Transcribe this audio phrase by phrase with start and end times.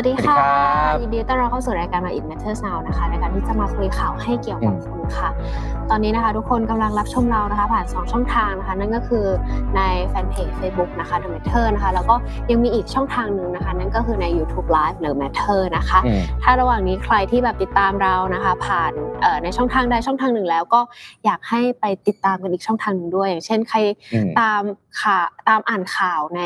[0.00, 0.36] วัสดีค่ะ
[1.02, 5.28] ยินดีต้อนรับเข้าสู่รายการมา It Matters Now นะคะในการที่จะมาคุยข่าวให้เกี่ยวกับคุณค่ะ
[5.90, 9.26] ตอนนี้นะคะ ทุกคนกำลังรับชมเรานะคะ ผ่าน 2 ช่องทางนะคะ นั่นก็คือ
[9.76, 12.14] ในแฟนเพจ Facebook นะคะ The Matter นะคะ แล้วก็
[12.50, 15.98] ยังมีอีกช่องทางหนึ่งนะคะ นั่นก็คือใน YouTube Live หรือ Matter นะคะ
[16.42, 18.92] ถ้าระหว่างนี้ใครที่แบบติดตามเรานะคะ ผ่าน
[19.42, 20.80] ในช่องทางใดช่องทางหนึ่งแล้วก็
[21.24, 23.78] อยากให้ไปติดตามกันอีกช่องทางหนึ่งด้วย อย่างเช่นใคร
[24.40, 24.62] ตาม
[25.00, 26.42] ข่าวตามอ่านข่าวใน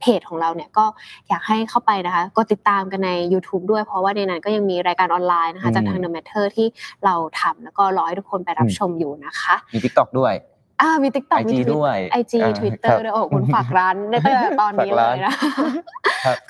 [0.00, 0.84] เพจของเราเนี่ยก็
[1.28, 6.66] อยากให้เข้าไปนะคะกดติดตามกันใน YouTube ด้วย เพราะว่าในนั้นก็ยังมีรายการออนไลน์นะคะจากทาง The Matter ที่
[7.04, 10.34] เราทำแล้วก็รอให้ทุกคนไปรับชมอยู่นะคะมี TikTok ด้วย
[10.80, 15.34] อ่ามี TikTok มีด้วยไอจีทวิตเตอร์ด้วยโอ้คุณฝากร้านได้ตั้งแต่ตอนนี้เลยนะ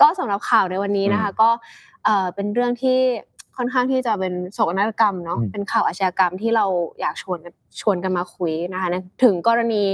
[0.00, 1.48] ก็สำหรับข่าวในวันนี้นะคะ ก็
[2.04, 2.98] เอ่อเป็นเรื่องที่
[3.56, 6.66] ค่อนข้างที่จะเป็นโศกนาฏกรรมเนาะเป็นข่าวอาชญากรรมที่เรา
[7.00, 7.38] อยากชวน
[7.80, 8.88] ชวนกันมาคุยนะคะ
[9.22, 9.84] ถึงกรณี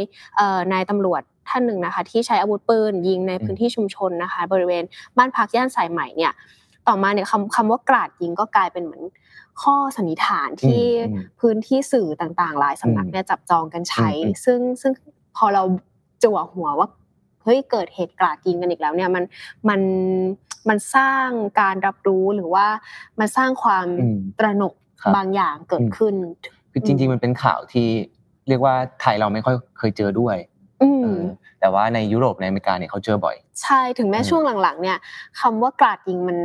[0.72, 4.84] นายตำรวจ ท่านหนึ่งนะคะ ที่ใช้อาวุธปืนยิงในพื้นที่ชุมชนนะคะ บริเวณ
[5.16, 6.32] บ้านพักย่านสายใหม่เนี่ย
[6.88, 9.02] ต่อมาเนี่ยคำคำว่ากราดยิงก็กลายเป็นเหมือน
[9.62, 10.82] ข้อสันนิษฐานที่
[11.40, 14.08] พื้นที่สื่อต่างๆ หลายสำนักเนี่ยจับจองกันใช้
[14.44, 14.92] ซึ่งซึ่ง
[15.36, 15.62] พอเรา
[16.24, 16.88] จั่วหัวว่า
[17.42, 19.24] เฮ้ยเกิดเหตุกราดยิงกันอีกแล้วเนี่ยมัน
[19.68, 19.80] มัน
[20.68, 21.28] มันสร้าง
[21.60, 22.66] การรับรู้หรือว่า
[23.20, 23.86] มันสร้างความ
[24.38, 24.74] ตระหนก
[25.16, 26.14] บางอย่างเกิดขึ้น
[26.72, 27.88] คือจริง ๆ มันเป็นข่าวที่
[28.48, 30.36] เรียกว่าไทยเราไม่ค่อยเคยเจอด้วย
[31.60, 34.98] แต่ว่าในยุโรปในอเมริกาเนี่ยเขาเจอบ่อย ใช่ถึงแม้ช่วงหลังๆ เนี่ย
[35.40, 36.38] คำว่ากราดยิงมัน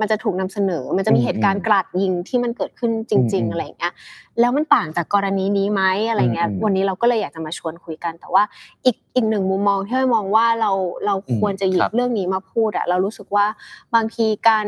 [0.00, 3.92] มันจะถูกนำเสนอ มันจะมีเหตุการณ์กราดยิงที่มันเกิดขึ้นจริง ๆ อะไรเงี้ย
[4.40, 8.42] แล้วมันต่างจากกรณีนี้ไหมอะไรเงี้ย วันนี้เราก็เลยอยากจะมาชวนคุยกัน แต่ว่า
[8.84, 10.70] อีกอีกหนึ่งมุมมองที่เรามองว่าเรา
[11.06, 13.46] เราควรจะหยิบเรื่องนี้มาพูดอะเรารู้สึกว่า
[13.94, 14.66] บางทีการ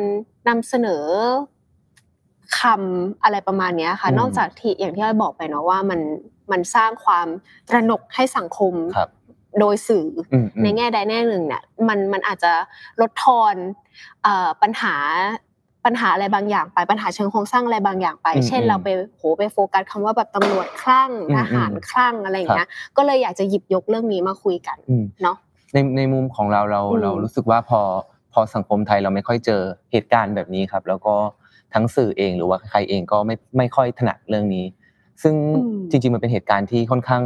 [0.48, 1.04] นำเสนอ
[2.58, 6.00] คำอะไรประมาณนี้ค่ะ นอกจากที่อย่างที่เราบอกไปเนาะว่ามัน
[6.52, 7.26] มันสร้างความ
[7.68, 8.74] ตระหนกให้สังคม
[9.60, 10.06] โดยสื่อ
[10.62, 12.52] ในแง่ใดแง่หนึ่งเนี่ยมันมันอาจจะ
[13.00, 13.54] ลดทอน
[14.62, 14.94] ปัญหา
[15.84, 24.78] ปัญหาอะไรบางอย่างไปปัญหาเชิงโครงสร้างอะไรบางอย่างไป เช่นเราไปโหไปโฟกัสคำว่าแบบตำรวจคลั่งทหารคลั่งอะไรอย่างเงี้ยก็เลยอยากจะหยิบยกเรื่องนี้มาคุยกัน
[25.22, 25.36] เนาะ
[25.72, 27.80] ในในมุมของเราเราเรารู้สึกว่าพอ
[28.32, 29.62] พอสังคมไทยเราไม่ค่อยเจอ
[29.92, 31.14] เหตุการณ์แบบนี้ครับ แล้วก็
[31.74, 34.64] ทั้งสื่อเองหรือว่าใครเองก็ไม่ไม่ค่อยถนัดเรื่องนี้
[35.22, 35.34] ซึ่ง
[35.90, 37.22] จริง ๆ มันเป็นเหตุการณ์ที่ค่อนข้าง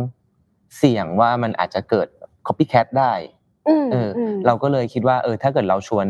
[0.78, 2.08] เสี่ยงว่ามันอาจจะเกิด
[2.46, 3.12] copycat ได้
[3.92, 4.10] เออ
[4.46, 6.06] เราก็เลยคิดว่าเออถ้าเกิดเราชวน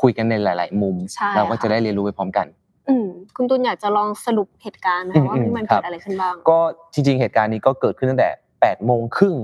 [0.00, 0.96] คุยกันในหลาย ๆ มุม
[1.36, 2.46] เราก็จะได้เรียนรู้ไปพร้อมกัน
[2.88, 2.94] อื
[3.36, 6.58] คุณตุนอยากจะลองสรุปเหตุการณ์นะว่ามันเกิดอะไรขึ้นบ้าง ก็
[6.92, 8.30] จริง ๆ เหตุการณ์นี้ก็เกิดขึ้นตั้งแต่
[8.60, 9.34] แปดโมงครึ่ง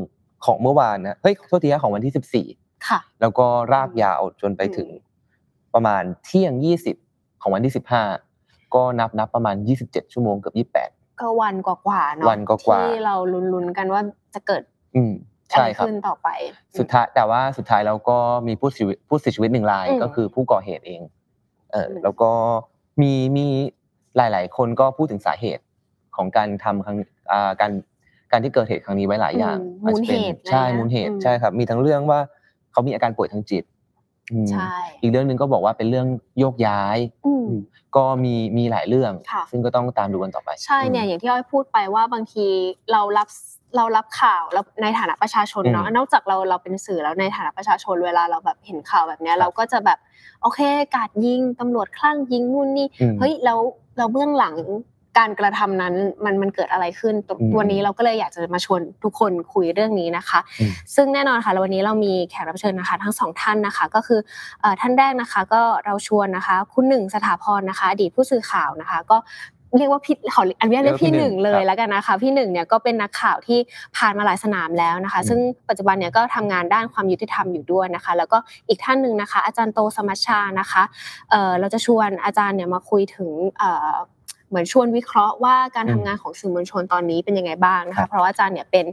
[0.45, 2.47] ของเมื่อวานนะเฮ้ยโทษทีนะของวันที่สิบสี่
[3.21, 4.89] แล้วก็รากยาวจนไปถึง
[5.75, 6.97] ประมาณเที่ยงยี่สิบ
[7.43, 8.03] ของวันที่สิบห้า
[8.75, 10.91] ก็นับนับประมาณยี่สิบเจ็ดชั่วโมงเกือบยี่สิบแปด
[11.21, 14.03] ก็วันกว่าๆเนาะวันกว่าที่เราลุ้นๆกันว่า
[14.35, 14.63] จะเกิด
[14.97, 15.13] อืม
[15.51, 16.29] ใช่ครับต่อไป
[16.79, 21.01] สุดท้ายแต่ว่าสุดท้ายเราก็มีผู้เสียผู้เสียชีวิตหนึ่งรายก็คือผู้ก่อเหตุเอง
[21.73, 22.31] เออแล้วก็
[23.03, 23.47] มีมี
[24.17, 25.63] หลาย ๆ คนก็พูดถึงสาเหตุ
[26.17, 26.97] ของการทำครั้ง
[27.61, 27.73] การ
[28.33, 32.21] การที่เกิดเหตุครั้งนี้ไว้หลายอย่างมูลเหตุใช่มูลเหตุใช่ครับ มีทั้งเรื่องว่า
[32.73, 33.65] เขามีอาการป่วยทางจิต
[34.53, 36.07] ใช่อีกเรื่องหนึ่งก็บอกว่าเป็นเรื่อง
[36.39, 36.99] โยกย้าย
[37.97, 39.13] ก็มีมีหลายเรื่อง
[39.51, 42.47] ซึ่งก็ต้องตามดูกันต่อไป ใช่เนี่ยอย่างที่อ้อยพูดไปว่าบางที
[42.93, 43.29] เรารับ
[43.77, 49.99] เรารับข่าวเราในฐานะประชาชนเนาะนอกจากเราเราเป็นสื่อแล้วในฐานะประชาชนเวลาเราแบบเห็นข่าวแบบนี้เราก็จะแบบ
[50.43, 50.61] โอเค
[50.95, 52.87] กาดยิงตำรวจคลั่งยิงนู่นนี่
[53.19, 53.59] เฮ้ยแล้ว
[53.99, 54.57] เราเบื้องหลัง
[55.19, 55.94] การกระทำนั้น
[56.25, 57.15] มันมันเกิดอะไรขึ้น
[57.59, 60.41] วันนี้เราก็เลยอยากจะมาชวนทุกคนคุยเรื่องนี้นะคะ
[60.94, 64.21] ซึ่งแน่นอนค่ะวันนี้เรามีแขกรับเชิญนะคะ ทั้งสองท่านนะคะ ก็คือ
[64.81, 69.19] ท่านแรกนะคะ ก็เราชวนนะคะ คุณหนึ่งสถาพรนะคะอดีตผู้สื่อข่าวนะคะ ก็
[69.78, 73.59] เรียกว่าพี่ขออันนี้เรียกพี่หนึ่งเลยแล้วกันนะคะ พี่หนึ่งเนี่ยก็เป็นนักข่าวที่
[73.97, 75.38] ผ่านมาหลายสนามแล้วนะคะ ซึ่ง
[75.69, 78.38] ปัจจุบันเนี่ยก็ทำงานด้านความยุติธรรมอยู่ด้วยนะคะ แล้วก็
[78.69, 80.83] อีกท่านหนึ่งนะคะ อาจารย์โตสมัชชานะคะ
[81.30, 83.30] เอ่อเราจะชวนอาจารย์เนี่ยมาคุยถึง
[84.51, 88.87] เอ่อเหมือนชวนวิเคราะห์ว่าการทำงานของสื่อมวลชนตอนนี้เป็นยังไงบ้างนะคะเพราะว่าอาจารย์เนี่ยเป็น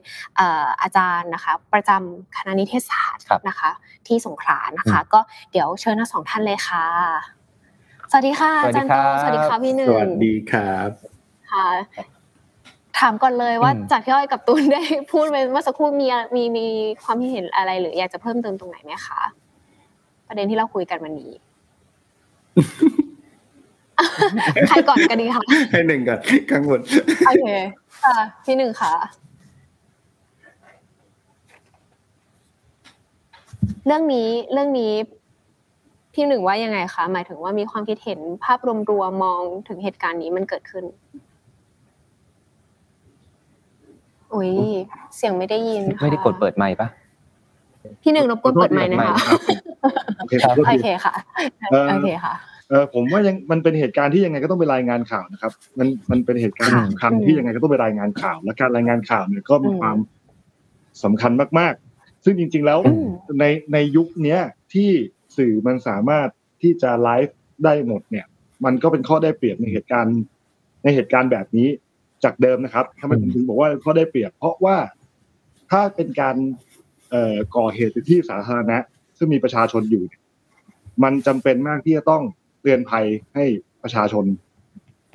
[0.81, 3.69] อาจารย์นะคะ ประจำคณะนิเทศศาสตร์นะคะ
[4.07, 5.19] ที่สงขลานะคะ ก็
[5.51, 6.85] เดี๋ยวเชิญทั้งสองท่านเลยค่ะ
[8.11, 10.89] สวัสดีค่ะอาจารย์โตสวัสดีค่ะพี่หนึ่งสวัสดีครับ
[11.51, 11.67] ค่ะ
[12.99, 14.81] ถามก่อนเลยว่าจากที่อ้อยกับตูนได้
[15.11, 16.65] พูดไปเมื่อสักครู่มีมีมี
[17.03, 19.21] ความคิดเห็นอะไรหรืออยากจะเพิ่มเติมตรงไหนไหมคะ
[20.27, 21.31] ประเด็นที่เราคุยกันวันนี้
[24.67, 26.81] ใครก่อนกันดีคะให้หนึ่งก่อนข้างบน
[27.27, 27.49] โอเค
[28.03, 28.15] ค่ะ
[28.45, 28.93] พี่หนึ่งค่ะ
[33.85, 34.93] เรื่องนี้เรื่องนี้
[36.13, 40.83] พี่หนึ่งว่ายังไงคะหมายถึงว่ามีความคิดเห็นภาพรวมๆมองถึงเหตุการณ์นี้มันเกิดขึ้น
[44.33, 44.51] อุ้ย
[45.15, 46.87] เสียงไม่ได้ยินค่ะไม่ได้กดเปิดไมค์ปะ
[48.03, 49.15] พี่หนึ่งรบกวนเปิดไมค์นะคะ
[50.17, 51.13] โอเคขอโทษโอทีเคค่ะ
[51.71, 52.33] เอ่อโอเคค่ะ
[52.69, 59.97] เออผมว่ายังมันเป็นเหตุการณ์ที่ยังไงก็ต้องไปรายงานข่าวนะครับ มันมันเป็นเหตุการณ์ค่ะสำคัญที่ยังไงก็ต้องไปรายงานข่าว และการรายงานข่าวเนี่ยก็มีอืมความ
[61.03, 63.07] สำคัญมากๆ ซึ่งจริง ๆ แล้วอืม
[63.39, 64.39] ในในยุคเนี้ย
[64.73, 64.89] ที่
[65.37, 66.27] สื่อมันสามารถ
[66.61, 68.25] ที่จะไลฟ์ได้หมดเนี่ย
[68.65, 70.17] มันก็เป็นข้อได้เปรียบในเหตุการณ์
[70.83, 71.67] ในเหตุการณ์แบบนี้
[72.23, 74.77] จากเดิมนะครับทำไมผมถึงบอกว่าข้อได้เปรียบ เพราะว่า
[75.71, 76.35] ถ้าเป็นการ
[77.11, 78.77] เอ่อก่อเหตุในที่สาธารณะ
[79.17, 80.21] ซึ่งมีประชาชนอยู่เนี่ย
[81.03, 83.05] มันจำเป็นมากที่จะต้องเตือนภัย
[83.35, 83.43] ให้
[83.83, 84.25] ประชาชน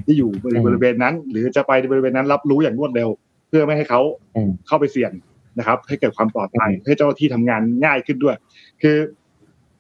[0.07, 3.09] ที่อยู่บริอืมบริเวณนั้น หรือจะไปบริเวณนั้นรับรู้อย่างรวดเร็ว
[3.49, 4.01] เพื่อไม่ให้เขา
[4.37, 5.13] อืมเข้าไปเสี่ยง
[5.59, 8.37] นะครับ ให้เกิดความปลอดภัยอืมให้เจ้าหน้าที่ทำงานง่ายขึ้นด้วย
[8.83, 8.97] คือ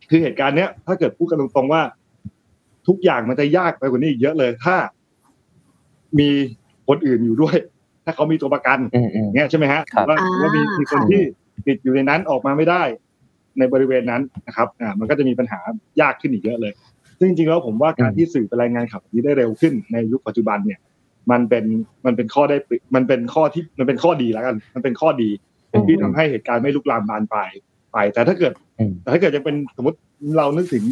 [0.09, 1.83] คือเหตุการณ์เนี้ย ถ้าเกิดพูดกันตรงๆว่า
[2.89, 4.77] ทุกอย่างมันจะยากไปกว่านี้อีกเยอะเลย ถ้า
[6.19, 6.29] มี
[6.89, 7.57] คนอื่นอยู่ด้วย
[8.05, 11.23] ถ้าเขามีตัวประกันอืมอืมเงี้ยใช่ไหมฮะครับว่าอ่าว่ามีมีคนค่ะที่
[11.67, 12.83] ติดอยู่ในนั้นออกมาไม่ได้
[13.59, 15.61] ในบริเวณนั้นนะครับ อ่า มันก็จะมีปัญหา
[16.01, 16.73] ยากขึ้นอีกเยอะเลย
[17.23, 20.81] ซึ่งจริงๆแล้วผมว่าการอืมที่สื่อไปรายงานข่าวแบบนี้ได้เร็วขึ้นในยุคปัจจุบันเนี่ย
[21.31, 21.65] มันเป็น
[22.07, 25.31] มันเป็นข้อได้เปรียบมันเป็นข้อที่มันเป็นข้อดีแล้วกัน มันเป็นข้อดี
[25.73, 27.51] อืมที่ทำให้เหตุการณ์ไม่ลุกลามบานปลาย
[27.93, 29.99] ไป แต่ถ้าเกิดอืมแต่ถ้าเกิดยังเป็นสมมติ
[30.39, 30.85] เรานึกถึง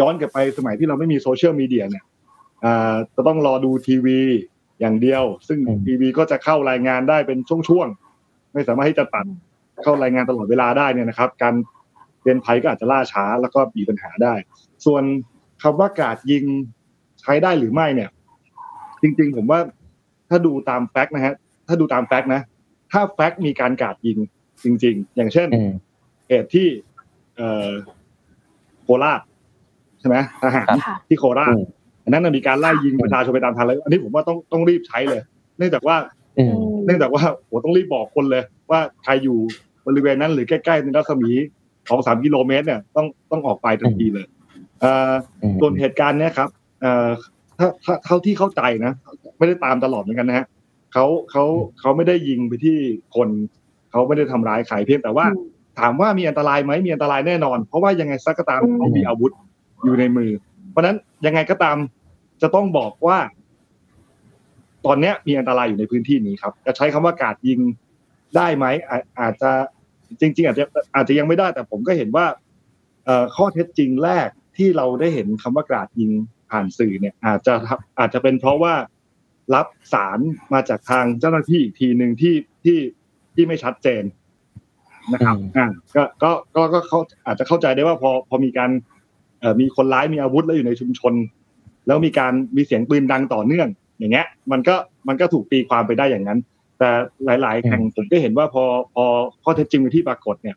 [0.00, 2.04] ย้อนกลับไปสมัยที่เราไม่มีโซเชียลมีเดียเนี่ย
[2.64, 4.20] อ่าจะต้องรอดูทีวี
[4.80, 9.26] อย่างเดียว ซึ่งอืมทีวีก็จะเข้ารายงานได้เป็นช่วงๆไม่สามารถที่จะตัด
[9.82, 11.54] เข้ารายงานตลอดเวลาได้เนี่ยนะครับ การ
[12.22, 14.34] เรียนภัยก็อาจจะล่าช้าแล้วก็มีปัญหาได้
[14.86, 15.02] ส่วน
[15.62, 16.44] คำว่ากาดยิง
[17.20, 18.10] ใช้ได้หรือไม่เนี่ย
[19.02, 19.60] จริง ๆ ผมว่า
[20.30, 21.34] ถ้าดูตามแฟกต์นะฮะ
[21.68, 22.42] ถ้าดูตามแฟกต์นะ
[22.92, 24.18] ถ้าแฟกต์มีการกาดยิง
[24.64, 25.72] จริง ๆ อย่างเช่นอืม
[26.28, 26.66] เหตุที่
[27.36, 27.70] เอ่อ
[28.82, 29.20] โคราช
[30.00, 31.64] ใช่ไหมทหารค่ะที่โคราชอืม
[32.04, 35.22] อันนั้นนะมีการไล่ยิงประชาชนไปตามทางเลยอันนี้ผมว่าต้องต้องรีบใช้เลย
[35.58, 35.96] เนื่องจากว่า
[36.38, 36.52] อืม
[36.86, 39.38] เนื่องจากว่าโหต้องรีบบอกคนเลย ว่าใครอยู่
[39.86, 41.30] บริเวณนั้นหรือใกล้ๆในรัศมี
[41.88, 44.41] สองสามกิโลเมตรเนี่ยต้องต้องออกไปทันทีเลยเอ่ออืม
[45.60, 46.48] ส่วนเหตุการณ์เนี้ยครับ
[46.82, 47.08] เอ่อ
[47.58, 48.92] ถ้าถ้าเท่าที่เข้าใจนะ
[49.38, 50.46] ไม่ได้ตามตลอดเหมือนกันนะฮะ
[50.92, 51.44] เขาเขา
[51.80, 52.76] เขาไม่ได้ยิงไปที่
[53.16, 53.28] คน
[53.90, 55.48] เขาไม่ได้ทำร้ายใครเพียงแต่ว่าอืม
[55.80, 59.32] ถามว่ามีอันตรายไหมมีอันตรายแน่นอน เพราะว่ายังไงสักก็ตามอืมเขามีอาวุธ
[59.84, 60.30] อยู่ในมือ
[60.70, 60.96] เพราะฉะนั้น
[61.26, 61.76] ยังไงก็ตาม
[62.42, 63.18] จะต้องบอกว่า
[64.86, 67.60] ตอนเนี้ยมีอันตรายอยู่ในพื้นที่นี้ครับ จะใช้คำว่ากาดยิง
[68.36, 69.50] ได้ไหมอาอาจจะ
[70.20, 70.64] จริง ๆ อาจจะ
[70.94, 72.26] อาจจะยังไม่ได้แต่ผมก็เห็นว่า
[73.04, 76.10] เอ่อข้อเท็จจริงแรก ที่เราได้เห็นคำว่ากราดยิง
[76.50, 77.54] ผ่านสื่อเนี่ย อาจจะ
[77.98, 78.74] อาจจะเป็นเพราะว่า
[79.54, 80.18] รับสาร
[80.52, 82.34] มาจากทางเจ้าหน้าที่อีกทีหนึ่งที่
[82.64, 82.78] ที่
[83.34, 84.02] ที่ไม่ชัดเจน
[85.12, 88.70] นะครับอืมอ่าก็ก็ก็ก็เขาอาจจะเข้าใจได้ว่าพอพอมีการ
[89.40, 91.14] เอ่อมีคนร้ายมีอาวุธแล้วอยู่ในชุมชน
[91.86, 93.68] แล้วมีการมีเสียงปืนดังต่อเนื่อง
[93.98, 94.74] อย่างเงี้ย มันก็
[95.08, 96.38] มันก็ถูกตีความไปได้อย่างนั้น
[96.78, 96.90] แต่
[97.24, 98.64] หลาย ๆแห่งผมก็เห็นว่าพอ
[98.94, 99.04] พอ
[99.42, 100.56] ข้อเท็จจริงเป็นที่ปรากฏเนี่ย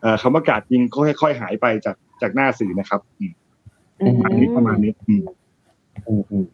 [0.00, 3.32] เอ่อคำว่ากราดยิงก็ค่อย ๆ หายไปจาก จากหน้าสื่อนะครับอืม
[4.00, 5.22] อืมประมาณนี้ประมาณนี้อืม
[6.08, 6.44] อืมอืม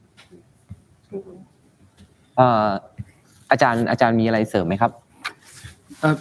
[2.37, 2.69] เอ่อ
[3.51, 4.91] อาจารย์อาจารย์มีอะไรเสริมไหมครับ
[6.01, 6.17] เอ่อ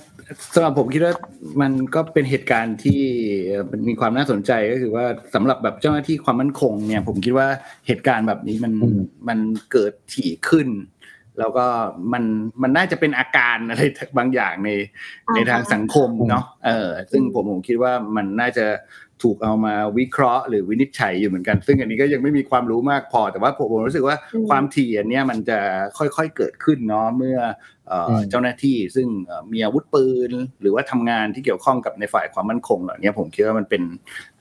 [0.54, 1.14] สำหรับผมคิดว่า
[1.62, 3.02] มันก็เป็นเหตุการณ์ที่
[3.48, 5.06] เอ่อมันมีความน่าสนใจก็คือว่า
[5.36, 7.48] สำหรับแบบเจ้าหน้าที่ความมั่นคงเนี่ย ผมคิดว่า
[7.88, 9.40] เหตุการณ์แบบนี้มันอืมมัน
[9.72, 10.68] เกิดถี่ขึ้น
[11.40, 11.66] แล้วก็
[12.14, 12.24] มัน
[12.62, 13.82] มันน่าจะเป็นอาการอะไร
[14.18, 14.70] บางอย่างใน
[15.28, 18.66] อ่าฮะในทางสังคมเนาะเออซึ่งผมผมคิดว่ามันน่าจะ
[19.24, 25.60] ถูกเอามาวิเคราะห์หรือวินิจฉัยอยู่เหมือนกัน ซึ่งอันนี้ก็ยังไม่มีความรู้มากพอแต่ว่าผมผมรู้สึกว่าอืมความถี่อันเนี้ยมันจะ
[25.98, 27.38] ค่อยๆเกิดขึ้นเนาะเมื่อ
[27.88, 33.84] เอ่ออมเจ้าหน้าที่ซึ่งเอ่อมีอาวุธปืน หรือว่าทำงานที่เกี่ยวข้องกับในฝ่ายความมั่นคงเหล่านี้ผมคิดว่ามันเป็น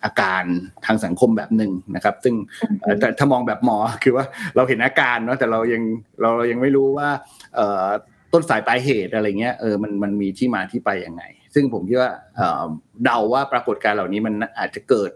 [0.05, 0.45] อาการ
[0.87, 2.35] ทางสังคมแบบหนึ่งนะครับ ซึ่ง
[2.81, 4.25] เอ่อแต่ถ้ามองแบบหมอคือว่า
[4.57, 5.83] เราเห็นอาการเนาะแต่เรายัง
[6.21, 7.09] เราเรายังไม่รู้ว่า
[7.55, 7.87] เอ่อ
[8.33, 11.23] ต้นสายปลายเหตุอะไรเงี้ยเออมันมันมีที่มาที่ไปยังไง
[11.55, 12.65] ซึ่งผมคิดว่าเอ่อ
[13.05, 15.11] เดาว่าปรากฏการณ์เหล่านี้มันอาจจะเกิด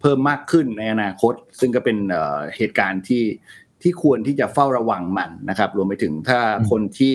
[0.00, 3.24] เพิ่มมากขึ้นในอนาคต ซึ่งก็เป็นเอ่อเหตุการณ์ที่
[3.82, 7.12] ที่ควรที่จะเฝ้าระวังมันนะครับ รวมไปถึงถ้าอืมคนที่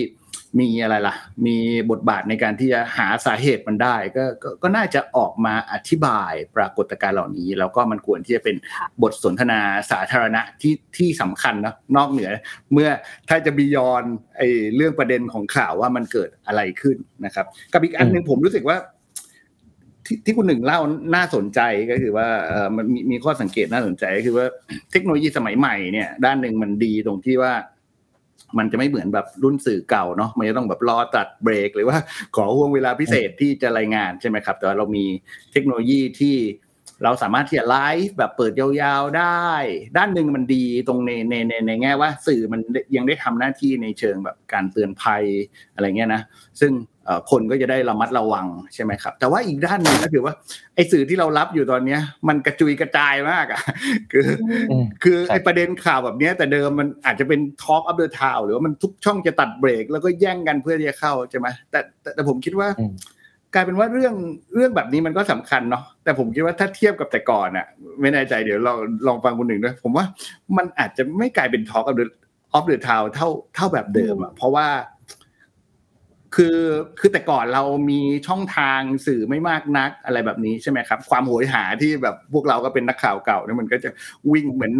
[0.60, 1.14] มีอะไรล่ะ
[1.46, 1.56] มี
[1.90, 12.30] บทบาทในการที่จะหาสาเหตุมันได้ก็ก็ก็น่าจะออกมาอธิบายปรากฏการณ์เหล่านี้ แล้วก็มันควรที่จะเป็นค่ะบทสนทนาสาธารณะที่ที่สำคัญนะนอกเหนือ
[12.72, 12.88] เมื่อ
[13.28, 14.02] ถ้าจะบียอน
[14.36, 18.76] ไอ้เรื่องประเด็นของข่าวว่ามันเกิดอะไรขึ้นนะครับ กับอีกอันหนึ่งผมรู้สึกว่า
[20.06, 20.80] ที่ที่คุณหนึ่งเล่า
[21.14, 24.46] น่าสนใจก็คือว่าเออมันมีมีข้อสังเกตน่าสนใจก็คือว่า
[24.90, 27.52] เทคโนโลยีสมัยใหม่เนี่ย ด้านหนึ่งมันดีตรงที่ว่า
[28.58, 31.98] มันจะไม่เหมือนแบบรุ่นสื่อเก่าเนาะมันจะต้องแบบรอตัดเบรก หรือว่า
[32.36, 35.04] ขอห่วงเวลาพิเศษที่จะรายงานใช่ไหมครับ แต่ว่าเรามี
[35.52, 36.36] เทคโนโลยีที่
[37.04, 39.48] เราสามารถที่จะไลฟ์แบบเปิดยาวๆได้
[39.96, 42.60] ด้านหนึ่งมันดีตรงในในในในแง่ว่าสื่อมัน
[42.96, 45.24] ยังได้ทำหน้าที่ในเชิงแบบการเตือนภัย
[45.74, 46.22] อะไรเงี้ยนะ
[46.60, 46.97] ซึ่งเอ่อ
[47.30, 50.34] คนก็จะได้ระมัดระวังใช่ไหมครับ แต่ว่าอีกด้านหนึ่งก็คือว่า
[50.74, 53.60] ไอ้สื่อที่เรารับอยู่ตอนเนี้ย มันกระจุยกระจายมากอะ
[54.12, 54.26] คือ
[54.70, 62.92] อืมคือใช่ไอ้ประเด็นข่าวแบบเนี้ยแต่เดิมมันอาจจะเป็น Talk of the Town หรือว่ามันทุกช่องจะตัดเบรก แล้วก็แย่งกันเพื่อที่จะเข้าใช่ไหมแต่แต่แต่ผมคิดว่าอืม
[63.54, 64.14] กลายเป็นว่าเรื่อง
[64.54, 67.66] เรื่องแบบนี้มันก็สำคัญเนาะแต่ผมคิดว่าถ้าเทียบกับแต่ก่อนอะ
[68.00, 68.74] ไม่แน่ใจเดี๋ยวเรา
[69.06, 70.04] ลองฟังคนหนึ่งด้วย ผมว่า
[70.56, 72.06] มันอาจจะไม่กลายเป็น Talk of the
[72.56, 74.66] of the Town เท่าเท่าแบบเดิมอะเพราะว่า
[76.36, 76.58] คือ
[76.98, 83.90] คือแต่ก่อนเรามีช่องทางสื่อไม่มากนักอะไรแบบนี้ใช่ไหมครับ ความโหยหาที่แบบพวกเราก็เป็นนักข่าวเก่าเนี่ยมันก็จะ
[84.32, 84.74] วิ่งเหมือน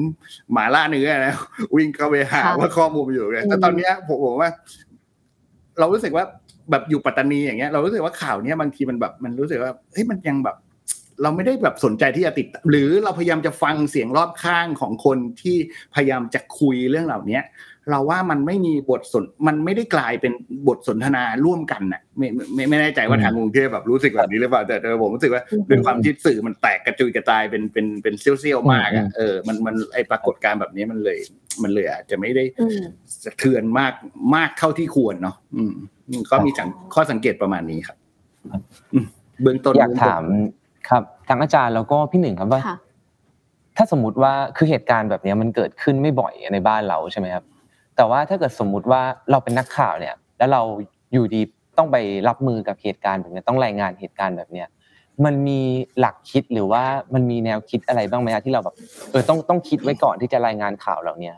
[0.52, 1.34] หมาล่าเนื้อนะ
[1.76, 4.50] วิ่งเข้าไปหาค่ะว่าข้อมูลมันอยู่ไงแต่อืมตอนเนี้ยผมผมว่า
[5.78, 6.24] เรารู้สึกว่า
[6.70, 10.56] แบบอยู่ปัตตานีอย่างเงี้ยเรารู้สึกว่าข่าวเนี้ยบางทีมันแบบมันรู้สึกว่าเฮ้ยมันยังแบบ
[11.22, 15.56] เราไม่ได้แบบสนใจที่จะติด หรือเราพยายามจะฟังเสียงรอบข้างของคนที่
[15.94, 17.42] พยายามจะคุยเรื่องเหล่าเนี้ย
[17.90, 20.32] เราว่ามันไม่มีบทสนมันไม่ได้กลายเป็น
[20.68, 31.18] บทสนทนาร่วมกันน่ะไม่ไม่ไม่ไม่แน่ใจว่าอืมทางกรุงเทพแบบรู้สึกแบบนี้หรือเปล่าแต่แต่ผมรู้สึกว่าด้วยความที่สื่อมันแตกกระจุยกระจายเป็นเป็นเป็นเซี่ยวๆมากอะเออมันมันไอปรากฏการณ์แบบนี้มันเลย
[31.62, 32.80] มันเลยอาจจะไม่ได้อืม
[33.24, 33.92] สะเทือนมาก
[34.34, 35.72] มากเท่าที่ควรเนาะอืม
[36.08, 37.96] อืมก็มีสังข้อสังเกตประมาณนี้ครับ
[38.92, 39.06] อืม
[39.42, 40.22] เบื้องต้นอยากถาม
[40.88, 42.76] ครับทางอาจารย์แล้วก็พี่หนึ่งครับว่าค่ะ
[43.76, 47.44] ถ้าสมมติว่าคือเหตุการณ์แบบเนี้ยมันเกิดขึ้นไม่บ่อยในบ้านเราใช่ไหมครับ
[47.98, 50.62] แต่ว่าถ้าเกิดสมมุติว่าเราเป็นนักข่าวเนี่ย แล้วเรา
[51.12, 51.40] อยู่ดี
[51.78, 51.96] ต้องไป
[52.28, 54.68] รับมือกับเหตุการณ์แบบเนี้ยต้องรายงานเหตุการณ์แบบเนี้ย
[55.24, 55.60] มันมี
[55.98, 56.82] หลักคิดหรือว่า
[57.14, 58.74] มันมีแนวคิดอะไรบ้างไหมครับที่เราแบบ
[59.10, 61.34] เออต้องต้องคิดไว้ก่อนที่จะรายงานข่าวเหล่าเนี้ย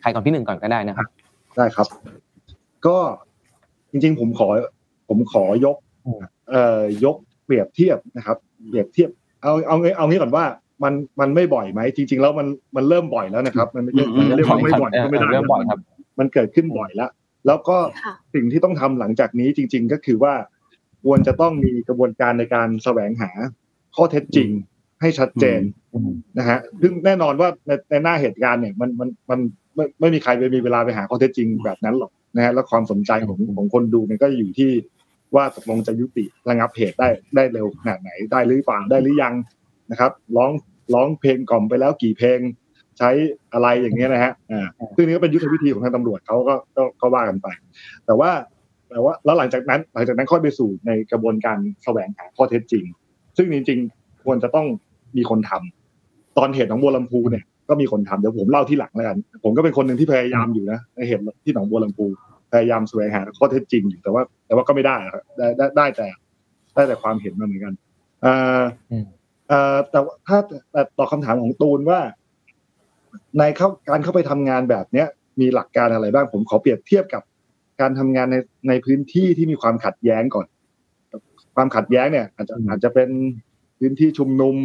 [0.00, 1.08] ใครก่อนพี่หนึ่งก่อนก็ได้นะครับ
[1.56, 1.86] ได้ครับ
[2.86, 2.96] ก็
[3.90, 4.48] จริงๆ ผมขอ
[5.08, 6.20] ผมขอยกอืม
[6.50, 8.36] เอ่อยกเปรียบเทียบนะครับ
[8.68, 9.10] เปรียบเทียบ
[9.42, 10.44] เอาเอาเอาเอางี้ก่อนว่า
[10.84, 12.46] มันมันไม่บ่อยไหมจริง ๆ แล้วมัน
[12.76, 15.80] มันเริ่มบ่อยแล้วนะครับ มันไม่ใช่มันเรียกว่าไม่บ่อยก็ไม่ได้เริ่มบ่อยครับ
[16.18, 17.10] มันเกิดขึ้นบ่อยแล้ว
[17.46, 20.34] แล้วก็ค่ะสิ่งที่ต้องทำหลังจากนี้จริง ๆ ก็คือว่า
[21.04, 23.30] ควรจะต้องมีกระบวนการในการแสวงหา
[23.96, 24.48] ข้อเท็จจริง
[25.00, 25.60] ให้ชัดเจน
[25.94, 29.38] อืมนะฮะซึ่งแน่นอนว่าในในหน้าเหตุการณ์เนี่ยมันมันมัน
[29.74, 34.70] ไม่ไม่มีใครไปมีเวลาไปหาข้อเท็จจริงแบบนั้นหรอกนะฮะแล้วความสนใจของของคนดูมันก็อยู่ที่
[35.34, 39.34] ว่าตกลงจะยุติระงับเหตุได้ได้เร็วขนาดไหนได้หรือเปล่าได้หรือยัง
[39.90, 40.50] นะครับ ร้อง
[40.94, 42.38] ร้องเพลงกล่อมไปแล้วกี่เพลง
[42.98, 43.10] ใช้
[43.52, 47.48] อะไรอย่างเงี้ยนะฮะอ่าซึ่งนี่ก็เป็นยุทธวิธีของทางตำรวจเขาก็ก็ก็ว่ากันไป
[48.06, 48.30] แต่ว่า
[48.90, 52.84] แต่ว่าแล้วหลังจากนั้น หลังจากนั้นค่อยไปสู่ในกระบวนการแสวงหาข้อเท็จจริง
[53.36, 54.66] ซึ่งจริงๆควรจะต้อง
[55.16, 62.06] มีคนทำตอนเหตุหนองบัวลำพูเนี่ยก็มีคนทำเดี๋ยวผมเล่าที่หลังแล้วกัน ผมก็เป็นคนหนึ่งที่พยายามอยู่นะในเหตุที่หนองบัวลำพู
[62.52, 66.06] พยายามแสวงหาข้อเท็จจริงอยู่แต่ว่า แต่ว่าก็ไม่ได้ครับได้ได้ได้แต่
[66.74, 67.74] ได้แต่ความเห็นมาเหมือนกัน
[68.22, 69.06] เอ่ออมเอ่อ
[69.90, 70.38] แต่ว่าถ้า
[70.72, 72.00] แต่ตอบคำถามของตูนว่า
[73.38, 75.08] ในเข้าการเข้าไปทำงานแบบเนี้ย
[75.40, 77.22] มีหลักการอะไรบ้างผมขอเปรียบเทียบกับ
[77.80, 78.36] การทำงานใน
[78.68, 80.46] ในพื้นที่ที่มีความขัดแย้งก่อน
[81.54, 83.10] ความขัดแย้งเนี่ย อาจจะอาจจะเป็น
[83.78, 84.56] พื้นที่ชุมนุม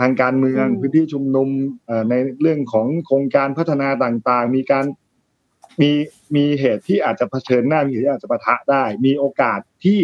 [0.00, 1.48] ทางการเมืองอืมพื้นที่ชุมนุม
[1.86, 4.84] เอ่อในเรื่องของโครงการพัฒนาต่างๆ มีการ
[5.80, 5.90] มี
[6.36, 10.00] มีเหตุที่อาจจะเผชิญหน้ามีเหตุที่อาจจะปะทะได้ มีโอกาสที่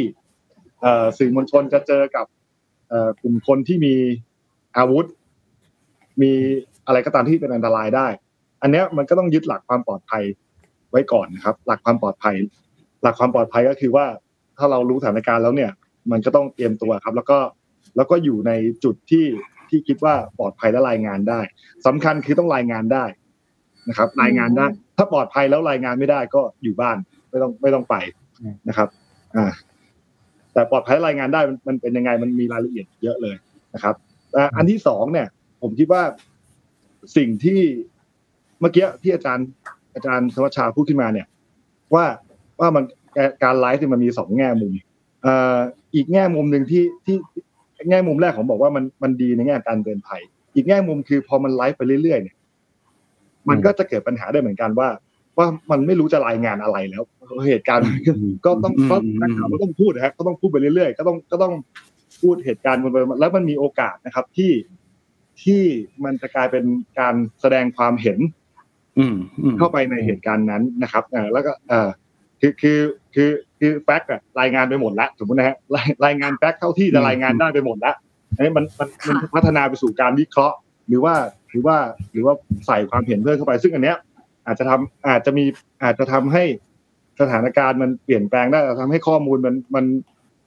[0.80, 2.41] เอ่อสื่อมวลชนจะเจอกับเอ่อ
[3.22, 3.94] กลุ่มคนที่มี
[4.76, 5.06] อาวุธ
[6.22, 6.32] มี
[6.86, 8.06] อะไรก็ตามที่เป็นอันตรายได้
[8.62, 10.22] อันนี้มันก็ต้องยึดหลักความปลอดภัย
[10.90, 12.36] ไว้ก่อนนะครับ หลักความปลอดภัย
[13.02, 14.06] หลักความปลอดภัยก็คือว่า
[14.58, 15.70] ถ้าเรารู้สถานการณ์แล้วเนี่ย
[16.10, 17.38] มันก็ต้องเตรียมตัวครับ แล้วก็
[17.96, 18.52] แล้วก็อยู่ใน
[18.84, 19.26] จุดที่
[19.68, 21.40] ที่คิดว่าปลอดภัยและรายงานได้
[21.86, 23.04] สำคัญคือต้องรายงานได้
[23.88, 26.96] นะครับ รายงานได้ ถ้าปลอดภัยแล้วรายงานไม่ได้ก็อยู่บ้าน
[27.30, 27.94] ไม่ต้องไม่ต้องไป
[28.68, 28.88] นะครับ
[29.36, 29.52] อ่า
[30.52, 33.36] แต่ปลอดภัยรายงานได้มันเป็นยังไงมันมีรายละเอียดเยอะเลย
[33.74, 33.94] นะครับ
[34.36, 35.26] อ่าอันที่สองเนี่ย
[35.62, 36.02] ผมคิดว่า
[37.16, 37.60] สิ่งที่
[38.60, 39.46] เมื่อกี้ที่อาจารย์
[39.94, 41.26] อาจารย์สวัชชาพูดขึ้นมาเนี่ย
[41.94, 42.04] ว่า
[42.60, 42.84] ว่ามัน
[43.42, 44.72] การไลฟ์เนี่มันมีสองแง่มุม
[45.26, 45.58] อ่อ
[45.94, 47.16] อีกแง่มุมหนึ่งที่ที่
[47.90, 50.22] แง่มุมแรกผมบอกว่ามันมันดีในแง่การเตือนภัย
[50.54, 52.36] อีกแง่มุมคือพอมันไลฟ์ไปเรื่อยๆเนี่ย
[53.48, 54.88] มันก็จะเกิดปัญหาได้เหมือนกันว่า
[55.38, 57.02] ว่ามันไม่รู้จะรายงานอะไรแล้ว
[57.48, 58.12] เหตุการณ์มันก็
[58.46, 61.54] ก็ต้องก็นักข่าวก็ต้องพูดนะฮะก็ต้องพูดไปเรื่อยๆก็ต้องก็ต้อง
[62.20, 64.52] พูดเหตุการณ์วนไปมาแล้วมันมีโอกาสนะครับที่
[65.42, 65.62] ที่
[66.04, 66.64] มันจะกลายเป็น
[66.98, 68.18] การแสดงความเห็น
[68.98, 71.88] อืมอืมเข้าไปในเหตุการณ์นั้นนะครับเอ่อแล้วก็เอ่อ
[72.40, 72.78] คือคือ
[73.14, 77.96] คือคือแฟกต์อะรายงานไปหมดแล้วสมมตินะฮะรายรายงานแฟกต์เท่าที่จะรายงานได้ไปหมดแล้ว
[78.36, 80.56] อันนี้มันมันมันค่ะพัฒนาไปสู่การวิเคราะห์
[80.88, 81.14] หรือว่า
[81.50, 81.76] หรือว่า
[82.12, 82.34] หรือว่า
[82.66, 83.96] ใส่ความเห็นเพิ่มเข้าไปซึ่งอันเนี้ย
[84.46, 85.44] อาจจะทำอาจจะมี
[85.82, 86.44] อาจจะทำให้
[87.20, 89.84] สถานการณ์มันเปลี่ยนแปลงได้อาจจะทำให้ข้อมูลมันมัน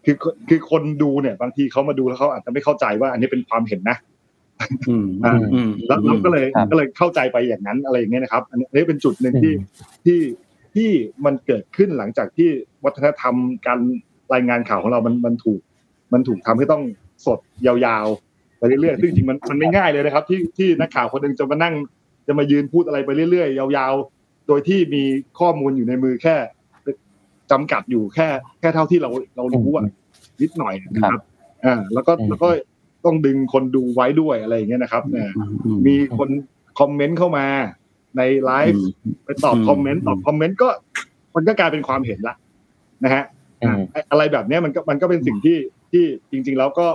[0.05, 0.15] คือ
[0.49, 3.97] คือคนดูเนี่ยบางทีเขามาดูแล้วเขาอาจจะไม่เข้าใจว่า อันนี้เป็นความเห็นนะ
[4.89, 9.53] อืมอ่าอืมแล้วเราก็เลยครับก็เลยเข้าใจไปอย่างนั้นอะไรอย่างเงี้ยนะครับอันนี้อันนี้เป็นจุดหนึ่งที่
[10.05, 10.19] ที่
[10.75, 10.89] ที่
[11.25, 12.49] มันเกิดขึ้นหลังจากที่
[12.85, 13.35] วัฒนธรรม
[13.67, 13.79] การ
[14.33, 15.61] รายงานข่าวของเรามันมันถูก
[16.13, 16.83] มันถูกทำให้ต้อง
[17.25, 21.75] สดยาวๆไปเรื่อยๆซึ่งจริงๆมันมันไม่ง่ายเลยนะครับ ที่ที่นักข่าวคนหนึ่งจะมานั่ง
[22.27, 25.03] จะมายืนพูดอะไรไปเรื่อยๆยาวๆ โดยที่มี
[25.39, 26.35] ข้อมูลอยู่ในมือแค่
[27.51, 28.27] จำกัดอยู่แค่
[28.59, 29.83] แค่เท่าที่เราเรารู้อะ
[30.41, 31.21] นิดหน่อยนะครับ
[31.65, 32.49] อ่าแล้วก็อืมแล้วก็
[33.05, 35.31] ต้องดึงคนดูไว้ด้วยอะไรอย่างเงี้ยนะครับอ่า
[35.87, 36.29] มีคน
[36.79, 37.45] คอมเมนต์เข้ามา
[38.17, 38.83] ในไลฟ์
[39.25, 40.69] ไปตอบอืมคอมเมนต์ตอบคอมเมนต์ก็
[41.35, 42.35] มันก็กลายเป็นความเห็นละ
[43.03, 43.23] นะฮะ
[43.63, 45.57] อืมอะอะไรแบบเนี้ยมันก็มันก็เป็นสิ่งที่
[45.91, 46.87] ที่จริง ๆ แล้วก็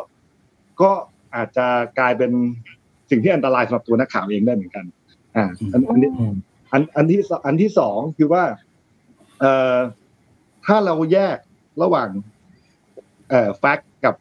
[0.82, 0.90] ก็
[1.36, 1.66] อาจจะ
[1.98, 2.30] กลายเป็น
[3.10, 4.84] สิ่งที่อันตรายสำหรับตัวนักข่าวเองได้เหมือนกัน
[5.36, 6.34] อ่าอันอันนี้อืม
[6.72, 8.44] อันอันที่สอันที่สองคือว่า
[9.40, 9.76] เอ่อ
[10.66, 11.36] ถ้าเราแยก
[11.82, 12.08] ระหว่าง
[13.30, 14.14] เอ่อแฟกกับ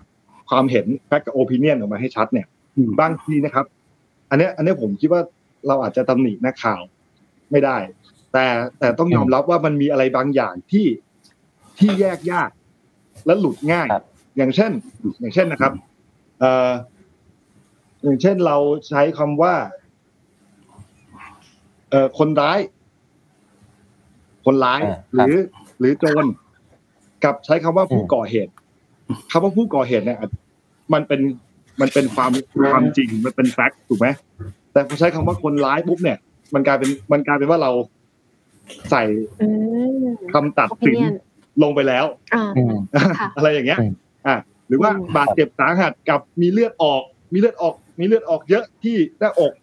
[0.50, 2.48] ความเห็นแฟกกับโอปิเนียนออกมาให้ชัดเนี่ย
[2.78, 3.66] อืมบางทีนะครับ
[4.30, 5.22] อันเนี้ยอันเนี้ยผมคิดว่า
[5.68, 6.82] เราอาจจะตำหนินักข่าว
[7.52, 7.78] ไม่ได้
[8.34, 8.46] แต่
[8.80, 10.88] แต่ต้องยอมรับว่ามันมีอะไรบางอย่างที่
[11.80, 12.50] ที่แยกยาก
[13.26, 14.06] และหลุดง่ายครับ
[14.38, 14.72] อย่างเช่น
[15.20, 15.72] อย่างเช่นนะครับ
[16.40, 16.70] เอ่อ
[18.04, 19.54] อย่างเช่นเราใช้คำว่า
[21.90, 22.60] เอ่อคนร้าย
[24.46, 25.36] คนร้ายอ่าหรือ
[25.80, 26.26] หรือโจร
[27.24, 28.52] กับใช้คำว่าผู้ก่อเหตุ
[29.32, 30.20] คำว่าผู้ก่อเหตุเนี่ย
[30.94, 31.22] มันเป็น
[31.82, 32.32] มันเป็นความ
[32.72, 34.08] ความจริงมันเป็นแฟกต์ถูกไหม
[34.74, 36.18] แต่พอใช้คำว่าคนร้ายปุ๊บเนี่ย
[36.54, 37.72] มันกลายเป็นมันกลายเป็นว่าเรา
[38.90, 39.04] ใส่
[39.42, 39.48] อื
[40.04, 41.14] มคำตัดสิน opinion
[41.64, 42.06] ลงไปแล้ว
[42.36, 42.74] อ่าอืม
[43.20, 43.92] ค่ะอะไรอย่างเงี้ยอืม
[44.28, 44.36] อะ
[44.68, 47.04] หรือว่าอืมบาดเจ็บสาหัสกับมีเลือดออก
[47.34, 49.54] มีเลือดออก มีเลือดออกเยอะที่หน้าอก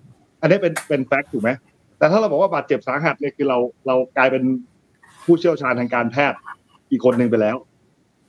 [0.41, 1.51] อันนี้เป็นเป็นแฟกต์ถูกไหม
[1.99, 4.43] แต่ถ้าเราบอกว่าบาดเจ็บสาหัสเนี่ยคือเราเรากลายเป็น
[5.25, 6.39] ผู้เชี่ยวชาญทางการแพทย์
[6.91, 7.57] อีกคนหนึ่งไปแล้ว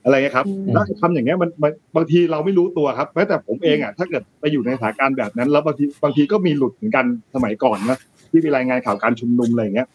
[0.04, 7.98] อะไรเงี้ยครับอืมแล้วทำอย่างเงี้ยมันมันบางทีเราไม่รู้ตัวครับแม้แต่ผมเองอะถ้าเกิดไปอยู่ในสถานการณ์แบบนั้น แล้วบางทีบางทีก็มีหลุดเหมือนกันสมัยก่อนนะ
[8.30, 9.88] ที่มีรายงานข่าวการชุมนุมอะไรอย่างเงี้ย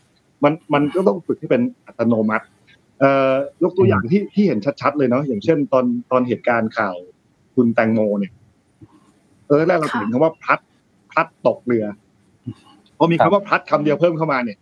[0.43, 2.45] มันมันก็ต้องฝึกให้เป็นอัตโนมัติ
[2.99, 3.33] เอ่อ
[3.63, 6.95] ยกตัวอย่างที่ที่เห็นชัดๆเลยเนาะอย่างเช่น ตอนตอนเหตุการณ์ข่าว
[7.55, 8.33] คุณแตงโมเนี่ย
[9.47, 10.59] ตอนแรกเราเห็นคำว่าพลัด
[11.11, 11.85] พลัดตกเรือ
[12.97, 14.57] พอมีครัคำบว่าพลัดคำเดียวเพิ่มเข้ามาเนี่ย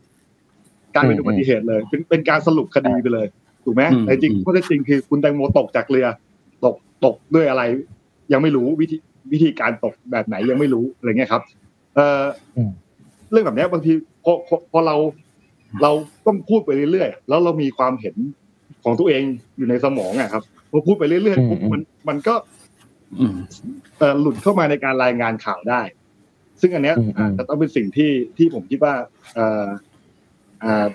[0.95, 3.27] กลายเป็นอืมอุบัติเหตุเลย เป็นเป็นการสรุปคดีไปเลย
[3.63, 6.07] ถูกไหมอืมแต่จริงข้อเท็จจริงคือคุณแตงโมตกจากเรือ
[6.65, 7.63] ตกตกด้วยอะไร
[8.31, 8.97] ยังไม่รู้วิธี
[9.31, 11.41] วิธีการตกแบบไหนยังไม่รู้อะไรเงี้ยครับ
[11.95, 12.23] เอ่อ
[12.57, 12.69] อม
[13.31, 13.91] เรื่องแบบเนี้ยบางที
[14.23, 14.95] พอพอพอเรา
[15.81, 15.91] เรา
[16.25, 18.15] ต้องพูดไปเรื่อยๆ แล้วเรามีความเห็น
[18.83, 19.23] ของตัวเอง
[19.57, 22.35] อยู่ในสมองอะครับพอพูดไปเรื่อยๆปุ๊บอืมมันมันก็
[23.19, 23.35] อืม
[23.97, 25.81] เอ่อหลุดเข้ามาในการรายงานข่าวได้
[26.61, 28.93] ซึ่งอันเนี้ยอืมอืมอาจจะต้องเป็นสิ่งที่ที่ผมคิดว่า
[29.35, 29.67] เอ่อ
[30.63, 30.87] อ่า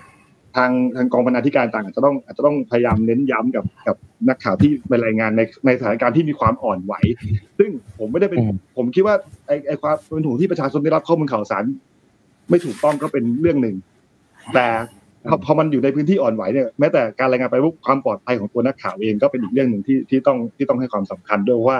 [0.55, 3.95] ทางทางกองบรรณาธิการต่างอาจจะต้องอาจจะต้องพยายามเน้นย้ำกับกับ
[4.29, 6.93] นักข่าวที่ไปรายงานในในสถานการณ์ที่มีความอ่อนไหว
[7.59, 9.15] ซึ่งผมไม่ได้เป็นอืมผมคิดว่า
[9.47, 11.63] ไอไอความเป็นห่วงที่ประชาชนได้รับข้อมูลข่าวสาร
[12.49, 13.75] ไม่ถูกต้องก็เป็นเรื่องหนึ่ง
[14.53, 14.67] แต่
[15.29, 21.79] พอพอมันอยู่ในพื้นที่อ่อนไหวเนี่ยแม้แต่การรายงานไปว่าความปลอดภัยของตัวนักข่าวเองก็เป็นอีกเรื่องหนึ่งที่ที่ต้องที่ต้องให้ความสำคัญด้วยเพราะว่า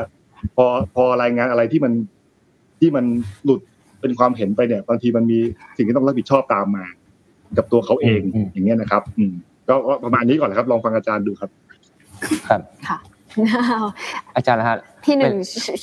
[0.56, 1.94] พอพอรายงานอะไรที่มัน
[2.80, 3.06] ที่มัน
[3.46, 3.62] หลุด
[4.02, 5.40] เป็นความเห็นไปเนี่ยบางทีมันมี
[5.78, 6.86] สิ่งที่ต้องรับผิดชอบตามมา
[7.58, 9.34] กับตัวเขาเองอืมอย่างเงี้ยนะครับ อืม
[9.70, 11.50] ก็ก็ประมาณนี้ก่อนนะครับ ลองฟังอาจารย์ดูครับ
[12.48, 12.98] ครับค่ะ
[14.36, 15.36] อาจารย์นะฮะพี่หนึ่ง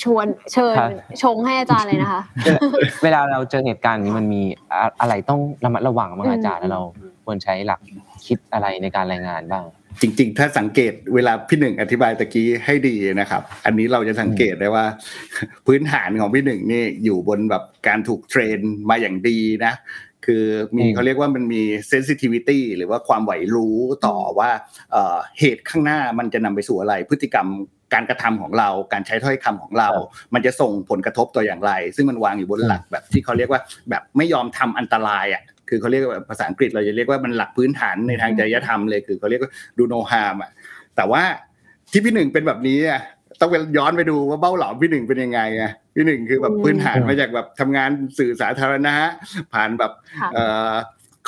[0.03, 0.91] ชวนเชิญครับ
[1.23, 2.23] ชงให้อาจารย์เลยนะคะ
[3.03, 6.81] เวลาเราเจอเหตุการณ์นี้มันมีอะอะไรต้องระมัดระวังบ้างอืมอาจารย์แล้วเรา
[7.25, 7.81] ควรใช้หลัก
[8.27, 9.65] คิดอะไรในการรายงานบ้าง
[10.01, 14.85] จริง ๆ ถ้าสังเกตเวลาพี่หนึ่งอธิบายตะกี้ให้ดีนะครับ อันนี้เราจะสังเกตได้ว่า
[15.67, 18.59] พื้นฐานของพี่หนึ่งนี่อยู่บนแบบการถูกเทรน
[18.91, 19.73] มาอย่างดีนะ
[20.27, 20.45] คือ
[20.77, 23.77] มีอืมเขาเรียกว่ามันมี sensitivity หรือว่าความไหวรู้
[24.07, 24.51] ต่อว่า
[24.93, 27.49] เอ่อเหตุข้างหน้ามันจะนำไปสู่อะไรพฤติกรรม
[27.95, 29.89] การกระทำของเรา การใช้ถ้อยคำของเรา
[30.35, 40.51] มันจะส่งผลกระทบต่ออย่างไร ซึ่งมันวางอยู่บนหลักแบบที่เขาเรียกว่าแบบไม่ยอมทำอันตรายอะ คือเขาเรียกว่าภาษาอังกฤษเราจะเรียกว่ามันหลักพื้นฐานในทางจริยธรรมเลยคือเขาเรียกว่าดูโนฮามอะ
[40.97, 41.23] แต่ว่า
[41.93, 43.01] ที่พี่หนึ่งเป็นแบบนี้อะ
[43.41, 48.95] ต้องไปย้อนไปดูว่าเบ้าหลอมพี่หนึ่งเป็นยังไงอะพี่หนึ่งคือแบบอืมพื้นฐานมาจากแบบทำงานสื่อสาธารณะ
[49.53, 49.93] ผ่านแบบ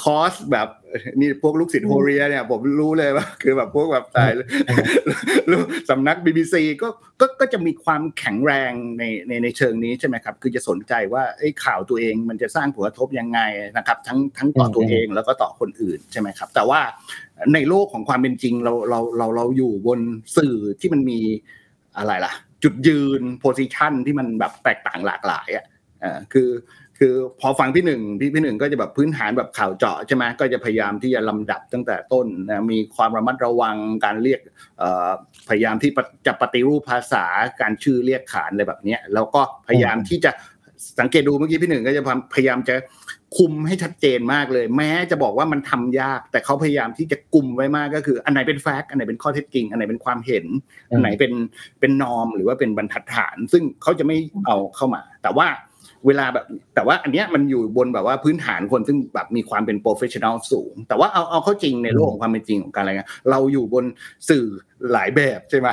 [0.02, 0.68] ค่ะเอ่อคอร์สแบบ
[1.20, 4.32] นี่พวกลูกศิษย์โฮเรียเนี่ยผมรู้เลยว่าคือแบบพวกแบบสาย
[5.50, 6.88] รู้สำนัก BBC ก็
[7.20, 13.40] ก็ก็จะมีความแข็งแรงในในในเชิงนี้ใช่ไหมครับ คือจะสนใจว่าไอ้ข่าวตัวเองมันจะสร้างผลกระทบยังไง
[13.76, 16.80] นะครับ ทั้งทั้งต่อตัวเองแล้วก็ต่อคนอื่นใช่ไหมครับ แต่ว่า
[17.54, 20.00] ในโลกของความเป็นจริงเราเราเราเราอยู่บน
[20.36, 21.20] สื่อที่มันมี
[21.98, 22.32] อะไรล่ะ
[22.62, 25.64] จุดยืน position ที่มันแบบแตกต่างหลากหลายอะ
[26.00, 26.48] เอ่อคือ
[26.98, 34.40] คือพอฟังพี่หนึ่งพี่พี่หนึ่งก็จะแบบพื้นฐานแบบข่าวเจาะใช่ไหมก็จะพยายามที่จะลำดับตั้งแต่ต้นนะมีความระมัดระวังการเรียก
[34.78, 35.10] เอ่อ
[35.48, 35.90] พยายามที่
[36.26, 37.24] จะปฏิรูปภาษา
[37.60, 40.30] การชื่อเรียกขานอะไรแบบเนี้ยแล้วก็พยายามที่จะ
[41.00, 42.02] สังเกตดูเมื่อกี้พี่หนึ่งก็จะ
[42.34, 42.74] พยายามจะ
[43.36, 50.46] คุมให้ชัดเจนมากเลย แม้จะบอกว่ามันทำยาก แต่เขาพยายามที่จะกลุ่มไว้มากก็คือ อันไหนเป็น fact อันไหนเป็นข้อเท็จจริง อันไหนเป็นความเห็น
[50.90, 51.32] อันไหนเป็น
[51.80, 55.46] เป็น norm หรือว่าเป็นบรรทัดฐาน ซึ่งเขาจะไม่เอาเข้ามา แต่ว่า
[56.06, 63.84] เวลาแบบแต่ว่าอันเนี้ยมันอยู่บนแบบว่าพื้นฐานคนซึ่งแบบมีความเป็น professional สูง แต่ว่าเอาเอาเข้าจริงในโลกของความเป็นจริงของการอะไรเงี้ยเราอยู่บน
[64.28, 64.46] สื่อ
[64.92, 65.68] หลายแบบใช่ไหม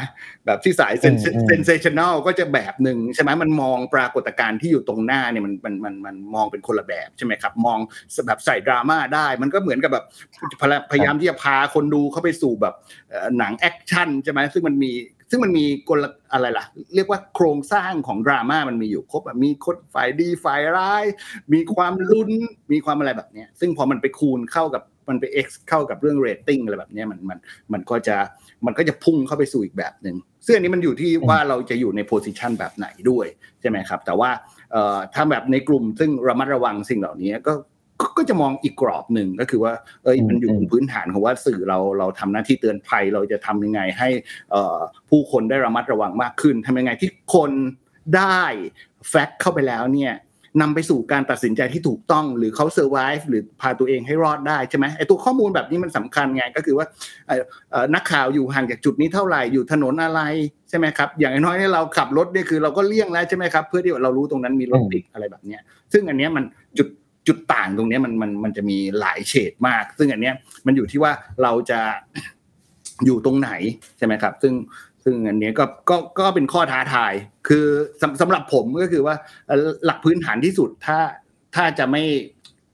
[0.46, 7.80] แบบที่สาย sensational ก็จะแบบหนึ่งใช่ไหมมันมองปรากฏการณ์ที่อยู่ตรงหน้าเนี่ยมันมันมันมันมองเป็นคนละแบบใช่ไหมครับมอง
[8.28, 10.06] แบบใส่ดราม่าได้ มันก็เหมือนกับแบบ
[10.92, 12.76] พยายามที่จะพาคนดูเข้าไปสู่แบบ
[13.38, 14.92] หนังแอคชั่นใช่ไหมซึ่งมันมี
[15.34, 16.66] ซึ่งมันมีกลอะไรล่ะ
[16.96, 21.04] เรียกว่าโครงสร้างของดราม่ามันมีอยู่ครบมีคนฝ่ายดีฝ่ายร้าย
[21.54, 22.32] มีความลุ้น
[22.72, 27.40] มีความอะไรแบบเนี้ยซึ่งพอมันไปคูณเข้ากับมันไป x เข้ากับเรื่องเรตติ้งอะไรแบบเนี้ยมันมัน
[27.74, 28.16] มันก็จะ
[28.66, 30.16] มันก็จะพุ่งเข้าไปสู่อีกแบบหนึ่ง
[30.46, 33.28] ซึ่งอันนี้มันอยู่ที่ว่าเราจะอยู่ใน position แบบไหนด้วย
[33.62, 34.30] ใช่ไหมครับ แต่ว่า
[34.72, 37.54] เอ่อถ้าแบบในกลุ่มซึ่งระมัดระวังสิ่งเหล่านี้ก็
[38.18, 44.10] ก็จะมองอีกกรอบหนึ่งก็คือว่าเอ้ยมันอยู่บนพื้นฐานของว่าสื่อเราเราทำหน้าที่เตือนภัยเราจะทำยังไงให้
[45.10, 47.52] ผู้คนได้ระมัดระวังมากขึ้นทำยังไงที่คน
[48.16, 48.42] ได้
[49.10, 50.14] แฟกต์เข้าไปแล้วเนี่ย
[50.62, 56.86] นำไปสู่การตัดสินใจที่ถูกต้องหรือเขาเซอร์ไวฟ์หรือพาตัวเองให้รอดได้ใช่ไหมไอตัวข้อมูลแบบนี้มันสำคัญไงก็คือว่า
[57.96, 60.22] นักข่าวอยู่ห่างจากจุดนี้เท่าไหร่อยู่ถนนอะไร
[60.70, 65.62] ใช่ไหมครับอย่างน้อยๆเราขับรถเนี่ยคือเราก็เลี่ยงแล้วใช่ไหมครับเพื่อที่เรารู้ตรงนั้นมีรถติดอะไรแบบเนี้ย
[65.94, 66.44] ซึ่งอันเนี้ยมัน
[66.78, 66.88] จุด
[67.28, 71.12] จุดต่างตรงนี้มันมันมันจะมีหลายเฉดมาก ซึ่งอันเนี้ยมันอยู่ที่ว่า
[71.44, 71.80] เราจะ
[73.06, 73.52] อยู่ตรงไหน
[73.98, 74.54] ใช่ไหมครับ ซึ่ง
[75.04, 77.14] ซึ่งอันนี้ก็ก็ก็เป็นข้อท้าทาย
[77.48, 77.66] คือ
[78.02, 79.16] สำสำหรับผมก็คือว่า
[79.86, 81.00] หลักพื้นฐานที่สุดถ้า
[81.56, 82.04] ถ้าจะไม่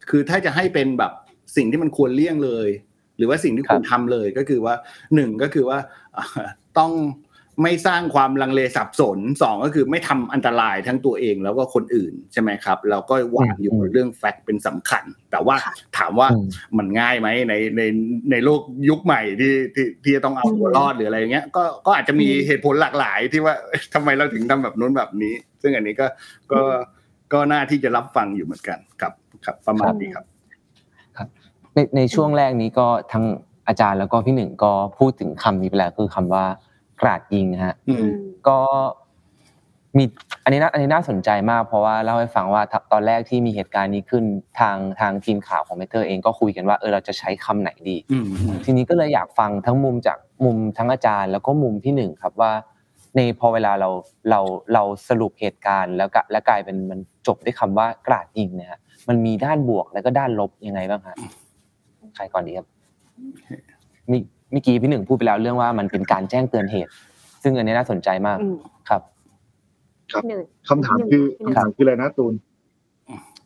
[0.10, 1.12] คือถ้าจะให้เป็นแบบ
[1.56, 2.70] สิ่งที่มันควรเลี่ยงเลย
[3.18, 4.76] หรือว่าสิ่งที่ควรทำเลยก็คือว่า
[5.16, 5.80] หนึ่งก็คือว่า
[6.80, 6.92] ต้อง
[7.64, 15.56] ไม่สร้างความลังเลสับสนสองก็คือไม่ทำอันตรายทั้งตัวเองแล้วก็คนอื่นใช่ไหมครับแล้วก็วางอยู่เรื่องแฟกต์เป็นสำคัญ แต่ว่า
[15.98, 16.28] ถามว่า
[16.78, 17.82] มันง่ายไหมในใน
[18.32, 23.56] ในโลกยุคใหม่ที่ที่ที่จะต้องเอาตัวรอดหรืออะไรเงี้ยก็ก็อาจจะมีเหตุผลหลากหลายที่ว่า
[23.94, 26.08] ทำไมเราถึงทำแบบนู้นแบบนี้ ซึ่งอันนี้ก็
[26.54, 26.62] ก็
[27.34, 29.14] ก็น่าที่จะรับฟังอยู่เหมือนกันครับ
[29.46, 30.26] ครับประมาณนี้ครับ
[31.18, 31.28] ครับ
[31.74, 33.26] ในในช่วงแรกนี้ก็ทั้ง
[33.68, 36.46] อาจารย์แล้วก็พี่หนึ่งก็พูดถึงคำนี้ไปแล้วคือคำว่า
[37.02, 37.76] กราดยิงฮะ
[38.48, 38.58] ก็
[39.98, 40.04] มี
[40.44, 44.24] อันนี้นะอันนี้น่าสนใจมาก เพราะว่าเล่าให้ฟังว่าตอนแรกที่มีเหตุการณ์นี้ขึ้น
[44.60, 47.98] ทางทางทีมข่าวของ Matter เองก็คุยกันว่าเออเราจะใช้คำไหนดี
[48.66, 52.52] ทีนี้ก็เลยอยากฟังทั้งมุมจากมุมทั้งอาจารย์ แล้วก็มุมพี่หนึ่งครับว่า
[53.16, 53.90] ในพอเวลาเรา
[54.30, 54.40] เรา
[54.74, 58.70] เราสรุปเหตุการณ์ แล้วก็และกลายเป็นมันจบด้วยคำว่ากราดยิงเนี่ย
[59.10, 61.18] มันมีด้านบวกแล้วก็ด้านลบยังไงบ้างฮะ
[62.16, 62.68] ใครก่อนดีครับ
[63.56, 63.69] มี
[64.52, 66.92] เมื่อกี้พี่หนึ่งพูดไปแล้วเรื่องว่ามันเป็นการแจ้งเตือนเหตุ
[67.44, 68.38] ซึ่งอันนี้น่าสนใจมาก
[68.90, 69.02] ครับ
[70.12, 70.24] ครับ
[70.70, 72.34] คำถามคือคำถามคืออะไรนะตูน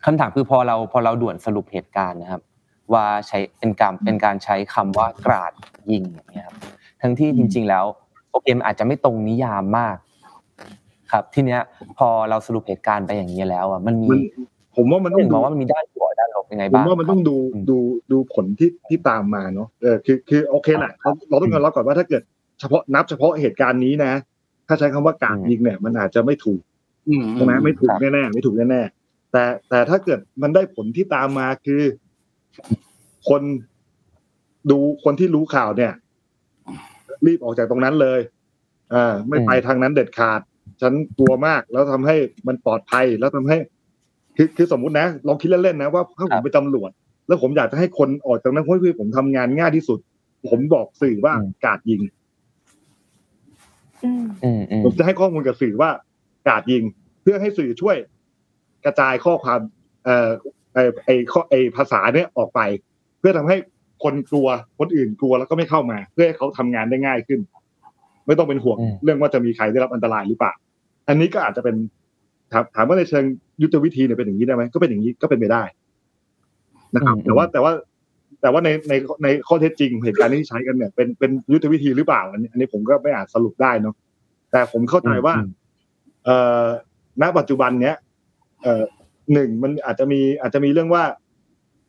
[0.05, 2.41] คำถามคือพอเราพอเราด่วนสรุปเหตุการณ์นะครับ
[2.93, 5.53] ว่าใช้เป็นการเป็นการใช้คำว่ากราด
[5.91, 6.57] ยิงอย่างเงี้ยครับ
[7.01, 7.85] ทั้งที่จริง ๆ แล้ว
[8.31, 9.95] โอเคมันอาจจะไม่ตรงนิยามมาก
[11.11, 11.61] ครับ ทีเนี้ย
[11.97, 14.09] พอเราสรุปเหตุการณ์ไปอย่างนี้แล้วอะมันมี
[14.75, 17.35] ผมว่ามันต้องบอกว่ามันมีด้านบวกด้านลบยังไงบ้างผมว่ามันต้องดู
[17.69, 17.77] ดู
[18.11, 20.93] ดูผลที่ที่ตามมาเนาะเออคือคือโอเคแหละ
[21.29, 22.21] เราต้องยอมรับก่อนว่าถ้าเกิด
[22.59, 24.13] เฉพาะนับเฉพาะเหตุการณ์นี้นะ
[24.67, 26.61] ถ้าใช้คำว่าการยิงเนี่ย มันอาจจะไม่ถูก
[27.35, 31.81] ใช่ไหมไม่ถูกแน่ๆไม่ถูกแน่ๆแต่แต่ถ้าเกิดมันได้ผลที่ตามมาคือ
[33.29, 33.41] คน
[34.71, 35.93] ดูคนที่รู้ข่าวเนี่ย
[37.25, 38.19] รีบออกจากตรงนั้นเลย
[38.93, 40.41] อ่าไม่ไปทางนั้นเด็ดขาด
[40.81, 42.15] ฉันกลัวมากแล้วทำให้
[42.47, 43.57] มันปลอดภัยแล้วทำให้
[44.35, 46.89] คือคือสมมุตินะลองคิดเล่นๆนะว่าถ้าผมเป็นตำรวจ
[47.27, 49.99] แล้วผมอยากจะให้คนออกจากนั้นเพราะคือผมทำงานง่ายที่สุด
[50.49, 51.33] ผมบอกสื่อว่า
[51.65, 52.01] กาดยิง
[54.85, 55.89] ผมจะให้ข้อมูลกับสื่อว่า
[56.47, 56.83] กาดยิง
[57.21, 57.97] เพื่อให้สื่อช่วย
[58.85, 59.59] กระจายข้อความ
[60.05, 60.29] เอ่อ
[60.73, 62.61] ไอไอข้อไอภาษาเนี้ยออกไป
[63.19, 63.57] เพื่อทำให้
[64.03, 64.47] คนกลัว
[64.79, 67.39] คนอื่นกลัวแล้วก็ไม่เข้ามา เพื่อให้เขาทำงานได้ง่ายขึ้น
[68.27, 70.53] ไม่ต้องเป็นห่วงเรื่องว่าจะมีใครได้รับอันตรายหรือเปล่า
[71.07, 71.75] อันนี้ก็อาจจะเป็น
[72.53, 73.25] ถามถามว่าในเชิง
[73.61, 75.63] ยุทธวิธีเนี่ยเป็นอย่างนี้ได้ไหมก็เป็นอย่างนี้ก็เป็นไปได้
[76.95, 77.71] นะครับ แต่ว่าแต่ว่า
[78.41, 83.95] แต่ว่าในในในข้อเท็จจริงเหตุการณ์ที่ใช้กันเนี่ยเป็นเป็นยุทธวิธีหรือเปล่าอันนี้อันนี้ผมก็ไม่อาจสรุปได้เนาะ
[84.51, 85.33] แต่ผมเข้าใจว่า
[86.25, 86.65] เอ่อ
[87.21, 87.95] ณปัจจุบันเนี้ย
[88.63, 88.83] เอ่อ
[89.33, 91.03] หนึ่งมันอาจจะมีอาจจะมีเรื่องว่า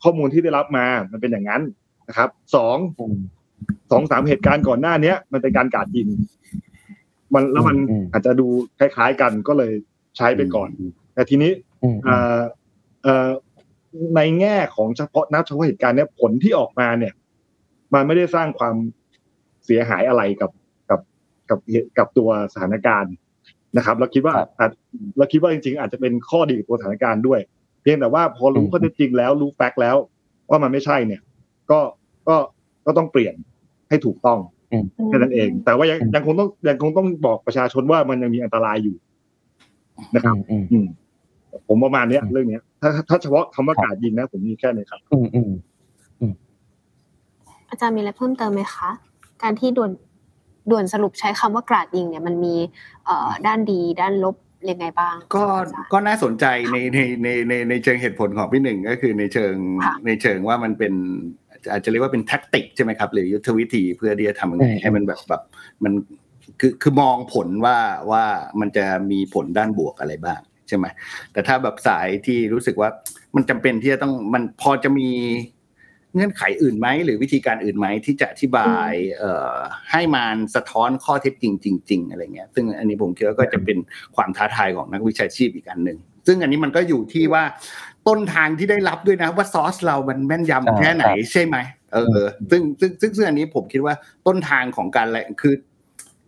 [0.02, 1.62] ข้อมูลที่ได้รับมา มันเป็นอย่างนั้น
[2.08, 2.76] นะครับสอง
[3.90, 6.08] สองสามเหตุการณ์ก่อนหน้าเนี้ย มันเป็นการกาดยิง
[7.34, 7.76] มันแล้วมัน
[8.12, 8.46] อาจจะดู
[8.78, 9.72] คล้าย ๆ กันก็เลย
[10.16, 10.68] ใช้ไปก่อน
[11.14, 11.50] แต่ทีนี้
[12.04, 12.16] เอ่
[13.26, 13.30] อ
[14.16, 17.14] ในแง่ของเฉพาะนับเฉพาะเหตุการณ์เนี้ยผลที่ออกมาเนี่ย
[17.94, 18.74] มันไม่ได้สร้างความ
[19.64, 20.50] เสียหายอะไรกับ
[20.90, 21.00] กับ
[21.48, 21.58] กับ
[21.98, 23.14] กับตัวสถานการณ์
[23.76, 24.70] นะครับเราคิดว่าครับอาจ
[25.18, 27.40] เราคิดว่าจริงๆ อาจจะเป็นข้อดีกับตัวสถานการณ์ด้วย
[27.82, 29.96] เพียงแต่ว่าพอรู้อืมข้อเท็จจริงแล้วรู้แฟกต์แล้ว
[30.50, 31.20] ว่ามันไม่ใช่เนี่ย
[31.70, 31.80] ก็
[32.28, 32.36] ก็
[32.86, 33.34] ก็ต้องเปลี่ยน
[33.88, 34.38] ให้ถูกต้อง
[35.08, 38.96] แค่นั้นเอง แต่ว่ายังยังคงต้องยังคงต้องบอกประชาชนว่ามันยังมีอันตรายอยู่
[40.14, 40.86] นะครับอืมอืม
[41.68, 45.50] ผมประมาณเนี้ยอืมเรื่องเนี้ย ถ้าถ้าเฉพาะคำว่าการยิงนะ ผมมีแค่นี้ครับ อืมอืม
[47.70, 48.90] อาจารย์มีอะไรเพิ่มเติมไหมคะ
[49.42, 49.90] การที่ด่วน
[50.70, 52.54] ด่วนสรุปใช้คำว่ากราดยิงเนี่ยมันมี
[53.04, 54.36] เอ่อด้านดีด้านลบ
[54.70, 59.54] ยังไงบ้าง ก็อาจารย์ก็น่าสนใจในในในในในเชิงเหตุผลของพี่หนึ่งก็คือในเชิง
[59.84, 60.94] ค่ะในเชิงว่ามันเป็น
[61.70, 65.42] อาจจะเรียกว่าเป็นแท็กติกใช่ไหมครับ หรือยุทธวิธีเพื่อที่จะทำยังไงอืมให้มันแบบแบบ
[65.84, 65.92] มัน
[66.60, 67.78] คือคือมองผลว่า
[68.10, 68.24] ว่า
[68.60, 70.86] มันจะมีผลด้านบวกอะไรบ้างใช่ไหม
[71.32, 72.88] แต่ถ้าแบบสายที่รู้สึกว่า
[73.36, 75.08] มันจำเป็นที่จะต้องมันพอจะมี
[76.14, 79.56] เงื่อนไขอื่นไหมหรือวิธีการอื่นไหมที่จะอธิบายเอ่อ
[79.90, 81.54] ให้มันสะท้อนข้อเท็จจริง
[81.88, 83.78] จริงๆอะไรเงี้ย ซึ่งอันนี้ผมคิดว่าก็จะเป็น
[84.16, 87.44] ความท้าทายของนักวิชาชีพอีกอันหนึ่งซึ่งอันนี้มันก็อยู่ที่ว่า
[88.08, 91.56] ต้นทางที่ได้รับด้วยนะว่าซอสเรามันแม่นยำแค่ไหนใช่ไหม
[91.94, 93.94] เออซึ่งซึ่งซึ่งซึ่งอันนี้ผมคิดว่า
[94.26, 95.54] ต้นทางของการแหละคือ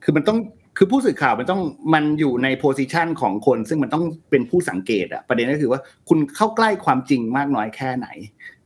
[0.06, 0.38] คือมันต้อง
[0.78, 1.62] คือผู้สื่อข่าวมันต้อง
[1.94, 8.08] มันอยู่ในโพสิชันของคน ซึ่งมันต้องเป็นผู้สังเกตอะประเด็นก็คือว่าคุณเข้าใกล้ความจริงมากน้อยแค่ไหน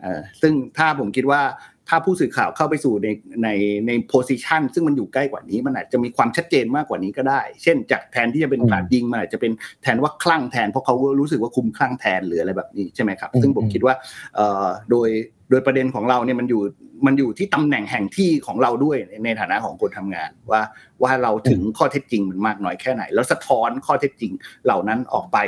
[0.03, 1.43] เออซึ่งถ้าผมคิดว่า
[1.89, 3.09] ถ้าผู้สื่อข่าวเข้าไปสู่ใน
[3.43, 3.49] ใน
[3.87, 13.95] ในโพสิชันซึ่งมันอยู่ใกล้กว่านี้มันอาจจะมีความชัดเจนมากกว่านี้ก็ได้ เช่น จากแทนที่จะเป็นอืมกราดยิงมันอาจจะเป็นแทนว่าคลั่งแทนเพราะเขารู้สึกว่าคุมคลั่งแทนหรืออะไรแบบนี้ใช่ไหมครับ ซึ่งผมอืมคิดว่า
[14.35, 15.09] เอ่อโดย
[15.51, 16.63] โดยประเด็นของเราเนี่ยมันอยู่
[17.07, 20.63] มันอยู่ที่ตำแหน่งแห่งที่ของเราด้วยในในฐานะของคนทำงาน ว่า
[21.03, 24.33] ว่าเราถึงข้อเท็จจริงมันมากน้อยแค่ไหน แล้วสะท้อนข้อเท็จจริง
[24.65, 25.39] เหล่านั้นออกไป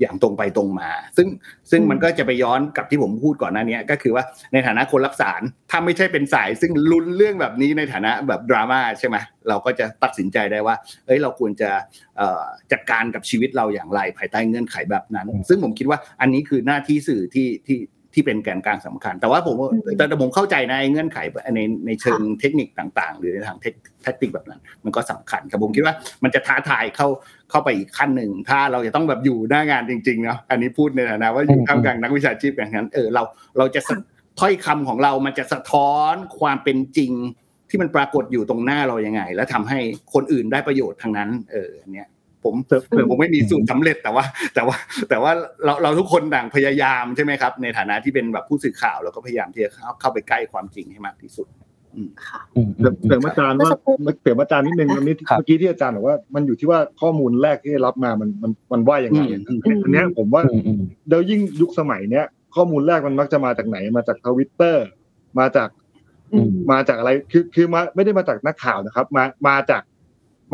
[0.00, 1.28] อย่างตรงไปตรงมา ซึ่ง
[1.70, 9.16] ซึ่งมันก็จะไปย้อนกับที่ผมพูดก่อนหน้านี้ก็คือว่าในฐานะคนรับสารถ้าไม่ใช่เป็นสาย ซึ่งลุ้นเรื่องแบบนี้ในฐานะแบบดราม่าใช่ไหม
[9.48, 10.74] เราก็จะตัดสินใจได้ว่า
[11.06, 11.70] เอ้ยเราควรจะ
[12.16, 17.78] เอ่อจัดการกับชีวิตเราอย่างไรภายใต้เงื่อนไขแบบนั้น ซึ่งผมคิดว่าอันนี้คือหน้าที่สื่อที่ที่
[18.18, 21.18] ที่เป็นแกนกลางสำคัญ แต่ว่าผมว่าอืมแต่แต่ผมเข้าใจในเงื่อนไข
[21.54, 27.08] ในในเชิงเทคนิคต่าง ๆ หรือในทางเทคแทคติกแบบนั้น มันก็สำคัญครับผมคิดว่ามันจะท้าทายเข้า
[27.50, 33.22] เข้าไปอีกขั้นหนึ่ง ถ้าเราจะต้องแบบอยู่หน้างานจริงๆเนาะอันนี้พูดในฐานะว่าอยู่ท่ามกลางนักวิชาชีพอย่างนั้นเออเรา
[33.58, 33.96] เราจะสะ
[34.40, 37.12] ถ้อยคำของเรามันจะสะท้อนความเป็นจริง
[37.68, 39.78] ที่มันปรากฏอยู่ตรงหน้าเรายังไง แล้วทำให้
[40.14, 42.08] คนอื่นได้ประโยชน์ทางนั้น เอออันเนี้ย
[42.48, 44.76] ผมเสริมเสริมผมไม่มีสูตรสำเร็จแต่ว่า แต่ว่า
[45.08, 45.32] แต่ว่า
[45.64, 51.46] เราเราทุกคนต่างพยายามใช่ไหมครับ ในฐานะที่เป็นแบบผู้สื่อข่าวเราก็พยายามที่จะเข้าเข้าไปใกล้ความจริงให้มากที่สุด
[52.26, 64.84] ค่ะอืมอืเสริมมเสริมอาจารย์ว่าเมื่อสักครู่เสริมอาจารย์นิดนึงอันนี้ครับเมื่อกี้ที่อาจารย์บอกว่ามันอยู่ที่ว่าข้อมูลแรกที่ได้รับมามันมันมันว่ายังไงอืมอันเนี้ยผมว่าอืมอืมเดี๋ยวยิ่งยุคสมัยเนี้ยข้อมูลแรกมันมักจะมาจากไหนมาจากทวิตเตอร์
[65.38, 65.68] มาจาก
[66.32, 69.82] อืมมาจากอะไรคือคือมาไม่ได้มาจากนักข่าวนะครับ มามาจาก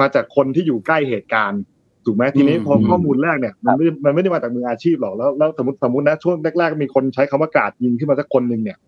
[0.01, 1.61] มาจากคนที่อยู่ใกล้เหตุการณ์
[2.07, 8.79] ถูกไหมทีนี้อืมพอข้อมูลแรกเนี่ยมันไม่ได้มันไม่ได้มาจากมืออาชีพหรอกแล้วแล้วสมมติสมมตินะช่วงแรกๆมีคนใช้คำว่ากราดยิงขึ้นมาสักคนหนึ่งเนี่ย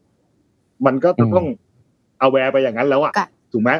[0.86, 1.46] มันก็จะต้อง
[2.20, 3.70] เอาแวร์ไปอย่างนั้นแล้วอะกราดถูกไหม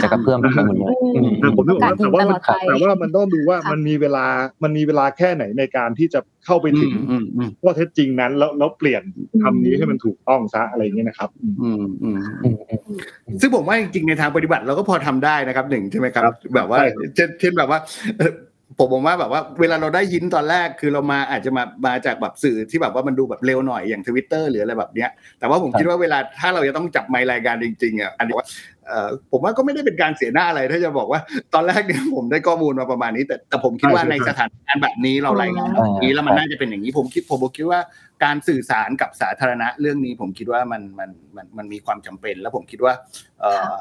[0.00, 4.26] แต่ก็เพิ่มขึ้นมาหมดเลยอืมอืมแต่ผมนึกออกว่าการยิแต่งว่าตลมัอนดไปแต่ว่ามันต้องดูว่าค่ะมันมีเวลา
[4.62, 9.02] มันมีเวลาแค่ไหนในการที่จะเข้าไปอืถึงมอืมอืมข้อเท็จจริงนั้นแล้วแล้วเปลี่ยน
[9.42, 11.70] คำนี้ให้มันถูกต้องซะอะไรอย่างเงี้ยนะครับอืมอื
[12.16, 17.78] มอืมอืมซึ่งผมว่าจริงๆในทางปฏิบัติเราก็พอทำได้นะครับหนึ่งใช่ไหมครับครับแบบว่าใช่เช่นเช่นแบบว่า
[18.18, 18.32] เอ่อ
[18.80, 28.46] ผมผมว่าแบบว่าเวลาเราได้ยินตอนแรกคือเรามาอาจจะมามาจากแบบสื่อที่แบบว่ามันดูแบบเร็วหน่อยอย่างทวิตเตอร์หรืออะไรแบบเนี้ย แต่ว่าผมคิดว่าเวลาถ้าเราจะต้องจับไมค์รายการจริงๆอะอันนี้ว่า
[28.86, 31.20] เอ่อผมว่าก็ไม่ได้เป็นการเสียหน้าอะไรถ้าจะบอกว่า
[31.54, 37.80] ตอนแรกเนี่ยผมได้ข้อมูลมาประมาณนี้ แต่แต่ผมคิดว่าในสถานการณ์แบบนี้เรารายงานแบบนี้แล้วมันน่าจะเป็นอย่างนี้ผมคิดผมคิดว่า
[38.24, 42.94] การสื่อสารกับสาธารณะเรื่องนี้ผมคิดว่ามันมันมันมันมีความจำเป็น แล้วผมคิดว่า
[43.40, 43.74] เอ่อ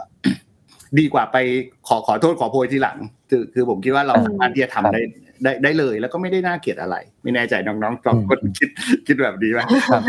[0.99, 1.37] ดีกว่าไป
[1.87, 2.97] ขอขอโทษขอโพยทีหลัง
[3.29, 5.01] คือคือผมคิดว่าเราอืมสามารถที่จะทำได้
[5.43, 8.69] ได้ได้เลย แล้วก็ไม่ได้น่าเกลียดอะไร ไม่แน่ใจน้องๆสองคนคิด
[9.07, 10.01] คิดแบบนี้ไหมครับ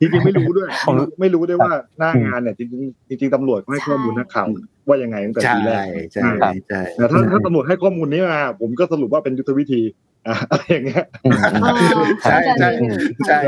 [0.00, 4.46] จริงๆไม่รู้ด้วยผมรู้ไม่รู้ด้วยว่าหน้างานเนี่ยจริงๆจริงๆตำรวจก็ให้ข้อมูลนักข่าว
[4.88, 6.22] ว่ายังไงตั้งแต่ใช่ทีแรกใช่
[6.68, 9.80] ใช่แต่ถ้าถ้าตำรวจให้ข้อมูลนี้มาผมก็สรุปว่าเป็นยุทธวิธี
[10.28, 11.70] อะอะไรอย่างเงี้ยอืมอ๋อ
[12.24, 13.38] ใช่ใช่เข้าจนิดหนึ่งใช่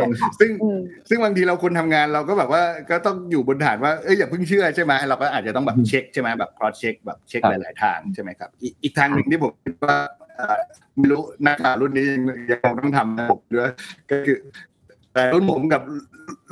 [0.40, 9.96] ซึ่งอืมซึ่งบางทีเราคนทำงานเราก็แบบว่าก็ต้องอยู่บนฐานว่าเอ้ยอย่าเพิ่งเชื่อใช่ไหมเราก็อาจจะต้องแบบเช็คใช่ไหมแบบ cross check แบบเช็คครับหลาย ๆ ทางใช่ไหมครับอีกอีกทางหนึ่งที่ผมคิดว่า
[10.36, 10.58] เอ่อ
[10.96, 13.72] ไม่รู้นักข่าวรุ่นนี้ยังยังคงต้องทำนะผมด้วย
[14.10, 14.38] ก็คือ
[15.14, 15.82] แต่รุ่นผมกับ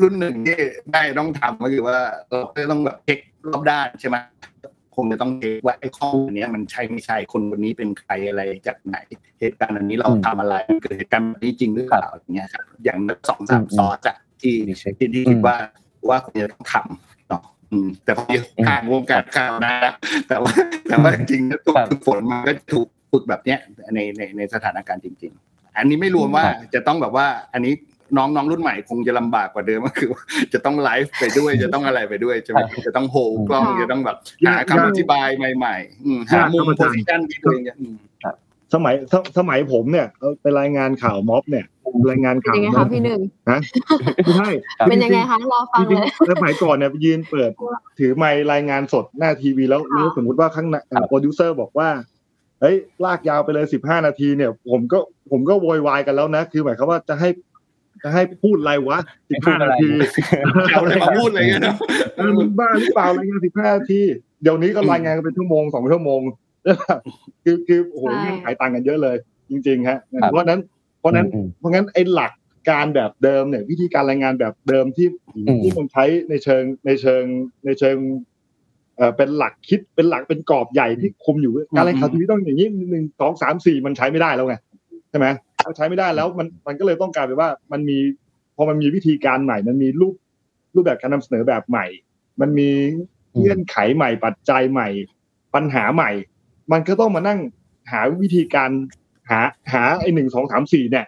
[0.02, 0.58] รุ่นหนึ่งที่
[0.92, 4.57] ได้ต้องทำก็คือว่าเราก็ต้องแบบเช็ครอบด้านใช่ไหมคค
[5.02, 8.96] งจะต้องเช็คว่าไอ้ข้อมูลเนี้ยมันใช่ไม่ใช่คนคนนี้เป็นใครอะไรจากไหน
[9.40, 15.56] เหตุการณ์อันนี้เราอืมทำอะไรเกิดเหตุการณ์แบบนี้จริงหรือเปล่าอย่างเงี้ยครับอย่างสองสามอืมซอสอะที่ดีเช็คที่ที่อืมคิดว่า
[16.08, 19.74] ว่าควรจะต้องทำเนาะอืมแต่พออยู่ข้างวงการข่าวนะ
[20.28, 20.52] แต่ว่า
[20.88, 23.58] แต่ว่าจริงๆแล้วตัวครับฝึกฝนมันก็ถูกฝึกแบบเนี้ย
[23.94, 27.72] ในในในสถานการณ์จริง ๆ อันนี้ไม่รวมว่าครับจะต้องแบบว่าอันนี้
[28.16, 33.16] น้องน้องรุ่นใหม่คงจะลำบากกว่าเดิมก็คือว่าจะต้องไลฟ์ไปด้วยจะต้องอะไรไปด้วยใช่ไหมจะต้องโฮ
[33.48, 34.16] กล้องค่ะจะต้องแบบ
[34.46, 37.96] หาคำอธิบายใหม่ๆอืมหามุมโพสิชันที่ตัวเองจะอืม
[38.74, 41.66] สมัยสสมัยผมเนี่ยเอาไปรายงานข่าวม็อบเนี่ย
[42.10, 43.60] รายงานเป็นข่าวยังไงม็อคะบพี่หนึ่งนะ
[44.24, 44.50] ไม่ใช่
[44.88, 47.50] เป็นยังไงคะรอฟังจริเลงยๆสมัยก่อนเนี่ยยืนเปิด
[47.98, 51.88] ถือไมค์รายงานสดหน้าทีวีแล้วค่ะแล้วสมมติว่าข้างหน้าอ่าโปรดิวเซอร์บอกว่า
[52.60, 54.98] เฮ้ยลากยาวไปเลยสิบห้านาทีเนี่ย ผมก็
[55.30, 57.28] ผมก็โวยวายกันแล้วนะ คือหมายความว่าจะให้
[58.02, 59.88] จะให้พูดอะไรวะสิบพูห้าดอะไรนาที
[60.72, 61.76] เอาอะไรมาพูดอะไรเงี้ยเนาะ
[62.16, 64.00] เออมึงบ้าหรือเปล่ารายงานสิบห้านาที
[64.42, 66.20] เดี๋ยวนี้ก็รายงานกันเป็นชั่วโมงสองชั่วโมง
[67.44, 69.16] คือคือโอ้โหใช่เงื่อนไขต่างกันเยอะเลย
[69.50, 70.60] จริง ๆ ฮะครับเพราะฉะนั้น
[71.00, 72.32] เพราะฉะนั้นอืมเพราะงั้นไอ้หลัก
[72.70, 75.06] การแบบเดิมเนี่ย วิธีการรายงานแบบเดิมที่
[75.36, 77.22] อืมที่มันใช้ในเชิงในเชิง
[77.64, 77.96] ในเชิง
[78.96, 84.56] เอ่อเป็นหลักคิดเป็นหลักเป็นกรอบใหญ่ที่คุมอยู่การรายงานข่าวทีวีต้องอย่างนี้หนึ่งสองสามสี่มันใช้ไม่ได้แล้วไง
[85.10, 85.26] ใช่ไหม
[85.64, 87.98] พอใช้ไม่ได้แล้วมันมันก็เลยต้องกลารไปนว่ามันมี
[88.56, 90.14] พอมันมีวิธีการใหม่ มันมีรูป
[90.74, 91.86] รูปแบบการนำเสนอแบบใหม่
[92.40, 92.68] มันมี
[93.38, 94.88] เงื่อนไขใหม่ปัจจัยใหม่
[95.54, 96.10] ปัญหาใหม่
[96.72, 97.38] มันก็ต้องมานั่ง
[97.92, 98.70] หาวิธีการ
[99.30, 99.40] หา
[99.72, 101.06] หาไอ้หนึ่งสองสามสี่เนี่ย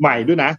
[0.00, 0.50] ใหม่ด้วยนะ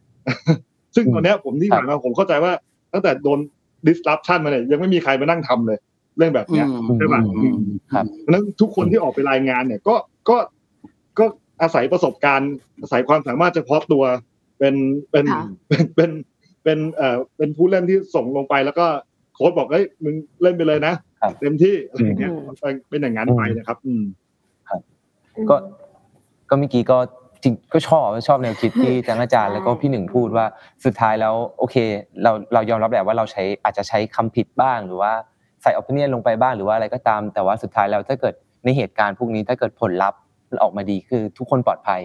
[0.95, 2.53] ซึ่งตอนเนี้ยผมที่ผ่านมาผมเข้าใจว่า
[2.93, 3.39] ตั้งแต่โดน
[3.87, 5.79] disruption มาเนี่ยยังไม่มีใครมานั่งทำเลย
[6.17, 6.65] เรื่องแบบเนี้ย
[6.97, 7.55] ใช่ปะอืม
[7.93, 9.95] ครับเพราะฉะนั้นทุกคนที่ออกไปรายงานเนี่ย ก็
[10.29, 10.37] ก็ก็
[11.61, 14.03] อาศัยประสบการณ์ อาศัยความสามารถเฉพาะตัว
[14.59, 14.75] เป็น
[15.11, 16.11] เป็นค่ะเป็นเป็น
[16.63, 18.85] เป็นเอ่อเป็นผู้เล่นที่ส่งลงไปแล้วก็
[19.33, 24.03] โค้ชบอกเฮ้ยมึงเล่นไปเลยนะครับเต็มที่อะไรอย่างเงี้ยอืมเป็นเป็นอย่างนั้นไปนะครับ อืม
[25.49, 25.55] ก็
[26.49, 26.97] ก็เมื่อกี้ก็
[27.43, 30.45] จริงก็ชอบชอบแนวคิดที่ทั้งอาจารย์แล้วก็พี่หนึ่งพูดว่า
[30.85, 31.75] สุดท้ายแล้วโอเค
[32.23, 35.11] เราเรายอมรับแหละว่าเราใช้อาจจะใช้คำผิดบ้างหรือว่า
[35.61, 40.19] ใส่อ p i เนียนลงไปบ้างหรือว่าอะไรก็ตาม แต่ว่าสุดท้ายแล้วถ้าเกิดในเหตุการณ์พวกนี้ถ้าเกิดผลลัพธ์
[40.51, 42.01] มันออกมาดีคือทุกคนปลอดภัย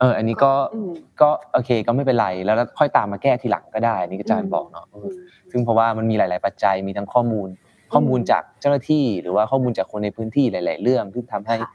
[0.00, 5.08] เออ อันนี้ก็อืมก็โอเคก็ไม่เป็นไรแล้วเราค่อยตามมาแก้ทีหลังก็ได้อันนี่อาจารย์บอกเนาะเออ
[5.50, 7.48] ซึ่งเพราะว่ามันมีหลาย ๆ ปัจจัยมีทั้งข้อมูล
[7.92, 11.72] ข้อมูลจากเจ้าหน้าที่ หรือว่าข้อมูลจากคนในพื้นที่หลาย ๆ เรื่องที่ทำให้ค่ะ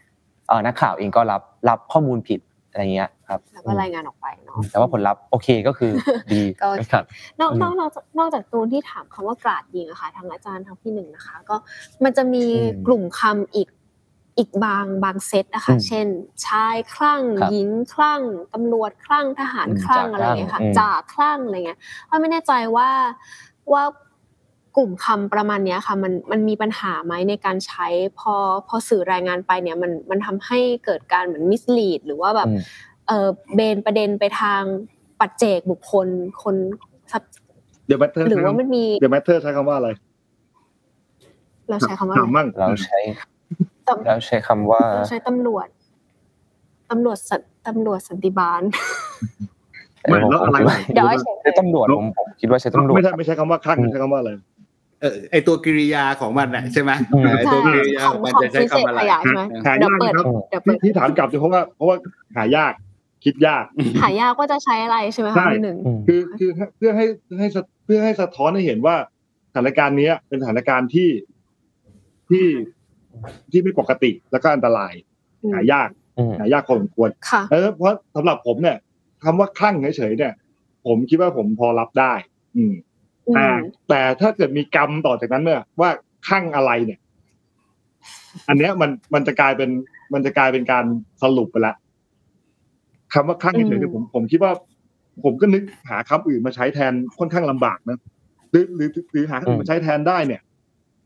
[0.48, 2.40] เอ่อนักข่าวเองก็รับรับข้อมูลผิด
[2.72, 5.92] อะไรเงี้ยครับแล้วก็รายงานออกไปเนาะแต่ว่าผลลัพธ์โอเคก็คือ
[6.34, 7.06] ดีก็โอเคครับ
[7.40, 11.56] นอกอืมนอกนอกจากนอกจากตูนที่ถามคำว่ากราดยิงอะค่ะทางอาจารย์ทางพี่หนึ่งนะคะ ก็
[12.04, 13.68] มันจะมีอืมกลุ่มคำอีก
[14.38, 16.08] อีกบางบางเซตอะค่ะอืมเช่น
[16.46, 18.22] ชายคลั่งครับหญิงคลั่ง
[18.54, 22.90] ตำรวจคลั่งทหารอืมคลั่งจ่าอะไรอย่างเงี้ยค่ะคลั่งจ่าคลั่งอะไรเงี้ยเพราะไม่แน่ใจว่า
[23.74, 23.84] ว่า
[24.78, 27.88] กลุ่มคำประมาณเนี้ยค่ะมันมันมีปัญหาไหมในการใช้
[28.20, 28.36] พอ
[28.68, 32.60] พอสื่อรายงานไปเนี่ยมันมันทำให้เกิดการเหมือนมิสลีดหรือว่าแบบอืม
[33.08, 34.62] เออเบนประเด็นไปทาง
[35.20, 36.08] ปัจเจกบุคคล
[36.44, 36.56] คน
[37.12, 37.24] สับ
[37.88, 39.90] เดี๋ยวแมทเทอร์หรือว่ามันมีเดี๋ยวแมทเทอร์ใช้คำว่าอะไร
[41.70, 43.00] เราใช้คำว่าถามมั่งเราใช้
[43.88, 45.68] ตเราใช้คำว่าำเราใช้ตำรวจ
[46.92, 48.62] ตำรวจสันตำรวจสันติบาล
[50.10, 54.32] ไม่แล้วอะไรผมคิดว่าเดี๋ยวให้เฉยใช้ตำรวจผมผมคิดว่าใช้ตำรวจไม่ใช่ไม่ใช่คำว่าคลั่งอืมใช้คำว่าอะไร
[55.02, 61.96] เออไอตัวกริยาของมันน่ะใช่ไหมอืมไอตัวกริยาของมันจะใช้คำอะไรของของ Free State ขยายใช่ไหมหาเดี๋ยวยากเปิดนะครับเดี๋ยวเปิที่ดที่ถามกลับเพราะว่าเพราะว่า
[62.36, 62.74] หายาก
[63.24, 63.64] คิดยาก
[64.04, 68.96] หายากว่าจะใช้อะไรใช่ไหมใช่คะพี่หนึ่งอืมคือคือเพื่อให้เพื่อให้สะเพื่อให้สะท้อนให้เห็นว่า
[69.52, 71.10] สถานการณ์เนี้ยเป็นสถานการณ์ที่
[72.30, 72.46] ที่
[73.52, 74.94] ที่ไม่ปกติแล้วก็อันตราย
[75.44, 78.78] อืมหายากอืมหายากพอสมควรค่ะเออเพราะสำหรับผมเนี่ย
[79.24, 80.34] คำว่าคลั่งเฉยๆเนี่ย
[80.88, 82.14] ผมคิดว่าผมพอรับได้
[82.58, 82.74] อืม
[83.28, 83.58] อืแต่ม
[83.90, 85.90] แต่ถ้าเกิดมีกรรมต่อจากนั้นเนี่ยว่า
[86.28, 87.00] คลั่งอะไรเนี่ย
[88.48, 89.70] อันเนี้ยมันมันจะกลายเป็น
[90.14, 90.86] มันจะกลายเป็นการ
[91.24, 91.76] สรุปไปละ
[93.14, 94.52] คำว่าคลั่งเฉยๆเนี่ยผมผมคิดว่า
[95.24, 97.98] ผมก็นึกหาคำอื่นมาใช้แทนค่อนข้างลำบากนะ
[98.52, 100.42] หรือหรือหรือหาคำอื่นมาใช้แทนได้เนี่ย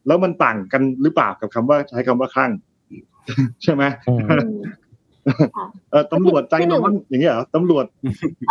[0.10, 2.52] แล้วมันต่างกันหรือเปล่ากับคำว่าใช้คำว่าคลั่ง
[3.64, 4.60] ใช่ไหมอืมอืม
[5.92, 7.86] เออตำรวจใจร้อนอย่างเงี้ยเหรอตำรวจ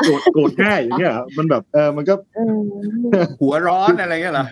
[0.04, 2.60] โกรธโกรธง่ายอย่างเงี้ยเหรอมันแบบเออมันก็อืม
[3.40, 4.46] หัวร้อนอะไรเงี้ยเหรอ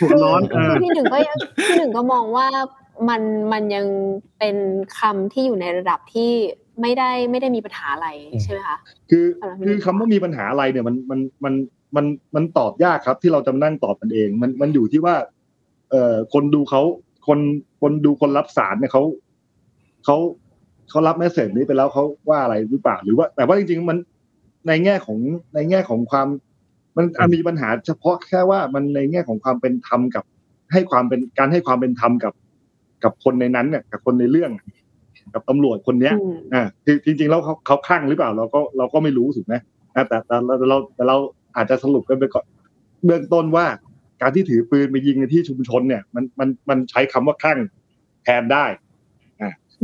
[0.00, 2.46] หัวร้อนเออคือพี่หนึ่งก็ยังพี่หนึ่งก็มองว่า
[3.08, 3.22] มัน
[3.52, 3.86] มันยัง
[4.38, 4.56] เป็น
[4.98, 6.30] คำที่อยู่ในระดับที่
[6.80, 8.08] ไม่ได้ไม่ได้มีปัญหาอะไร
[8.42, 8.78] ใช่ไหมคะ
[9.10, 11.54] คืออะไรไม่รู้คือคำว่ามีปัญหาอะไรเนี่ยมันมันมัน
[11.96, 12.04] มัน
[12.34, 15.14] มันตอบยากครับ ที่เราจะมานั่งตอบกันเอง มันมันอยู่ที่ว่า
[15.90, 16.82] เอ่อคนดูเขา
[17.26, 17.38] คน
[17.80, 19.02] คนดูคนรับสารเนี่ยเขา
[20.04, 20.16] เขา
[20.90, 23.98] เขารับแมสเซจนี้ไปแล้วเขาว่าอะไรหรือเปล่าหรือว่า แต่ว่าจริงๆมัน
[24.68, 25.18] ในแง่ของ
[25.54, 26.28] ในแง่ของความ
[26.96, 30.24] มันอาจมีปัญหาเฉพาะแค่ว่ามันในแง่ของความเป็นธรรมกับ
[30.72, 32.32] ให้ความเป็นการให้ความเป็นธรรมกับ
[33.04, 34.50] กับคนในนั้นเนี่ยกับคนในเรื่อง
[35.34, 39.54] กับตำรวจคนเนี้ยอืมอ่าคือจริงๆแล้วเขาเขาคลั่งหรือเปล่า เราก็เราก็ไม่รู้ถูกไหม
[39.94, 41.16] อ่าแต่แต่แต่เราแต่เรา
[41.56, 42.44] อาจจะสรุปกันไปก่อน
[43.04, 43.66] เบื้องต้นว่า
[44.20, 47.58] การที่ถือปืนไปยิงในที่ชุมชนเนี่ย มันมันมันใช้คำว่าคลั่ง
[48.24, 48.66] แทนได้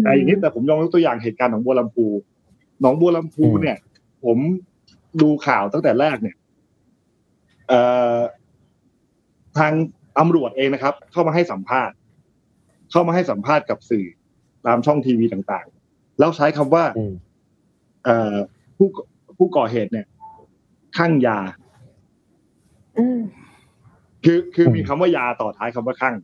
[0.03, 2.07] แต่อย่างนี้แต่ผมยองยกตัวอย่างเหตุการณ์ของบัวลำพู
[2.80, 3.78] หนองบัวลำพูอืมเนี่ย
[4.24, 4.39] ผม
[5.20, 6.37] ดูข่าวตั้งแต่แรกเนี่ย
[7.68, 7.80] เอ่
[8.16, 8.18] อ
[9.59, 9.72] ทาง
[10.18, 11.97] ตำรวจเองนะครับ เข้ามาให้สัมภาษณ์
[12.91, 14.07] เข้ามาให้สัมภาษณ์กับสื่อ
[14.66, 17.14] ตามช่องทีวีต่างๆ แล้วใช้คำว่าอืม
[18.05, 18.35] เอ่อ
[18.76, 18.89] ผู้
[19.39, 20.07] ผู้ก่อเหตุเนี่ย
[20.97, 21.39] ข้างยา
[22.99, 23.20] อืม
[24.24, 26.14] คือคืออมมีคำว่ายาต่อท้ายคำว่าข้าง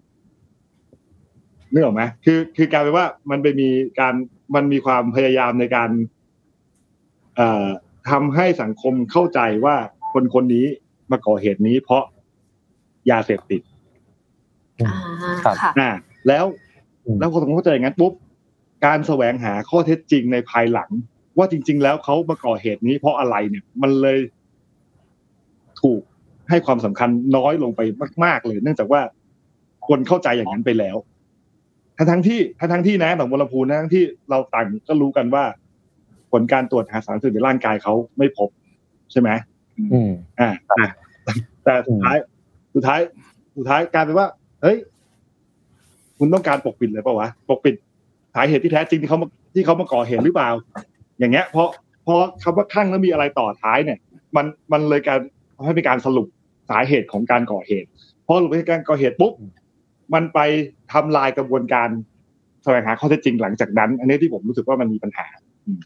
[1.72, 3.68] นึกออกไหมคือคือกลารเป็นว่ามันไปมี
[4.00, 4.14] การ
[4.54, 5.90] มันมีความพยายามในการ
[7.36, 7.66] เอ่อ
[8.10, 9.76] ทำให้สังคมเข้าใจว่า
[10.12, 10.66] คนคนนี้
[11.10, 12.02] มาก่อเหตุนี้ เพราะ
[13.10, 13.62] ยาเสพติด
[14.80, 14.92] อ่า
[15.44, 15.90] ครับค่ะอ่า
[16.28, 16.44] แล้ว
[17.04, 18.12] อืมแล้วพอสังคมเข้าใจอย่างนั้นปุ๊บ
[18.86, 20.90] การแสวงหาข้อเท็จจริงในภายหลัง
[21.38, 24.18] ว่าจริง ๆ แล้วเขามาก่อเหตุนี้เพราะอะไรเนี่ย มันเลย
[25.82, 26.02] ถูก
[26.50, 27.80] ให้ความสำคัญน้อยลงไป
[28.24, 29.00] มาก ๆ เลย เนื่องจากว่า
[29.88, 30.96] คนเข้าใจอย่างนั้นไปแล้ว
[31.96, 35.44] ทั้งทั้งๆที่ทั้งทั้งๆที่นะหนองบัวลำพูนะทั้งที่เราต่างก็รู้กันว่า
[36.32, 38.48] ผลการตรวจหาสารเสพติดในร่างกายเขาไม่พบ
[39.12, 39.30] ใช่ไหม
[39.92, 40.84] อืมอ่าอ่า
[41.64, 42.16] แต่สุดท้าย
[42.74, 43.00] สุดท้าย
[43.56, 44.26] สุดท้ายกลารเป็นว่า
[44.62, 44.76] เฮ้ย
[46.18, 47.74] คุณต้องการปกปิดเลยเปล่าวะ ปกปิด
[48.34, 50.50] สาเหตุที่แท้จริงที่เขามาที่เขามาก่อเหตุหรือเปล่า
[51.18, 51.68] อย่างเงี้ย เพราะ
[52.04, 53.98] เพราะคำว่าข้างแล้วมีอะไรต่อท้ายเนี่ย
[54.36, 55.18] มันมันเลยการ
[55.64, 56.26] ให้เป็นการสรุป
[56.70, 57.88] สาเหตุของการก่อเหตุ
[58.26, 59.32] พอสรุปเป็นการก่อเหตุปุ๊บ
[60.14, 60.38] มันไป
[60.92, 61.88] ทำลายกระบวนการ
[62.64, 65.26] แสวงหาข้อเท็จจริงหลังจากนั้น อันนี้ที่ผมรู้สึกว่ามันมีปัญหา
[65.66, 65.80] อืม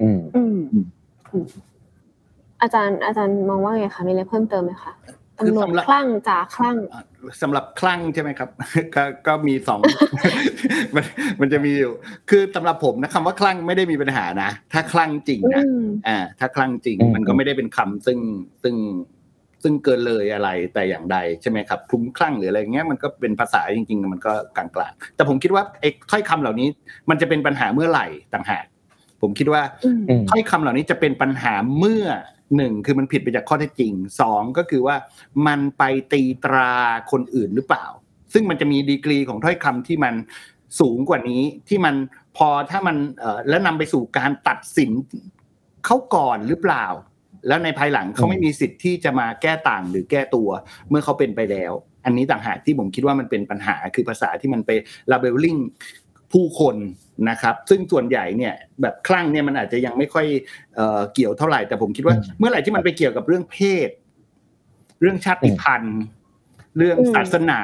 [0.00, 1.46] อืมอืมอืม
[2.62, 4.92] อาจารย์อาจารย์มองว่าไงคะมีอะไรเพิ่มเติมไหมคะ
[5.38, 7.02] คือตำรวจสำหรับคลั่งจ่าคลั่งอะ
[7.42, 8.48] สำหรับคลั่งใช่ไหมครับ
[8.94, 9.80] ก็ก็มีสอง
[10.94, 11.04] มัน
[11.40, 11.92] มันจะมีอยู่
[12.30, 18.18] คือสำหรับผมนะคำว่าคลั่งไม่ได้มีปัญหานะถ้าคลั่งจริงอืนะมอ่าถ้าคลั่งจริงอืมมันก็ไม่ได้เป็นคำซึ่ง
[18.62, 18.74] ซึ่ง
[19.62, 26.68] ซึ่งเกินเลยอะไรแต่อย่างใดใช่ไหมครับคลุ้มคลั่งหรืออะไรเงี้ยมันก็เป็นภาษาจริงๆมันก็กลางๆแต่ผมคิดว่าไอ้ถ้อยคำเหล่านี้
[27.10, 28.64] มันจะเป็นปัญหาเมื่อไหร่ต่างหาก
[29.22, 32.04] ผมคิดว่าอืมอืมถ้อยคำเหล่านี้จะเป็นปัญหาเมื่อ
[32.56, 34.96] หนึ่งคือมันผิดไปจากข้อเท็จจริงสองก็คือว่า
[35.46, 35.82] มันไป
[36.12, 36.72] ตีตรา
[37.10, 37.86] คนอื่นหรือเปล่า
[38.32, 40.14] ซึ่งมันจะมีดีกรีของถ้อยคำที่มัน
[40.80, 41.94] สูงกว่านี้ที่มัน
[42.36, 44.90] พอถ้ามันเอ่อแล้วนำไปสู่การตัดสิน
[45.86, 46.86] เขาก่อนหรือเปล่า
[47.46, 50.48] แล้วในภายหลังเขาไม่มีสิทธิ์ที่จะมาแก้ต่างหรือแก้ตัว
[50.88, 51.72] เมื่อเขาเป็นไปแล้ว
[52.04, 54.70] อันนี้ต่างหากที่ผมคิดว่ามันเป็นปัญหาคือภาษาที่มันไป
[55.10, 55.60] labeling
[56.32, 56.76] ผู้คน
[57.30, 60.26] นะครับ ซึ่งส่วนใหญ่เนี่ยแบบคลั่งเนี่ยมันอาจจะยังไม่ค่อย
[60.76, 63.58] เอ่อเกี่ยวเท่าไหร่แต่ผมคิดว่าอืมเมื่อไหร่ที่มันไปเกี่ยวกับเรื่องเพ
[63.88, 63.90] ศ
[65.00, 66.00] เรื่องชาติพันธุ์
[66.76, 67.62] เรื่องอืมศาสนา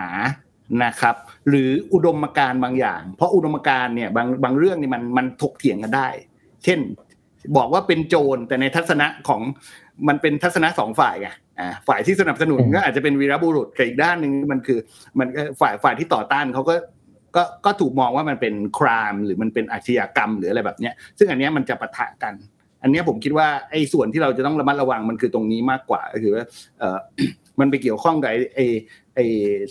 [0.85, 1.17] นะครับ
[1.49, 6.09] หรืออุดมการณ์บางอย่าง เพราะอุดมการณ์เนี่ยบางบางเรื่องเนี่ยมันมันถกเถียงกันได้
[6.65, 6.81] เช่น
[7.57, 9.41] บอกว่าเป็นโจรแต่ในทัศนะของ
[10.09, 11.29] มันเป็นทัศนะสองฝ่ายไง
[11.61, 14.79] อ่าฝ่ายที่สนับสนุนอืมก็อาจจะเป็นวีรบุรุษแต่อีกด้านหนึ่งมันคือ
[15.19, 16.75] มันก็ฝ่ายฝ่ายที่ต่อต้านเขาก็
[17.37, 22.35] ก็ก็ถูกมองว่ามันเป็นครามหรือมันเป็นอาชญากรรมหรืออะไรแบบเนี้ย ซึ่งอันเนี้ยมันจะปะทะกัน
[22.83, 26.45] อันเนี้ยผมคิดว่าไอ้ส่วนที่เราจะต้องระมัดระวังมันคือตรงนี้มากกว่าก็คือว่า
[26.79, 26.99] เออ
[27.61, 28.67] มันไปเกี่ยวข้องกับไอ้ไอ้
[29.17, 29.27] ไอ้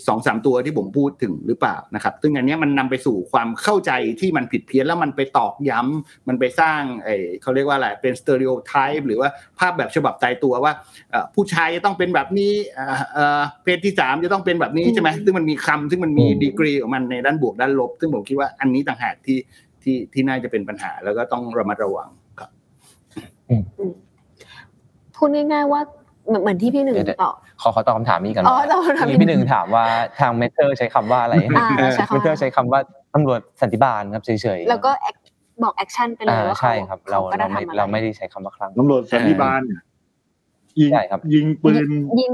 [0.06, 9.28] สองสามตัวที่ผมพูดถึงหรือเปล่านะครับซึ่งอันเนี้ยมันนำไปสู่ความเข้าใจที่มันผิดเพี้ยนแล้วมันไปตอกย้ำมันไปสร้างไอ้เขาเรียกว่าอะไรเป็นสเตอริโอไทป์หรือว่า
[9.58, 10.72] ภาพแบบฉบับตายตัวว่า
[11.10, 19.38] เอ่อผู้ชายจะต้องเป็นแบบนี้เอ่อเอ่อเพศที่สามจะต้องเป็นแบบนี้ใช่ไหมซึ่งมันมีคำซึ่งมันมีอืมดีกรีของมันในด้านบวกด้านลบ ซึ่งผมคิดว่าอันนี้ต่างหากที่
[19.82, 22.08] ที่ที่น่าจะเป็นปัญหาแล้วก็ต้องระมัดระวัง
[22.40, 22.50] ครับ
[25.14, 25.80] พูดง่ายๆว่า
[26.28, 29.84] เหมือนเหมือนที่พี่หนึ่งเดี๋ยวตอบขอขอตอบคำถามนี้กันอ๋อตอบคำถามนี้พี่หนึ่งถามว่า
[30.20, 32.80] ทาง Matter ใช้คำว่าอะไรอ่าใช้คำว่าเมเทอร์ใช้คำว่า
[33.14, 35.18] ตำรวจสันติบาลครับเฉยๆแล้วก็ act
[35.64, 39.60] บอก action ไปเลยอ่าว่าเขาใช่ครับ เราก็เราได้ไม่ทำอะไรเราไม่ได้ใช้คำว่าคลั่งตำรวจสันติบาล
[40.80, 41.74] ยิงใช่ครับยิงปืน
[42.20, 42.32] ยิง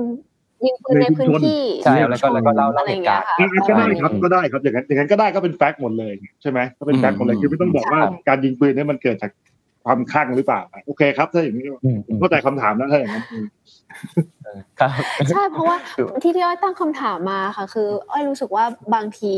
[0.64, 9.30] ยิงปืนในพื้นที่ใช่แล้วก็แล้วก็เล่าอะเล่าไรเหอย่างตุเงี้กายรณ์ค่ะก็ได้ครับก็ได้ครับอย่างนั้นอย่างนั้นก็ได้ก็เป็น fact หมดเลยใช่ไหมก็เป็น fact หมดเลยอืมคือไม่ต้องบอกว่าใช่การยิงปืนเนี่ยมันเกิดจาก
[9.84, 13.24] ความคลั่งหรือเปล่า โอเคครับ ถ้าอย่างนี้อืมอืมเข้าใจคำถามแล้วถ้าอย่างนั้น
[14.80, 14.90] ครับ
[15.30, 18.64] ใช่เพราะว่าคือที่ที่อ้อยตั้งคำถามมาค่ะ คือ อ้อยรู้สึกว่า
[18.94, 19.34] บางที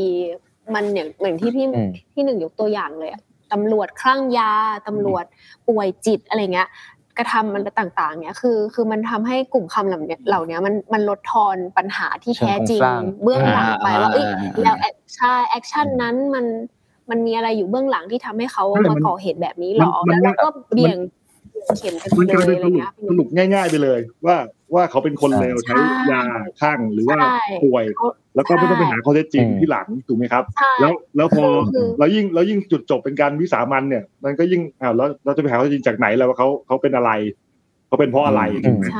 [0.73, 3.21] มันอย่างเหมือนที่พี่อืมพี่หนึ่งยกตัวอย่างเลยอะ
[3.53, 4.53] ตำรวจคลั่งยา
[4.87, 5.25] ตำรวจ
[5.67, 6.69] ป่วยจิตอะไรเงี้ย
[7.17, 16.45] กระทำมันต่างๆเนี่ยคือคือมันทำให้กลุ่มคำเหล่านี้เหล่านี้มันมันลดทอนปัญหาที่แท้จริงเชิงโครงสร้างเบื้องหลังไปว่าเอ้ยอ่าแล้ว act ใช่ action นั้นมัน
[17.11, 20.97] มันมีอะไรอยู่เบื้องหลังที่ทำให้เขาใช่มันมาก่อเหตุแบบนี้หรอมันแล้วเราก็เบี่ยง
[21.77, 24.35] เข็มไปมันเลกลายยเป็นอะไรสรุปเงี้ยสรุปง่าย ๆ ไปเลย ว่า
[24.73, 26.21] ว่าเขาเป็นคนเลวใช่ใช้ยา
[26.61, 37.11] ข้างหรือว่าใช่ป่วยเขาแล้วก็ไม่ต้องไปหาข้อเท็จจริงอืมที่หลังถูกไหมครับใช่แล้วแล้วพอคือเรายิ่งเรายิ่งจุดจบเป็นการวิสามันเนี่ย มันก็ยิ่งอ้าวแล้วเราจะไปหาข้อเท็จจริงจากไหนแล้วว่าเขาเขาเป็นอะไร
[37.87, 38.95] เขาเป็นเพราะอะไรอืมใ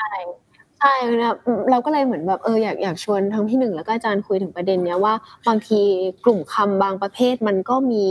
[0.00, 0.10] ช่
[0.78, 1.34] ใช่ใช่นะ
[1.70, 5.14] เราก็เลยเหมือนแบบเอออยากอยากชวนทั้งพี่หนึ่งแล้วก็อาจารย์คุยถึงประเด็นเนี้ยว่า
[5.48, 5.80] บางที
[6.24, 8.06] กลุ่มคำบางประเภทมันก็มี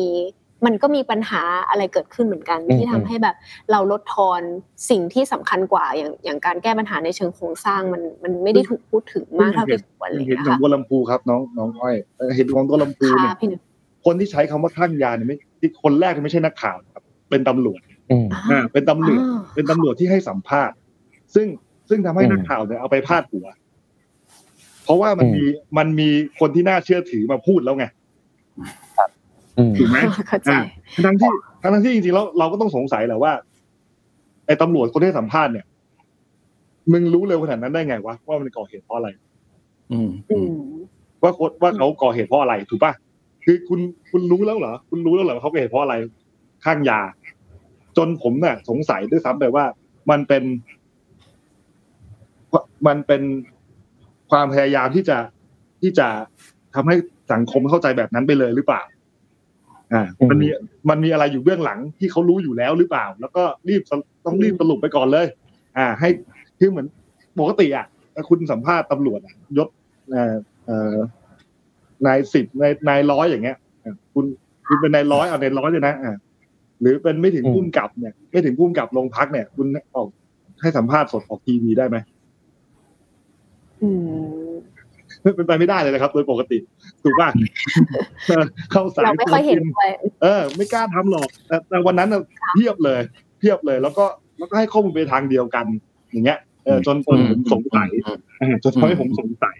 [0.66, 3.36] มันก็มีปัญหาอะไรเกิดขึ้นเหมือนกันอืมที่ทำให้แบบ
[3.72, 4.42] เราลดทอน
[4.90, 13.62] สิ่งที่สำคัญกว่าอย่างอย่างการแก้ปัญหาในเชิงโครงสร้างมันมันไม่ได้ถูกพูดถึงมากเท่าที่ควรเลยเห็นนะหนองคะบัวลำพูครับน้องน้องอ้อยเออเห็นของตัวลำพูค่ะเนี่ยพี่หนึ่ง
[14.06, 17.80] คนที่ใช้คำว่าคลั่งยาเนี่ยไม่ที่คนแรกเนี่ยไม่ใช่นักข่าวนะครับ เป็นตำรวจ
[18.12, 20.76] อืมอ่าเป็นตำรวจอ่าเป็นตำรวจที่ให้สัมภาษณ์
[21.36, 21.48] ซึ่ง
[21.90, 23.46] ซึ่งทำให้อืมนักข่าวเนี่ยเอาไปพาดหัว
[24.84, 25.44] เพราะว่ามันอืมมี
[25.78, 26.10] มันมี
[26.40, 27.86] คนที่น่าเชื่อถือมาพูดแล้วไง
[29.58, 30.62] อืมถูกไหมเข้าใจอ่า
[31.06, 31.32] ทั้งที่
[31.62, 33.34] ทั้งที่จริงๆแล้วเราก็ต้องสงสัยแหละว่า
[34.46, 35.66] ไอ้ตำรวจคนที่ให้สัมภาษณ์เนี่ย
[36.92, 39.10] มึงรู้เร็วขนาดนั้นได้ไงวะว่ามันก่อเหตุเพราะอะไร
[39.92, 40.48] อืมอืม
[41.24, 42.94] ว่าคนว่าเขาก่อเหตุเพราะอะไร ถูกป่ะ
[43.46, 43.80] คือคุณ
[44.12, 45.96] คุณรู้แล้วเหรอคุณรู้แล้วเหรอว่าเขาก่อเหตุเพราะอะไร
[46.66, 47.00] ข้างยา
[47.98, 49.66] จนผมเนี่ยสงสัยด้วยซ้ำไปว่า
[50.10, 50.44] มันเป็น
[52.88, 53.22] มันเป็น
[54.32, 55.18] ความพยายามที่จะ
[55.82, 56.08] ที่จะ
[56.76, 56.96] ทำให้
[57.34, 58.82] สังคมเข้าใจแบบนั้นไปเลยหรือเปล่า
[59.94, 60.48] อ่าอืมมันมี
[60.90, 65.26] มันมีอะไรอยู่เบื้องหลังที่เขารู้อยู่แล้วหรือเปล่า แล้วก็รีบสรุต้องรีบสรุปไปก่อนเลย
[65.78, 66.10] อ่า ให้
[66.60, 66.88] คือเหมือน
[67.40, 67.86] ปกติอะ
[68.30, 69.70] คุณสัมภาษณ์ตำรวจอะยศ
[70.12, 70.36] เอ่อ
[70.66, 70.96] เอ่อ
[72.06, 74.26] นายสิบนายนายร้อยอย่างเงี้ยอะคุณ
[74.68, 76.16] คุณเป็นนายร้อยเอานายร้อยเลยนะอ่า
[76.82, 80.08] หรือเป็นไม่ถึงอืมพุ่มกับเนี่ย ไม่ถึงพุ่มกับโรงพักเนี่ย คุณออก
[80.62, 81.98] ให้สัมภาษณ์สดออกทีวีได้ไหม
[83.84, 86.58] อืมเป็นไปไม่ได้เลยนะครับ โดยปกติ
[87.04, 87.30] ถูกป่ะ
[88.28, 89.90] เออเข้าสายเราไม่ค่อยเห็นด้วย
[90.22, 92.22] เออ ไม่กล้าทำหรอกแต่แต่วันนั้นน่ะ
[92.54, 93.02] เพียบเลย
[93.40, 94.06] เพียบเลย แล้วก็
[94.38, 95.66] แล้วก็ให้ข้อมูลไปทางเดียวกัน
[96.12, 97.90] อย่างเงี้ยเออจนจนผมสงสัย
[98.40, 99.56] เออจนทำให้ผมสงสัย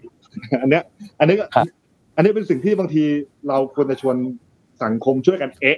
[0.62, 0.84] อันเนี้ย
[1.20, 1.68] อันนี้ก็ครับ
[2.16, 3.04] อันนี้เป็นสิ่งที่บางที
[3.48, 4.16] เราควรจะชวน
[4.84, 5.78] สังคมช่วยกันเอ๊ะ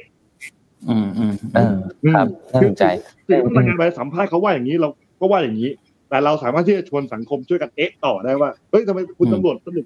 [0.89, 1.75] อืมอืมเออ
[2.15, 2.85] ครับน่าสนใจ
[3.27, 5.69] คือคือรายงานไปสัมภาษณ์เขาว่าอย่างนี้เราก็ว่าอย่างนี้
[6.09, 9.85] แต่เราสามารถที่จะชวนสังคมช่วยกันเอ๊ะต่อได้ว่าเฮ้ยทำไมคุณตำรวจสรุป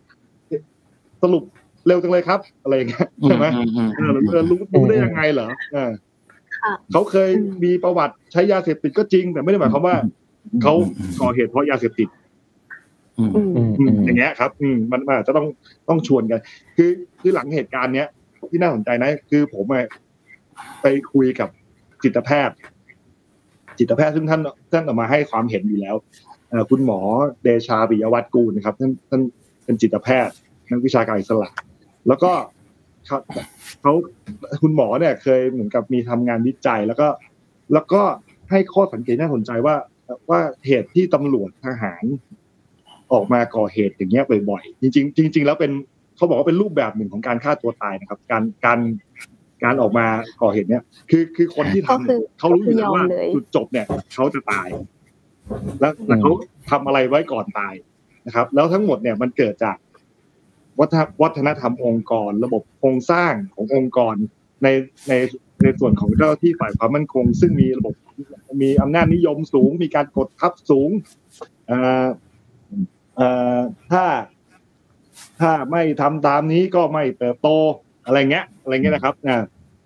[1.23, 1.43] สรุป
[1.87, 5.91] เร็วจังเลยครับ อะไรอย่างเงี้ยใช่ไหมอือืเออเออรู้รู้ได้ยังไงเหรอเออ
[6.61, 7.29] ค่ะเขาเคย
[7.63, 9.95] มีประวัติใช้ยาเสพติดก็จริง แต่ไม่ได้หมายความว่า
[10.61, 10.73] เขา
[11.21, 12.07] ก่อเหตุเพราะยาเสพติด
[13.19, 15.47] อืมอืมอืมอือืมมอย่างเงี้ยครับ อืมมันมันอาจจะต้อง
[15.89, 16.39] ต้องชวนกัน
[16.77, 16.89] คือ
[17.21, 18.07] คือหลังเหตุการณ์เนี้ย
[18.49, 19.85] ที่น่าสนใจนะ คือผมอะ
[20.81, 21.49] ไปคุยกับ
[22.03, 22.55] จิตแพทย์
[23.79, 25.95] จิตแพทย์ซึ่งท่านท่านออกมาให้ความเห็นอยู่แล้ว
[26.69, 26.99] คุณหมอ
[27.43, 29.21] เดชาปิยวัฒน์กูลนะครับท่านท่าน
[29.65, 30.35] เป็นจิตแพทย์
[30.71, 31.49] นักวิชาการอิสระ
[32.07, 32.31] แล้วก็
[33.05, 33.17] เขา
[33.81, 33.93] เขา
[34.63, 37.07] คุณหมอเนี่ยเคยเหมือนกับมีทำงานวิจัย แล้วก็
[37.73, 38.01] แล้วก็
[38.49, 39.75] ให้ข้อสังเกตน่าสนใจว่า
[40.29, 42.03] ว่าเหตุที่ตำรวจทหาร
[43.13, 45.71] ออกมาก่อเหตุอย่างเงี้ยบ่อยๆจริง ๆ จริง ๆ แล้วเป็น
[46.15, 48.79] เขาบอกว่าเป็นรูปแบบหนึ่งของการฆ่าตัวตายนะครับ การการ
[49.63, 50.07] การออกมา
[50.41, 54.67] ก่อเหตุเนี้ยคือคือคนที่ก็ทำคือเขารู้อยู่แล้วว่าก็คือยอมเลยจุดจบเนี่ยเขาจะตาย
[55.79, 56.31] แล้วแต่เขา
[56.71, 57.73] ทำอะไรไว้ก่อนตาย
[58.25, 59.77] นะครับ แล้วทั้งหมดเนี่ยมันเกิดจาก
[60.79, 64.15] วัฒนวัฒนธรรมองค์กร ระบบโครงสร้างขององค์กร
[64.63, 64.67] ใน
[65.09, 65.13] ใน
[65.61, 67.93] ในส่วนของเจ้าหน้าที่ฝ่ายความมั่นคง ซึ่งมีระบบ
[68.61, 70.89] มีอำนาจนิยมสูง มีการกดทับสูง
[71.67, 72.05] เอ่อ
[73.15, 73.59] เอ่อ
[73.91, 74.05] ถ้า
[75.39, 77.49] ถ้าไม่ทำตามนี้ก็ไม่เติบโต
[78.05, 79.43] อะไรเงี้ย อะไรเงี้ยนะครับอ่า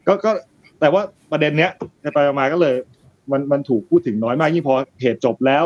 [0.07, 0.31] ก็ก็
[0.79, 1.01] แต่ว่า
[1.31, 1.71] ประเด็นเนี้ย
[2.13, 2.75] ไปๆมาๆก็เลย
[3.31, 5.65] มันมันถูกพูดถึงน้อยมากยิ่งพอเหตุจบแล้ว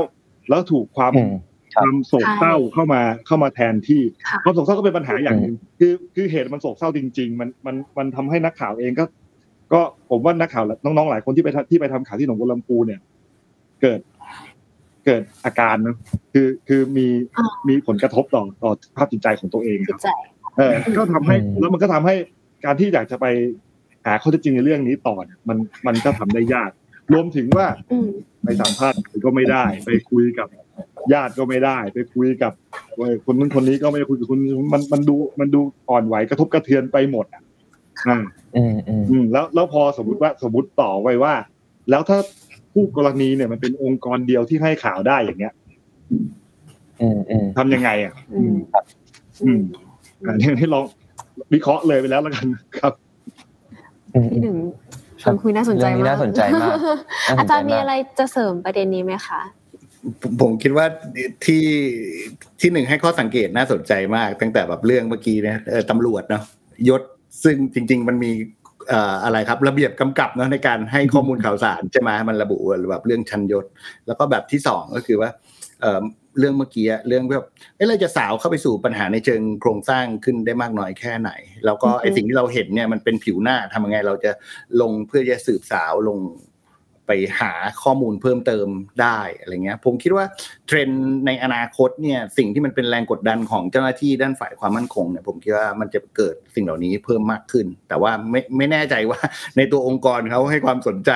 [0.50, 1.32] แล้วถูกความอืม
[1.76, 9.06] คครับวามโศกเศร้าเข้ามาเข้ามาแทนที่ค่ะความโศกเศร้าก็เป็นปัญหาอย่างหนึ่งคือคือเหตุมันโศกเศร้าจริง ๆ มันมันมันทำให้นักข่าวเองก็
[9.74, 13.00] ก็ผมว่านักข่าวน้องๆหลายคนที่ไปทำที่ไปทำข่าวที่หนองบัวลำพูเนี่ย
[13.82, 14.00] เกิด
[15.06, 15.96] เกิดอาการนะ
[16.34, 20.08] คือคือมีอ่ามีผลกระทบต่อต่อสภาพจิตใจของตัวเองคจิรัตบใจ
[20.58, 22.16] เออก็ทำให้อืมแล้วมันก็ทำให้
[22.66, 23.26] การที่อยากจะไป
[24.06, 26.72] หาข้อเท็จจริงในเรื่องนี้ต่อเนี่ยมันมันก็ทำได้ยาก
[27.14, 28.10] รวมถึงว่าอืม
[28.44, 30.48] ไปสัมภาษณ์ก็ไม่ได้ ไปคุยกับ
[31.14, 32.54] ญาติก็ไม่ได้ ไปคุยกับ
[33.26, 37.44] คนนู้นคนนี้ก็ไม่ได้คุยกับคนนี้มันมันดูมันดูอ่อนไหวกระทบกระเทือนไปหมดอะ
[38.08, 38.18] อ่า
[38.56, 41.34] อืมอืมอืมแล้วแล้วพอสมมติว่าสมมติต่อไว้ว่า
[41.90, 42.18] แล้วถ้า
[42.74, 45.54] ผู้กรณีเนี่ยมันเป็นองค์กรเดียวที่ให้ข่าวได้อย่างเงี้ย
[47.02, 48.56] อืมอืมทำยังไงอะอืม
[49.44, 49.62] อืม
[50.28, 50.86] อันนี้ให้ลอง
[51.54, 52.46] วิเคราะห์เลยไปแล้วแล้วกัน
[52.78, 53.01] ครับอืม
[54.34, 54.58] พี่หนึ่ง
[55.22, 59.42] ชวนคุยน่าสนใจเรื่องนี้มากน่าสนใจมากน่สนใจมากอาจารย์มีอะไรจะเสริมประเด็นนี้ไหมคะ
[60.22, 60.86] ผมผมคิดว่า
[61.46, 61.66] ที่
[62.62, 66.44] ที่หนึ่งให้ข้อสังเกตน่าสนใจมาก ตั้งแต่แบบเรื่องเมื่อกี้เนี่ยเออตำรวจเนาะ
[66.90, 67.02] ยศ
[67.44, 68.32] ซึ่งจริง ๆ มันมี
[68.90, 72.58] เอ่ออะไรครับระเบียบกำกับเนอะในการให้ข้อมูลข่าวสารใช่ไหมมันระบุ
[72.92, 73.66] แบบเรื่องชั้นยศ
[74.08, 75.30] แล้วก็แบบที่สองก็คือว่า
[76.34, 81.32] เอ่อเรื่องเมื่อกี้อะเรื่องแบบเอ้เราจะสาวเข้าไปสู่ปัญหาในเชิงโครงสร้างขึ้นได้มากน้อยแค่ไหน
[81.66, 84.32] แล้วก็ไอสิ่งที่เราเห็นเนี่ยมันเป็นผิวหน้าทำยังไงเราจะ
[84.82, 86.18] ลงเพื่อจะสืบสาวลง
[87.12, 87.54] ไปหา
[87.84, 88.68] ข้อมูลเพิ่มเติม
[89.02, 90.26] ได้อะไรเงี้ยผมคิดว่า
[90.68, 99.20] เทรนด์ในอนาคตเนี่ยสิ่งที่มันเป็นแรงกดดันของเจ้าหน้าที่ด้านฝ่ายความมั่นคงเนี่ยผมคิดว่ามันจะเกิดสิ่งเหล่านี้เพิ่มมากขึ้น แต่ว่าไม่ไม่แน่ใจว่า
[99.58, 101.12] ในตัวองค์กรเขาให้ความสนใจ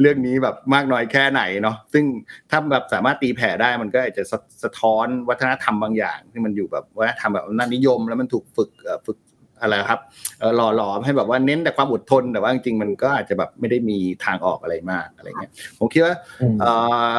[0.00, 2.04] เรื่องนี้แบบมากน้อยแค่ไหนเนาะซึ่ง
[2.50, 8.70] ถ้าแบบสามารถตีแผ่ได้มันก็อาจจะสะสะท้อนวัฒนธรรมบางอย่างที่มันอยู่แบบวัฒนธรรมแบบอำนาจนิยม แล้วมันถูกฝึก
[9.06, 9.18] ฝึก
[9.64, 10.00] อะไรครับ
[10.40, 16.72] เอ่อหล่อหลอมให้แบบว่าเน้นแต่ความอดทนแต่ว่าจริงๆมันก็อาจจะแบบไม่ได้มีทางออกอะไรมากอะไรเงี้ยผมคิดว่าอืมเอ่
[17.16, 17.18] อ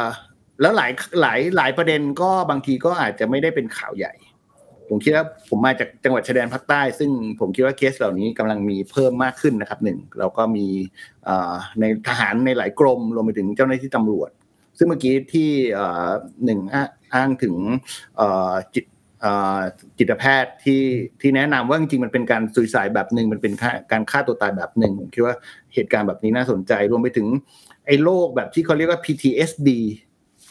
[0.60, 0.90] แล้วหลาย
[1.20, 4.14] หลายหลายประเด็นก็บางทีก็อาจจะไม่ได้เป็นข่าวใหญ่
[4.90, 10.66] ผมคิดว่าผมมาจากจังหวัดชายแดนภาคใต้ ซึ่งผมคิดว่าเคสเหล่านี้กำลังมีเพิ่มมากขึ้นนะครับหนึ่งเราก็มี
[11.24, 14.30] เอ่อในทหารในหลายกรมรวมไปถึงเจ้าหน้าที่ตำรวจ
[14.78, 16.08] ซึ่งเมื่อกี้ที่เอ่อ
[16.44, 16.82] หนึ่งอ้า
[17.14, 17.54] อ้างถึง
[18.16, 18.95] เอ่อจิตเอ่อ
[19.98, 20.82] จิตแพทย์ที่
[21.20, 25.34] ที่แนะนำว่าจริงๆมันเป็นการซุยสายแบบหนึ่งมันเป็นฆ่าการฆ่าตัวตายแบบหนึ่งผมคิดว่า
[25.74, 27.26] เหตุการณ์แบบนี้น่าสนใจรวมไปถึง
[27.86, 29.70] ไอ้โรคแบบที่เขาเรียกว่า PTSD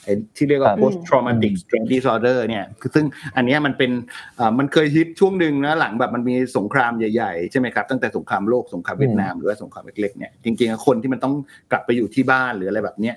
[0.04, 3.06] ไอ้ที่เรียกว่าครับ post traumatic stress disorder เนี่ยคือซึ่ง
[3.36, 3.92] อันเนี้ยมันเป็น
[4.36, 11.34] เอ่อมันเคยฮิตช่วงหนึ่งนะหลังแบบมันมีสงครามใหญ่ๆใช่ไหมครับตั้งแต่สงครามโลกสงครามเวียดนามหรือว่าสงครามเล็กๆเนี่ยจริงๆอะคนที่มันต้อง
[11.72, 13.16] กลับไปอยู่ที่บ้านหรืออะไรแบบเนี้ย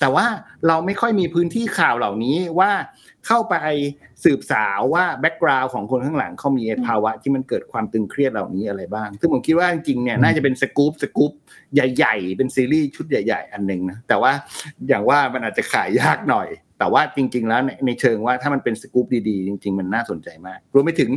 [0.00, 0.26] แต่ว่า
[0.66, 2.70] เราไม่ค่อยมีพื้นที่ข่าวเหล่านี้ว่า
[3.26, 3.56] เข้าไป
[4.24, 11.32] สืบสาวว่าแบ็กกราวน์ของคนข้างหลังเขามีภาวะที่มันเกิดความตึงเครียดเหล่านี้อะไรบ้าง ซึ่งผมคิดว่าจริงๆเนี่ยน่าจะเป็นสกู๊ปสกู๊ป
[11.74, 14.32] ใหญ่ ๆ เป็นซีรีส์ชุดใหญ่ ๆ อันหนึ่งนะแต่ว่า
[14.88, 21.10] อย่างว่ามันอาจจะขายยากหน่อย แต่ว่าจริง ๆ แล้วในในเชิงว่าถ้ามันเป็นสกู๊ปดีๆ จริง ๆ มันน่าสนใจมากรวมไปถึง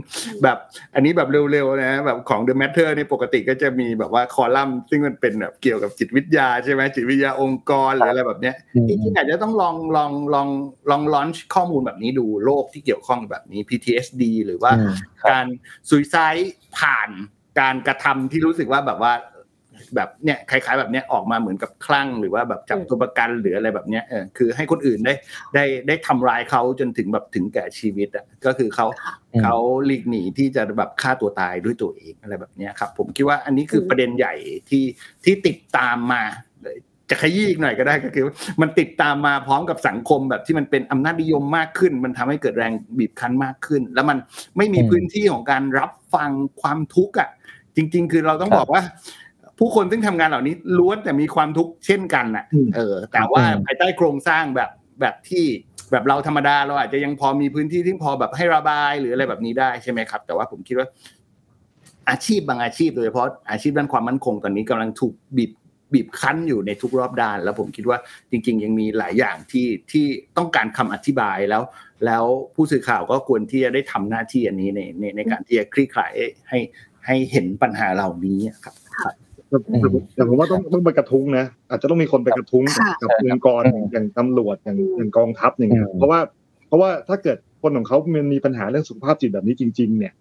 [0.43, 0.57] แบบ
[0.95, 8.55] อันนี้แบบเร็วๆนะแบบของ The Matter ในยปกติก็จะมีแบบว่าคอลัมน์ซึ่งมันเป็นแบบเกี่ยวกับจิตวิทยาใช่ไหมจิตวิทยาองค์กรหรืออะไรแบบเนี้ย
[8.87, 10.47] จริงๆอาจจะต้องลองลองลอง
[10.89, 15.45] ลองลอนช์ข้อมูลแบบนี้ดูโรคที่เกี่ยวข้องแบบนี้ PTSD หรือว่าอืมครับการ
[15.89, 17.09] ซุยไซด์ผ่าน
[17.59, 19.13] การกระทำที่รู้สึกว่าแบบว่า
[19.95, 25.13] แบบเนี่ยคล้ายๆแบบเนี้ยออกมาเหมือนกับคลั่งหรือว่าแบบจับตัวประกันหรืออะไรแบบเนี้ยเออคือให้คนอื่นได้
[25.55, 28.87] ได้ได้ทำร้ายเขาจนถึงแบบถึงแก่ชีวิตอะก็คือเขา
[29.33, 34.33] อืมเขาหลีกหนีที่จะแบบฆ่าตัวตายด้วยตัวเองอะไรแบบเนี้ยครับ ผมคิดว่าอันนี้คือประเด็นใหญ่
[34.69, 34.83] ที่
[35.23, 36.23] ที่ติดตามมา
[37.11, 44.17] จะขยี้อีกหน่อยก็ได้ก็คือว่ามันติดตามมาพร้อมกับสังคมแบบที่มันเป็นอำนาจนิยมมากขึ้น มันทำให้เกิดแรงบีบคั้นมากขึ้น แล้วมัน
[44.57, 46.29] ไม่มีอืมพื้นที่ของการรับฟัง
[46.61, 47.29] ความทุกข์อะ
[47.75, 48.81] จริง ๆ คือเราต้องครับบอกว่า
[49.63, 54.69] ผู้คนซึ่งทำงานเหล่านี้ล้วนแต่มีความทุกข์เช่นกันน่ะอืมเออ แต่ว่าอืมภายใต้โครงสร้างแบบ
[55.01, 55.45] แบบที่
[55.91, 60.87] แบบเราธรรมดาเราอาจจะยังพอมีพื้นที่ที่พอแบบให้ระบายหรืออะไรแบบนี้ได้ใช่ไหมครับ แต่ว่าผมคิดว่า
[62.09, 65.51] อาชีพบางอาชีพโดยเฉพาะอาชีพด้านความมั่นคงตอนนี้กำลังถูกบีบ
[65.93, 67.97] บีบคั้นอยู่ในทุกรอบด้าน แล้วผมคิดว่า
[68.31, 70.05] จริง ๆ ยังมีหลายอย่างที่ที่
[70.37, 71.63] ต้องการคำอธิบายแล้ว
[72.05, 76.11] แล้วผู้สื่อข่าวก็ควรที่จะได้ทำหน้าที่อันนี้ในในในการที่จะคลี่คลาย
[76.49, 76.59] ให้
[77.05, 78.75] ให้เห็นปัญหาเหล่านี้ครับ
[79.51, 86.19] แต่แต่ผมแต่ผมว่าต้องต้องไปกระทุ้งนะอาจจะต้องมีคนไปกระทุ้งค่ะกับองค์กรอืมอย่างตำรวจอย่างอย่างกองทัพอย่างเงี้ยอืมเพราะว่า
[86.67, 90.13] เพราะว่าถ้าเกิดคนของเขามันมีปัญหาเรื่องสุขภาพจิตแบบนี้จริง ๆ เนี่ย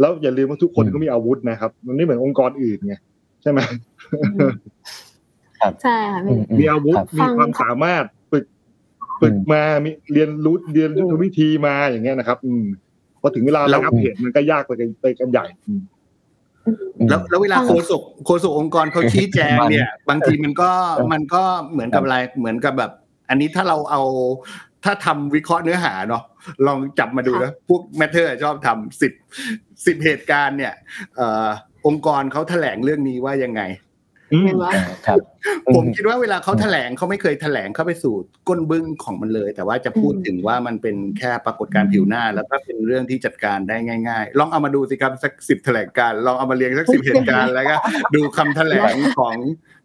[0.00, 2.94] แล้วอย่าลืมว่าทุกคนก็มีอาวุธนะครับ มันไม่เหมือนองค์กรอื่นไง
[3.42, 3.60] ใช่ไหม
[5.82, 8.44] ใช่ค่ะอืพี่มอืมมีอาวุธครับมีความสามารถฝึก
[9.20, 12.64] ฝึกมามีเรียนรู้เรียนรู้วิธีมาอย่างเงี้ยนะครับ อืม
[13.20, 15.80] พอถึงเวลาแล้ระวงับเหตุมันก็ยากไปกันไปกันใหญ่อืม
[17.08, 20.70] แล้วแล้วเวลาโฆษกโฆษกองค์กรเขาชี้แจงเนี่ย บางทีมันก็
[21.12, 21.42] มันก็
[21.72, 22.92] เหมือนกับอะไรเหมือนกับแบบ
[23.28, 24.02] อันนี้ถ้าเราเอา
[24.84, 26.22] ถ้าทำวิเคราะห์เนื้อหาเนาะ
[26.66, 29.12] ลองจับมาดูนะพวก Matter ชอบทำสิบ
[29.86, 30.74] สิบเหตุการณ์เนี่ย
[31.16, 31.48] เอ่อ
[31.86, 33.62] องค์กรเขาแถลงเรื่องนี้ว่ายังไง
[34.34, 34.66] อืมเห็นไหม
[35.06, 35.18] ครับ
[35.76, 38.14] ผมคิดว่าเวลาเขาแถลงเขาไม่เคยแถลงเข้าไปสู่
[38.48, 43.76] ก้นบึ้งของมันเลย แต่ว่าจะพูดอืมถึงว่ามันเป็นแค่ปรากฏการณ์ผิวหน้า แล้วก็เป็นเรื่องที่จัดการได้
[44.08, 47.76] ง่าย ๆ ลองเอามาดูสิครับสักสิบแถลงการณ์ลองเอามาเรียงสักสิบเหตุการณ์แล้วก็
[48.14, 49.36] ดูคำแถลงของ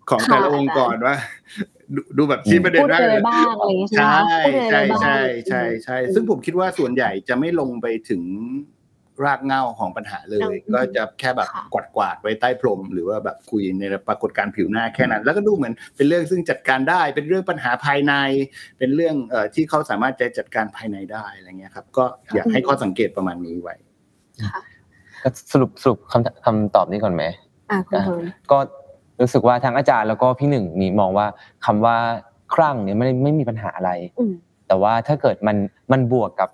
[0.09, 1.15] ของแต่ละองค์กรว่า
[1.95, 8.21] ดูดูแบบชี้ประเด็นพูดว่าอะไรบ้างอะไรอย่างเงี้ยใช่ไหมใช่คะพูดอะไรใช่บ้างใช่ใช่ใช่อืมซึ่งผมคิดว่าส่วนใหญ่จะไม่ลงไปถึง
[9.25, 18.13] รากเหง้าของปัญหาเลยอืมก็จะแค่แบบค่ะกวาดกวาดๆไว้ใต้พรม หรือว่าแบบคุยในปรากฏการณ์ผิวหน้าแค่นั้น แล้วก็ดูเหมือนเป็นเรื่องซึ่งจัดการได้ เป็นเรื่องปัญหาภายใน
[18.79, 22.05] เป็นเรื่องเอ่อที่เขาสามารถจะจัดการภายในได้อะไรเงี้ยครับ ก็
[22.35, 23.75] อยากให้ข้อสังเกตประมาณนี้ไว้
[25.23, 27.23] ก็สรุปสรุปคำคำตอบนี้ก่อนไหม
[27.71, 28.57] อะคุณเพิร์นก็
[29.21, 31.27] รู้สึกว่าทางอาจารย์แล้วก็พี่หนึ่งมีมองว่า
[31.65, 31.95] คำว่า
[32.53, 34.33] คลั่งเนี่ยไม่ไม่มีปัญหาอะไรอืม
[34.67, 35.57] แต่ว่าถ้าเกิดมัน
[35.91, 36.49] มันบวกกับ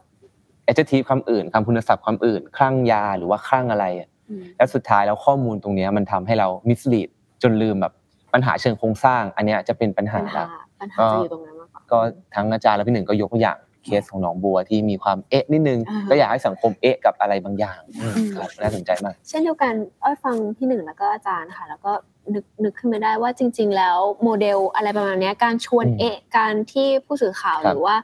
[0.70, 7.10] adjective คำอื่นคำคุณศัพท์คำอื่นคลั่งยาหรือว่าคลั่งอะไรอะอืมแล้วสุดท้ายแล้วข้อมูลตรงเนี้ยมันทำให้เรา mislead
[7.44, 7.94] จนลืมแบบ
[8.34, 10.48] ปัญหาเชิงโครงสร้าง อันเนี้ยจะเป็นปัญหาปัญหาละ
[10.82, 12.00] ปัญหาก็จะอยู่ตรงนั้นมากกว่าก็
[12.36, 21.92] ทั้งอาจารย์และพี่หนึ่งก็ยกตัวอย่างเคสของน้องบัวที่มีความเอ๊ะนิดนึงอ่าฮะก็อยากให้สังคมเอ๊ะกับอะไรบางอย่างอืมอืมครับน่าสนใจมาก เช่นเดียวกันอ้อยฟังพี่หนึ่งแล้วก็อาจารย์ค่ะ แล้วก็
[22.34, 27.96] นึกนึกขึ้นมาได้ว่าจริง ๆ แล้วโมเดลอะไรประมาณเนี้ยการชวนอืมเอะการที่ผู้สื่อข่าวครับหรือว่า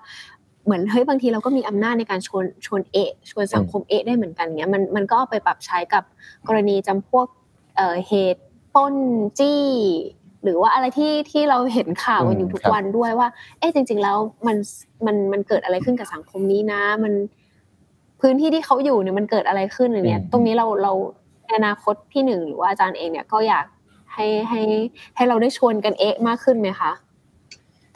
[0.65, 6.03] เหมือนเฮ้ยบางทีเราก็มีอำนาจในการชวนชวนเอะชวนสังคมเอะได้เหมือนกันเงี้ยมันมันก็เอาไปปรับใช้กับ
[6.47, 7.27] กรณีจำพวก
[7.75, 8.41] เอ่อเหตุ
[8.75, 8.95] ปล้น
[9.39, 9.63] จี้
[10.43, 13.27] หรือว่าอะไรที่ที่เราเห็นข่าวกันอยู่ทุกครับวันด้วยว่า
[13.59, 14.57] เอ๊ะจริง ๆ แล้วมัน
[15.05, 17.13] มันมันเกิดอะไรขึ้นกับสังคมนี้นะ มัน
[18.21, 20.93] พื้นที่ที่เขาอยู่เนี่ยมันเกิดอะไรขึ้นอย่างเงี้ยอืมตรงนี้เราเรา
[21.45, 23.65] ในอนาคตพี่หนึ่งหรือว่าอาจารย์เองเนี่ยก็อยาก
[24.13, 24.61] ให้ให้
[25.15, 26.91] ให้เราได้ชวนกันเอะมากขึ้นไหมคะ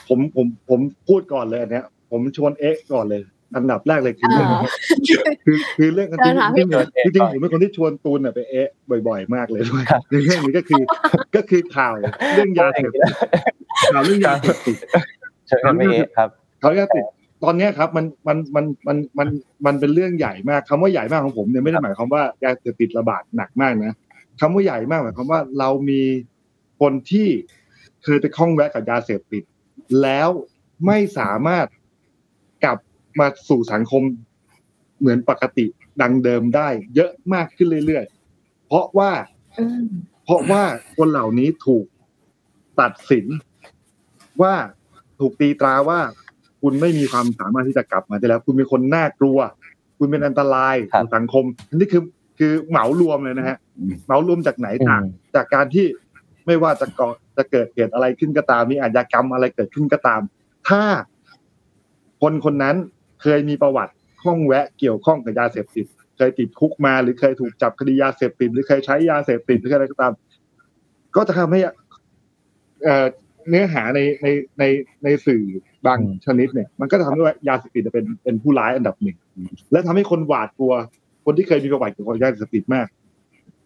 [0.08, 1.86] ผมผมผมพูดก่อนเลยอันเนี้ย
[2.16, 3.22] ผมชวนเอ๊ะก่อนเลย
[3.56, 4.62] อันดับแรกเลยคือเรื่องอ่า
[5.46, 6.66] คือคือเรื่องเดินหาพี่
[7.06, 8.68] จริงจริงๆผมเป็นคนที่ชวนตูนน่ะไปเอ๊ะ
[9.08, 10.82] บ่อย ๆ มากเลยด้วยครับในเรื่องนี้ก็คือ
[11.36, 11.94] ก็คือข่าว
[12.34, 13.02] เรื่องยาเสพติด
[13.94, 14.78] ข่าวเรื่องยาเสพติด
[15.48, 16.30] เชิญกันไปเอ๊ะครับ
[16.62, 19.28] เขายาเสพติดตอนเนี้ยครับมันมันมันมันมัน
[19.66, 23.94] มันเป็นเรื่องใหญ่มากคำว่าใหญ่มากของผมเนี่ยไม่ได้หมายความว่ายาเสพติดระบาดหนักมากนะ
[24.40, 26.02] คำว่าใหญ่มากหมายความว่าเรามี
[26.82, 27.28] คนที่
[28.04, 29.44] เคยไปคล้องแวะกับยาเสพติด
[30.02, 30.30] แล้ว
[30.86, 31.68] ไม่สามารถ
[32.66, 32.78] กลับ
[33.20, 34.04] มาสู่สังคม
[35.00, 35.66] เหมือนปกติ
[36.02, 39.12] ดังเดิมได้ เยอะมากขึ้นเรื่อยๆ เพราะว่า
[39.60, 39.86] อืม
[40.26, 40.64] เพราะว่า
[40.98, 41.86] คนเหล่านี้ถูก
[42.80, 43.26] ตัดสิน
[44.42, 44.54] ว่า
[45.20, 46.00] ถูกตีตราว่า
[46.62, 49.38] คุณไม่มีความสามารถที่จะกลับมาได้แล้ว คุณเป็นคนน่ากลัว
[49.98, 52.04] คุณเป็นอันตรายครับต่อสังคมอันนี้คือ
[52.40, 55.02] คือเหมารวมเลยนะฮะอืมเหมารวมจากไหนอืมจาก
[55.36, 55.86] จากการที่
[56.46, 60.22] ไม่ว่าจะก่อจะเกิดเหตุอะไรขึ้นก็ตามมีอาชญากรรมอะไรเกิดขึ้นก็ตาม
[60.70, 60.84] ถ้า
[62.26, 62.76] คนคนนั้น
[63.22, 65.86] เคยมีประวัติข้องแวะเกี่ยวข้องกับยาเสพติด
[66.18, 70.14] เคยติดคุกมาหรือเคยถูกจับคดียาเสพติด หรือเคยใช้ยาเสพติดหรืออะไรก็ตาม
[71.16, 71.60] ก็จะทำให้
[72.84, 73.06] เอ่อ
[73.50, 74.28] เนื้อหาในใน
[74.60, 74.64] ใน
[75.04, 75.44] ในสื่อ
[75.86, 79.18] บางอืมชนิดเนี่ย มันก็จะทำให้ว่ายาเสพติดเป็นเป็นผู้ร้ายอันดับหนึ่ง
[79.72, 80.74] และทำให้คนหวาดกลัว
[81.26, 82.88] คนที่เคยมีประวัติเกี่ยวกับยาเสพติดมาก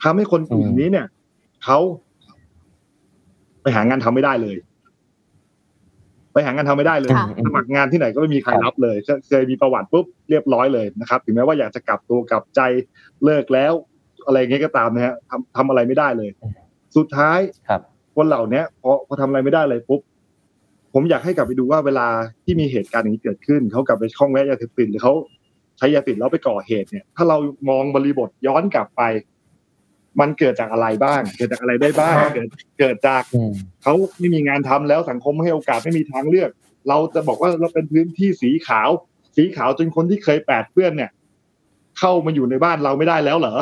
[0.03, 1.05] ทำให้คนกลุ่มนี้เนี่ย
[1.64, 1.80] เขา
[3.62, 4.55] ไปหางานทำไม่ได้เลย
[6.34, 8.95] ไปหางานทำไม่ได้เลยค่ะสมัครงานที่ไหนก็ไม่มีใครรับเลย
[9.30, 12.61] เคยมีประวัติปุ๊บเรียบร้อยเลยนะครับถึงแม้ว่าอยากจะกลับตัวกลับใจ
[13.25, 13.73] เลิกแล้ว
[14.25, 16.30] อะไรอย่างเงี้ยก็ตามนะฮะทำทำอะไรไม่ได้เลย
[16.97, 17.82] สุดท้ายครับ
[18.15, 20.01] คนเหล่าเนี้ยพอพอทำอะไรไม่ได้เลยปุ๊บ
[20.93, 22.07] ผมอยากให้กลับไปดูว่าเวลา
[22.45, 25.13] ที่มีเหตุการณ์อย่างนี้เกิดขึ้นเขากลับไปคล้องแวะยาเสพติดหรือเขา
[25.77, 27.38] ใช้ยาเสพติดแล้วไปก่อเหตุเนี่ย ถ้าเรา
[27.69, 29.01] มองบริบทย้อนกลับไป
[30.20, 32.47] มันเกิดจากอะไรบ้าง เกิดจากอะไรได้บ้าง เกิด
[32.80, 33.51] เกิดจากอืม
[33.84, 36.49] เขาไม่มีงานทำแล้วสังคมไม่ให้โอกาสไม่มีทางเลือก
[36.89, 38.89] เราจะบอกว่าเราเป็นพื้นที่สีขาว
[39.36, 41.12] สีขาวจนคนที่เคยแปดเปื้อนเนี่ย
[41.99, 43.55] เข้ามาอยู่ในบ้านเราไม่ได้แล้วเหรอ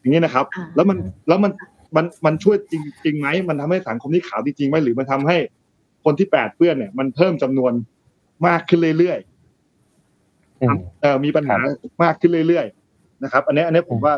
[0.00, 1.52] อย่างนี้นะครับอ่าแล้วมันแล้วมัน
[1.96, 5.36] มันมันช่วยจริงจริงไหมมันทำให้สังคมที่ขาวจริงๆไหมหรือมันทำให้
[6.04, 7.72] คนที่แปดเปื้อนเนี่ย มันเพิ่มจำนวน
[8.46, 11.56] มากขึ้นเรื่อยๆอืมเอ่อมีปัญหา
[12.02, 14.14] มากขึ้นเรื่อยๆนะครับ อันนี้อันนี้ผมว่า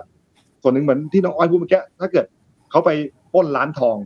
[0.66, 2.26] ส่วนหนึ่งเหมือนที่น้องอ้อยพูดเมื่อกี้ถ้าเกิด
[2.70, 2.90] เขาไป
[3.32, 3.96] ปล้นร้านทอง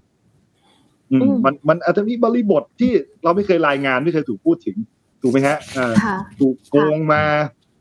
[1.11, 2.93] อืมอืมมันมันอาจจะมีบริบทที่
[3.25, 4.77] เราไม่เคยรายงานไม่เคยถูกพูดถึง
[5.23, 7.23] ถูกไหมฮะเอ่อค่ะถูกโกงมา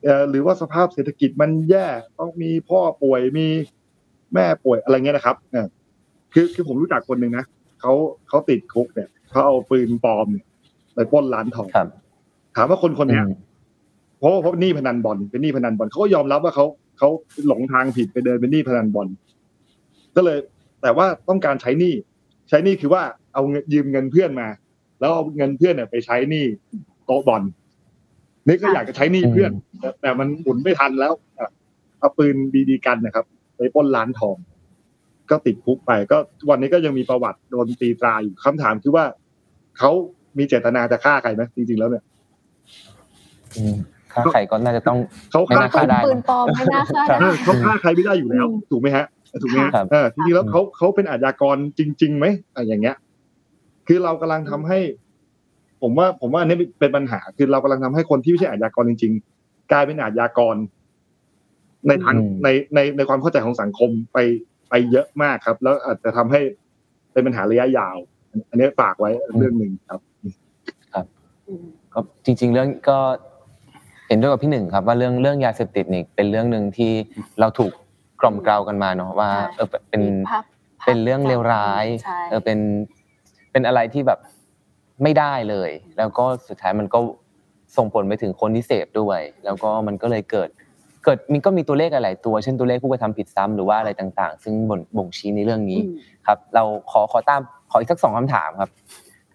[0.03, 1.87] เอ่อหรือว่าสภาพเศรษฐกิจมันแย่
[2.19, 3.47] ต้องมีพ่อป่วยมี
[4.33, 5.67] แม่ป่วยอะไรเงี้ยนะครับเออ
[6.33, 7.45] คือคือผมรู้จักคนหนึ่งนะ
[7.81, 7.93] เขา
[8.27, 10.45] เขาติดคุกเนี่ยเขาเอาปืนปลอมเนี่ย
[10.95, 11.87] ไปปล้นร้านทองครับ
[12.55, 13.29] ถามว่าคนคนอืเนี้ยม
[14.19, 16.65] เพราะว่าเพราะหนี้พนันบอลเป็นหนี้พนันบอลเขาก็ยอมรับว่าเขา
[16.99, 17.09] เขา
[17.47, 19.07] หลงทางผิดไปเดินเป็นหนี้พนันบอล
[20.15, 20.37] ก็เลย
[20.81, 21.93] แต่ว่าต้องการใช้หนี้
[22.49, 24.47] ใช้หนี้คือว่าเอาเงินยืมเงินเพื่อนมา
[24.99, 26.45] แล้วเอาเงินเพื่อนเนี่ยไปใช้หนี้
[27.05, 27.43] โต๊ะบอล
[28.47, 31.13] นี่ก็อยากจะใช้หนี้เพื่อน แต่แต่มันหมุนไม่ทันแล้ว
[31.99, 32.35] เอาปืน
[32.69, 33.25] ดีกันนะครับ
[33.55, 34.37] ไปป้นร้านทอง
[35.29, 36.17] ก็ติดคุกไป ก็
[36.49, 39.05] วันนี้ก็ยังมีประวัติโดนตีตราอยู่คำถามคือว่า
[39.77, 39.91] เขา
[40.37, 42.03] มีเจตนาจะฆ่าใครไหมจริงๆแล้วเนี่ย
[44.15, 44.97] อืมค่าไข่ก็น่าจะต้อง
[45.31, 49.05] เขาไม่ฆ่าน่าฆ่าได้ปืนปลอมไม่น่าฆ่าครัได้บเออเขาฆ่าใครไม่ได้อยู่แล้วอืมถูกไหมฮะ
[49.41, 52.95] ถูกไหมฮะครับเออจริงๆแล้วเขาเขาเป็นอาชญากรจริงๆไหมอะอย่างเงี้ย
[53.87, 54.79] คือเรากำลังทำให้
[55.81, 60.55] ผมว่า ผมว่าอันนี้เป็นปัญหา คือเรากำลังทำให้คนที่ไม่ใช่อาชญากรจริง ๆ กลายเป็นอาชญากร
[61.87, 64.17] ในทางอืมในในในความเข้าใจของสังคมไป
[64.69, 66.41] ไปเยอะมากครับ แล้วอาจจะทำให้
[67.11, 67.97] เป็นปัญหาระยะยาว
[68.49, 70.01] อันนี้ฝากไว้เรื่องหนึ่งครับ
[71.47, 72.97] อืมก็จริง ๆ เรื่องก็
[74.09, 76.91] เห็นด้วยกับพี่หนึ่งครับว่าเรื่องเรื่องยาเสพติดนี่เป็นเรื่องหนึ่งที่
[77.39, 77.71] เราถูก
[78.21, 80.43] กล่อมเกลากันมาเนาะว่าใช่เออเป็นมีภาพ
[80.81, 82.59] ภาพเป็นเรื่องเลวร้ายใช่เออเป็น
[83.51, 84.19] เป็นอะไรที่แบบ
[85.03, 86.99] ไม่ได้เลย แล้วก็สุดท้ายมันก็
[87.77, 90.49] ส่งผลไปถึงคนที่เสพด้วย แล้วก็มันก็เลยเกิด
[91.03, 95.95] เกิดมีก็มีตัวเลขหลายๆตัว เช่นตัวเลขผู้กระทำผิดซ้ำหรือว่าอะไรต่าง ๆ ซึ่งบ่งบ่งชี้ในเรื่องนี้อืม
[96.27, 97.41] ครับ เราขอขอตาม
[97.71, 98.69] ขออีกสักสองคำถามครับ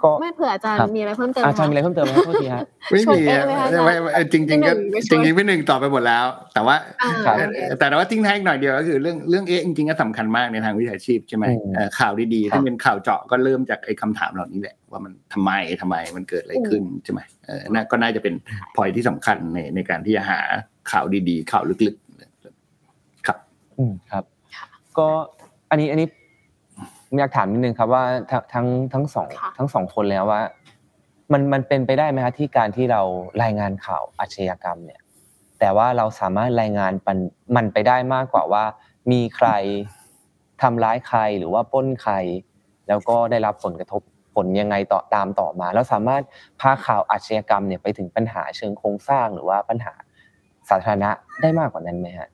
[0.04, 6.24] ก็ไม่เผื่ออาจารย์ครับมีอะไรเพิ่มเติมอาจารย์มีอะไรคะเพิ่มเติมไหมครับโทษทีฮะไม่ชมมีเอ๊ะอะไหมคะไม่ไม่จริงจริงๆก็พี่หนึ่งไม่ชจวนริงๆพี่หนึ่งตอบไปหมดแล้ว
[6.54, 15.50] แต่ว่าอ่าครับโอเคแต่แต่ว่าทิ้งท้ายอีกหน่อยเดียวก็คือเรื่องเรื่องเอ๊ะจริงๆก็สำคัญมากในทางวิชาชีพใช่ไหมอืมเอ่อข่าวดีๆครับถ้าเป็นข่าวเจาะก็เริ่มจากไอ้คำถามเหล่านี้แหละว่ามันทำไม
[15.80, 18.34] ทำไมมันเกิดอะไรขึ้นใช่ไหมเออน่าก็น่าจะเป็น
[18.74, 20.40] พอยที่สำคัญในในการที่จะหา
[20.90, 23.38] ข่าวดีๆ ข่าวลึกๆ ครับ
[23.78, 24.24] อืมครับ
[24.98, 25.08] ก็
[25.70, 26.08] อันนี้อันนี้
[27.14, 30.42] ผมอยากถามนิดนึงครับว่าทั้งทั้งทั้งสองค่ะทั้งสองคนแล้วว่า
[31.32, 33.02] มันมันเป็นไปได้ไหมครับที่การที่เรา
[33.42, 35.00] รายงานข่าวอาชญากรรมเนี่ย
[35.60, 37.18] แต่ว่าเราสามารถรายงานมัน
[37.56, 38.64] มันไปได้มากกว่าว่า
[39.12, 39.48] มีใคร
[40.62, 42.14] ทำร้ายใครหรือว่าปล้นใคร
[42.88, 44.02] แล้วก็ได้รับผลกระทบ
[44.34, 46.22] ผลยังไงต่อตามต่อมาแล้วสามารถ
[46.60, 49.94] พาข่าวอาชญากรรมเนี่ยไปถึงปัญหาเชิงโครงสร้างหรือว่าปัญหา
[50.70, 51.10] สาธารณะ
[51.42, 52.28] ได้มากกว่านั้นไหมฮะ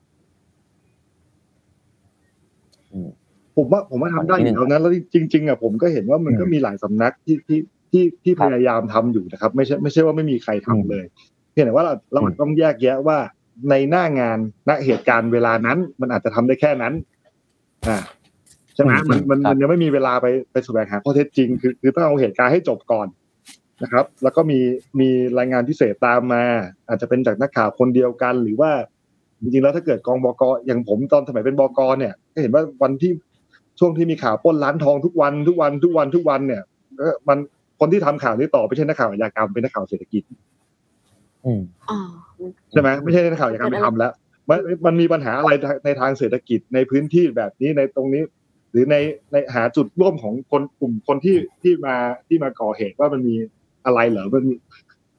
[2.91, 3.09] อืม
[3.57, 7.59] ผมว่าผมว่าทำได้อยู่แล้วนะแล้วจริง ๆอะผมก็เห็นว่ามันก็อืมมีหลายสำนักที่ที่
[7.91, 11.05] ที่ที่ครัพบยายามทำอยู่นะครับ ไม่ใช่ไม่ใช่ว่าไม่มีใครทำอืมเลย
[11.51, 13.17] เพียงแต่ว่าเราเราอืมต้องแยกแยะว่า
[13.69, 14.37] ในหน้างาน
[14.69, 16.93] ณเหตุการณ์เวลานั้น มันอาจจะทำได้แค่นั้น
[17.87, 17.97] อ่า
[18.75, 23.07] ใช่ไหมมันมันมันยังไม่มีเวลาไปไปแสวงหาข้อเท็จจริง คือคือต้องเอาเหตุการณ์ให้จบก่อน
[23.83, 24.59] นะครับ แล้วก็มี
[24.99, 26.43] มีรายงานพิเศษตามมา
[26.87, 28.71] อาจจะเป็นจากนักข่าวคนเดียวกัน หรือว่า
[29.41, 33.11] จริงๆแล้วถ้าเกิดกองบกอย่างผมตอนสมัยเป็นบกเนี่ยก็เห็นว่าวันที่
[33.81, 36.61] ช่วงที่มีข่าวปล้นร้านทองทุกวันทุกวันทุกวันทุกวันเนี่ย
[36.99, 37.37] ก็มัน
[37.79, 40.23] คนที่ทำข่าวนี้ต่อไม่ใช่นักข่าวอาชญากรรมเป็นนักข่าวเศรษฐกิจ
[41.45, 41.99] อืมอ่า
[42.71, 44.11] ใช่ไหมไม่ใช่นักข่าวอาชญากรรมไปทำแล้ว
[44.49, 45.51] มันมันมีปัญหาอะไร
[45.85, 48.23] ในทางเศรษฐกิจในพื้นที่แบบนี้ในตรงนี้
[48.71, 48.95] หรือใน
[49.31, 51.95] ในหาจุดร่วมของคนกลุ่มคนที่ที่มา
[52.27, 53.35] ที่มาก่อเหตุว่ามันมี
[53.85, 54.53] อะไรเหรอมันมี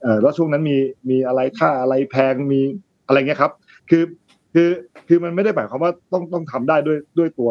[0.03, 0.77] เอ่อแล้วช่วงนั้นมี
[1.11, 2.61] มีอะไรค่าอะไรแพงมี
[3.07, 3.53] อะไรเงี้ยครับ
[3.91, 4.03] คือ
[4.55, 4.69] คือ
[5.09, 7.51] คือมันไม่ได้หมายความว่าต้องต้องทำได้ด้วยด้วยตัว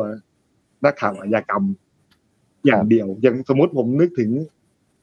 [0.86, 1.64] นักข่าวอาชญากรรม
[2.66, 4.32] อย่างเดียว อย่างสมมติผมนึกถึง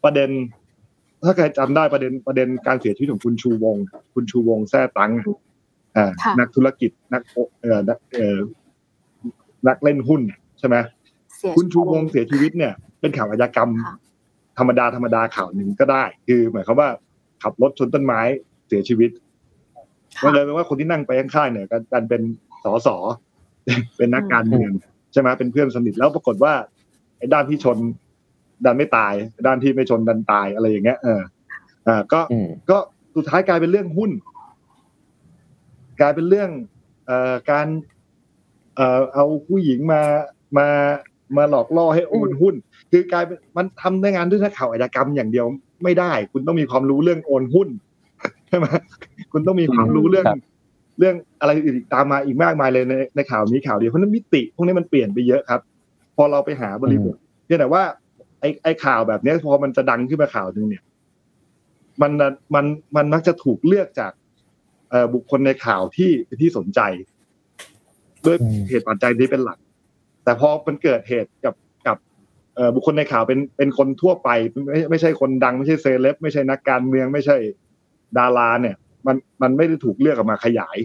[0.04, 0.30] ประเด็น
[1.24, 5.12] ถ้าใครจำได้ประเด็นประเด็นการเสียชีวิตของคุณชูวงศ์คุณชูวงศ์แท้ตัง
[5.96, 7.22] อ่าค่ะนักธุรกิจนัก
[7.60, 8.38] เอ่อนักเอ่อ
[9.68, 10.22] นักเล่นหุ้น
[10.58, 10.76] ใช่ไหม
[11.36, 13.94] เสียคุณชูวงศ์เสียชีวิตเนี่ย เป็นข่าวอาชญากรรมค่ะ
[14.58, 16.88] ธรรมดาธรรมดาข่าวหนึ่งก็ได้ คือหมายความว่า
[17.42, 18.20] ขับรถชนต้นไม้
[18.68, 19.10] เสียชีวิต
[20.22, 22.22] มันเลยแปลว่าคนที่นั่งไปข้างๆเนี่ยกันกันเป็น
[22.64, 22.88] สส
[23.96, 24.70] เป็นนักการเมือง
[25.12, 26.52] ใช่ไหมเป็นเพื่อนสนิทแล้วปรากฏว่า
[27.18, 27.78] ไอ้ด้านที่ชน
[28.64, 29.14] ดันไม่ตาย
[29.46, 31.20] ด้านที่ไม่ชนดันตายอะไรอย่างเงี้ยเออ
[31.86, 32.78] อ่าก็อืมก็
[33.16, 34.10] สุดท้ายกลายเป็นเรื่องหุ้น
[36.00, 36.50] กลายเป็นเรื่อง
[37.06, 37.66] เอ่อการ
[38.76, 40.02] เอ่อเอาผู้หญิงมา
[40.58, 40.68] มา
[41.36, 42.54] มาหลอกล่อให้โอนหุ้น
[42.90, 45.46] คือกลายเป็นมันทำในงานด้วยนักข่าวอาชญากรรมอย่างเดียว
[45.84, 47.68] ไม่ได้ คุณต้องมีความรู้เรื่องโอนหุ้น
[48.48, 48.66] ใช่ไหม
[49.32, 50.38] คุณต้องมีความรู้เรื่องครับ
[50.98, 55.60] เรื่องอะไรอื่นอีกตามมาอีกมากมายเลยในในข่าวนี้ข่าวเดียวเพราะนั้นมิติ พวกนี้มันเปลี่ยนไปเยอะครับ
[56.16, 57.82] พอเราไปหาบริบทเพียงแต่ว่า
[58.40, 60.82] ไอ้ไอ้ข่าวแบบนี้พอมันจะดังขึ้นมาข่าวหนึ่งเนี่ย
[62.02, 62.12] มัน
[62.54, 62.64] มัน
[62.96, 64.12] มันมักจะถูกเลือกจาก
[64.90, 66.80] เอ่อบุคคลในข่าวที่ที่สนใจ
[68.26, 68.36] ด้วย
[68.68, 69.58] เหตุปัจจัยนี้เป็นหลัก
[70.24, 71.54] แต่พอมันเกิดเหตุกับ
[71.86, 71.96] กับ
[72.56, 74.28] เอ่อบุคคลในข่าวเป็นเป็นคนทั่วไป
[74.68, 77.36] ไม่ไม่ใช่คนดังไม่ใช่เซเลบไม่ใช่นักการเมืองไม่ใช่
[78.18, 78.76] ดาราเนี่ย
[79.08, 80.78] มันมันไม่ได้ถูกเลือกออกมาขยาย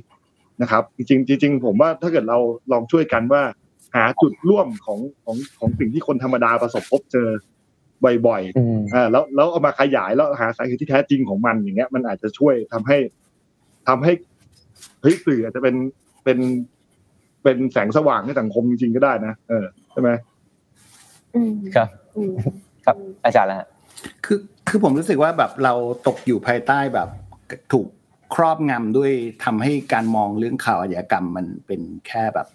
[0.61, 2.37] นะครับ จริงๆจริงๆผมว่าถ้าเกิดเรา
[2.71, 3.41] ลองช่วยกันว่า
[3.95, 7.29] หาจุดร่วมของของของสิ่งที่คนธรรมดาประสบพบเจอ
[8.27, 12.97] บ่อยๆอืมอ่าแล้วแล้วเอามาขยายแล้วหาสาเหตุที่แท้จริงของมันอย่างเงี้ย มันอาจจะช่วยทำให้
[13.87, 14.13] ทำให้
[15.01, 15.75] เฮ้ยสื่ออาจจะเป็น
[16.23, 16.39] เป็น
[17.43, 20.09] เป็นแสงสว่างให้สังคมจริงๆก็ได้นะเออใช่ไหม
[21.35, 22.33] อืมครับอืม
[22.85, 22.95] ครับ
[23.25, 23.67] อาจารย์ละฮะ
[24.25, 25.73] คือคือผมรู้สึกว่าแบบเรา
[26.07, 27.07] ตกอยู่ภายใต้แบบ
[27.73, 27.87] ถูก
[28.35, 29.11] ครอบงำด้วย
[29.43, 32.47] ทำให้การมองเรื่องข่าวอาชญากรรมมันเป็นแค่แบบ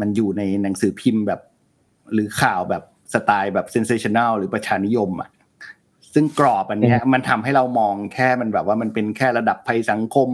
[0.00, 1.40] มันอยู่ในหนังสือพิมพ์แบบ
[2.12, 2.82] หรือข่าวแบบ
[3.14, 5.30] สไตล์แบบเซนเซชันแนลหรือประชานิยมอะ
[6.14, 10.30] ซึ่งกรอบอันเนี้ยมันทำให้เรามองแค่มันแบบว่ามันเป็นแค่ระดับภัยสังคม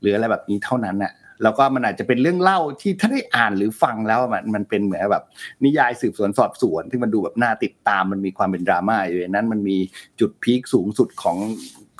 [0.00, 1.12] หรืออะไรแบบนี้เท่านั้นอะ
[1.42, 5.24] แล้วก็มันอาจจะเป็นเรื่องเล่าที่ถ้าได้อ่านหรือฟังแล้วมันมันเป็นเหมือนแบบ
[5.64, 9.76] นิยายสืบสวนสอบสวนที่มันดูแบบน่าติดตามมันมีความเป็นดราม่าอยู่ในนั้นมันมี
[10.20, 11.38] จุดพีคสูงสุดของ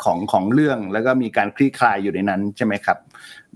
[0.04, 2.98] ของของเรื่องแล้วก็มีการคลี่คลายอยู่ในนั้นใช่ไหมครับ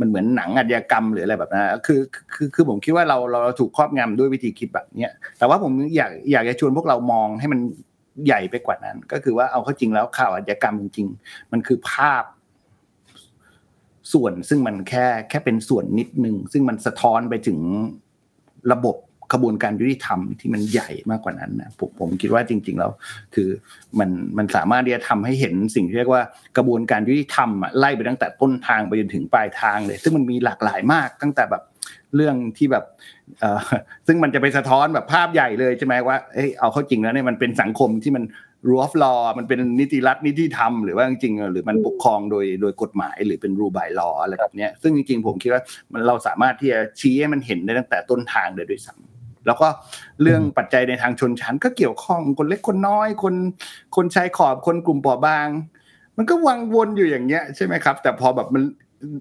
[0.00, 2.00] มันเหมือนหนังอาชญากรรมหรืออะไรแบบนั้นคือ
[2.34, 7.60] คือคือผมคิดว่าเราเราถูกครอบงำด้วยวิธีคิดแบบเนี้ยแต่ว่าผมอยากอยากจะชวนพวกเรามองให้มัน
[8.26, 12.24] ใหญ่ไปกว่านั้น ก็คือว่าเอาเข้าจริงแล้วข่าวอาชญากรรมจริงๆ มันคือภาพ
[14.12, 17.58] ส่วนซึ่งมันแค่แค่เป็นส่วนนิดนึงซึ่งมันสะท้อนไปถึง
[18.72, 18.96] ระบบ
[19.32, 22.92] กระบวนการยุติธรรมที่มันใหญ่มากกว่านั้นนะผมผมคิดว่าจริง ๆ แล้ว
[23.34, 23.48] คือ
[23.98, 26.22] มันมันสามารถที่จะทำให้เห็นสิ่งที่เรียกว่า
[26.56, 31.62] กระบวนการยุติธรรมอะไล่ไปตั้งแต่ต้นทางไปจนถึงปลายทางเลย ซึ่งมันมีหลากหลายมากตั้งแต่แบบ
[32.16, 32.84] เรื่องที่แบบ
[34.06, 38.24] ซึ่งมันจะไปสะท้อนแบบภาพใหญ่เลยใช่ไหมว่าเอ้เอาเข้าจริงแล้วเนี่ยมันเป็นสังคมที่มัน
[38.66, 49.68] rule of law มันเป็นนิติรัฐนิติธรรมหรือว่าจริงๆหรือมันปกครองโดยโดยกฎหมายหรือเป็น rule by law อะไรแบบเนี้ยซึ่งจริงๆผมคิดว่ามันเราสามารถที่จะชี้ให้มันเห็นได้ตั้งแต่ต้นทางเลยด้วยซ้ำแล้วก็
[50.22, 53.34] เรื่องปัจจัยในทางชนชั้นก็เกี่ยวข้องคนเล็กคนน้อย คน
[53.96, 55.48] คนชายขอบคนกลุ่มเปราะบาง
[56.16, 58.62] มันก็วังวนอยู่อย่างเงี้ยใช่ไหมครับ แต่พอแบบมัน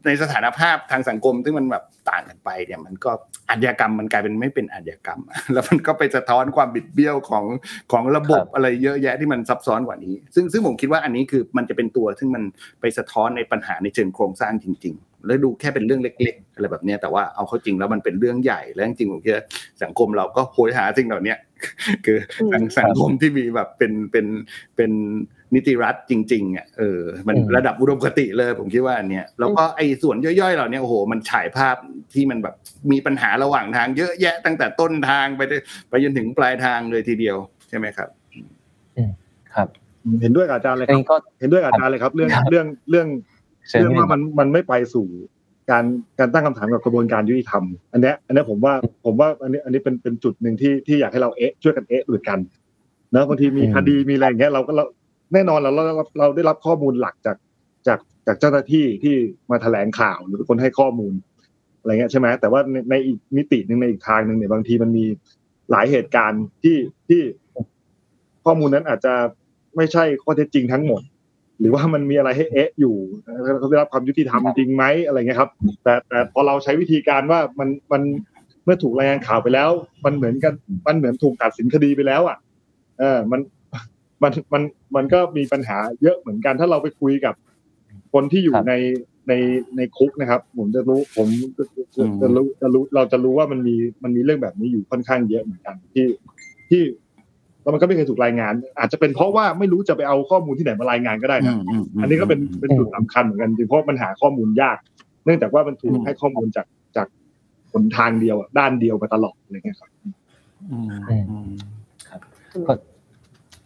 [0.05, 3.11] ในสถานภาพทางสังคมซึ่งมันแบบต่างกันไปเนี่ยมันก็
[3.49, 5.19] อาชญากรรมมันกลายเป็นไม่เป็นอาชญากรรม
[5.53, 7.45] แล้วมันก็ไปสะท้อนความบิดเบี้ยวของ
[7.91, 12.43] ของระบบครับอะไรเยอะแยะที่มันซับซ้อนกว่านี้ ซึ่งซึ่งผมคิดว่าอันนี้คือมันจะเป็นตัวซึ่งมัน
[12.81, 19.45] ไปสะท้อนในปัญหาในเชิงโครงสร้างจริง ๆ แล้วดูแค่เป็นเรื่องเล็ก ๆ อะไรแบบเนี้ยแต่ว่าเอาเข้าจริงแล้วมันเป็นเรื่องใหญ่แล้วจริงๆผมคิดว่า
[19.83, 21.37] สังคมเราก็โหยหาสิ่งเหล่าเนี้ย
[22.05, 22.17] คือ
[22.53, 24.25] สังสังคมที่มีแบบเป็นเป็น
[24.75, 24.91] เป็น
[25.55, 31.75] นิติรัฐจริงๆอะเออมันอืมระดับอุดมคติเลยผมคิดว่าอันเนี้ยแล้วก็ไอ้ส่วนย่อยๆเหล่าเนี้ยโอ้โหมันฉายภาพ
[32.13, 32.55] ที่มันแบบ
[32.91, 35.57] มีปัญหาระหว่างทางเยอะแยะตั้งแต่ต้นทางไปได้
[35.89, 37.37] ไปจนถึงปลายทางเลยทีเดียว
[37.69, 38.09] ใช่ไหมครับ
[39.55, 39.67] ครับ
[40.21, 43.07] เห็นด้วยกับอาจารย์เลยอันครับนี้ก็เห็นด้วยกับอาจารย์เลยครับ เรื่องครับเรื่องเรื่อง
[43.69, 45.07] เชิญเรื่องพี่ว่ามันมันไม่ไปสู่
[45.71, 45.83] การ
[46.19, 48.73] การตั้งคำถามกับกระบวนการยุติธรรมอันเนี้ยอันเนี้ยผมว่า
[49.05, 52.39] ผมว่าอันนี้อันนี้เป็นเป็นจุดหนึ่งที่ที่อยากให้เราเอ๊ะช่วยกันเอ๊ะด้วยกัน
[53.11, 54.85] เนอะบางทีมีคดีมีอะไรอย่างเงี้ยเราก็เรา
[55.33, 57.37] แน่นอนเราเราเราเราได้รับข้อมูลหลักจาก
[57.87, 59.15] จากจากเจ้าหน้าที่ที่
[59.51, 61.13] มาแถลงข่าวหรือเป็นคนให้ข้อมูล
[61.79, 65.05] อะไรเงี้ยใช่ไหมแต่ว่าในในอีกมิติหนึ่งในอีกทางหนึ่งเนี่ยบางทีมันมี
[65.71, 66.77] หลายเหตุการณ์ที่
[67.09, 67.21] ที่
[68.45, 69.13] ข้อมูลนั้นอาจจะ
[69.75, 71.01] ไม่ใช่ข้อเท็จจริงทั้งหมด
[71.61, 72.95] หรือว่ามันมีอะไรให้เอ๊ะอยู่
[73.59, 75.51] เขาได้รับความยุติธรรมจริงไหมอะไรเงี้ยครับ
[75.83, 78.01] แต่แต่พอเราใช้วิธีการว่ามันมัน
[78.65, 79.69] เมื่อถูกรายงานข่าวไปแล้ว
[80.05, 80.53] มันเหมือนกัน
[80.87, 82.37] มันเหมือนถูกตัดสินคดีไปแล้วอะ
[82.99, 83.41] เออมัน
[84.23, 84.63] มันมัน
[84.95, 87.35] มันก็มีปัญหาเยอะเหมือนกันถ้าเราไปคุยกับ
[88.13, 88.73] คนที่อยู่ครับใน
[89.27, 89.33] ใน
[89.77, 96.05] ในคุกนะครับ ผมจะรู้ผมจะจะอืมจะรู้จะรู้เราจะรู้ว่ามันมีมันมีเรื่องแบบนี้อยู่ค่อนข้างเยอะเหมือนกันที่
[96.69, 96.81] ที่
[97.61, 101.55] แล้วมันก็ไม่เคยถูกรายงาน อาจจะเป็นเพราะว่าไม่รู้จะไปเอาข้อมูลที่ไหนมารายงานก็ได้นะ
[102.01, 104.77] อันนี้ก็เป็นเป็นจุดสำคัญเหมือนกันจริงเพราะมันหาข้อมูลยาก
[105.25, 107.07] เนื่องจากว่ามันถูกอืมให้ข้อมูลจากจาก
[107.73, 109.89] หนทางเดียวอะด้านเดียวมาตลอดอะไรเงี้ยครับ
[110.71, 111.49] อืมอืมอืม
[112.67, 112.73] ก็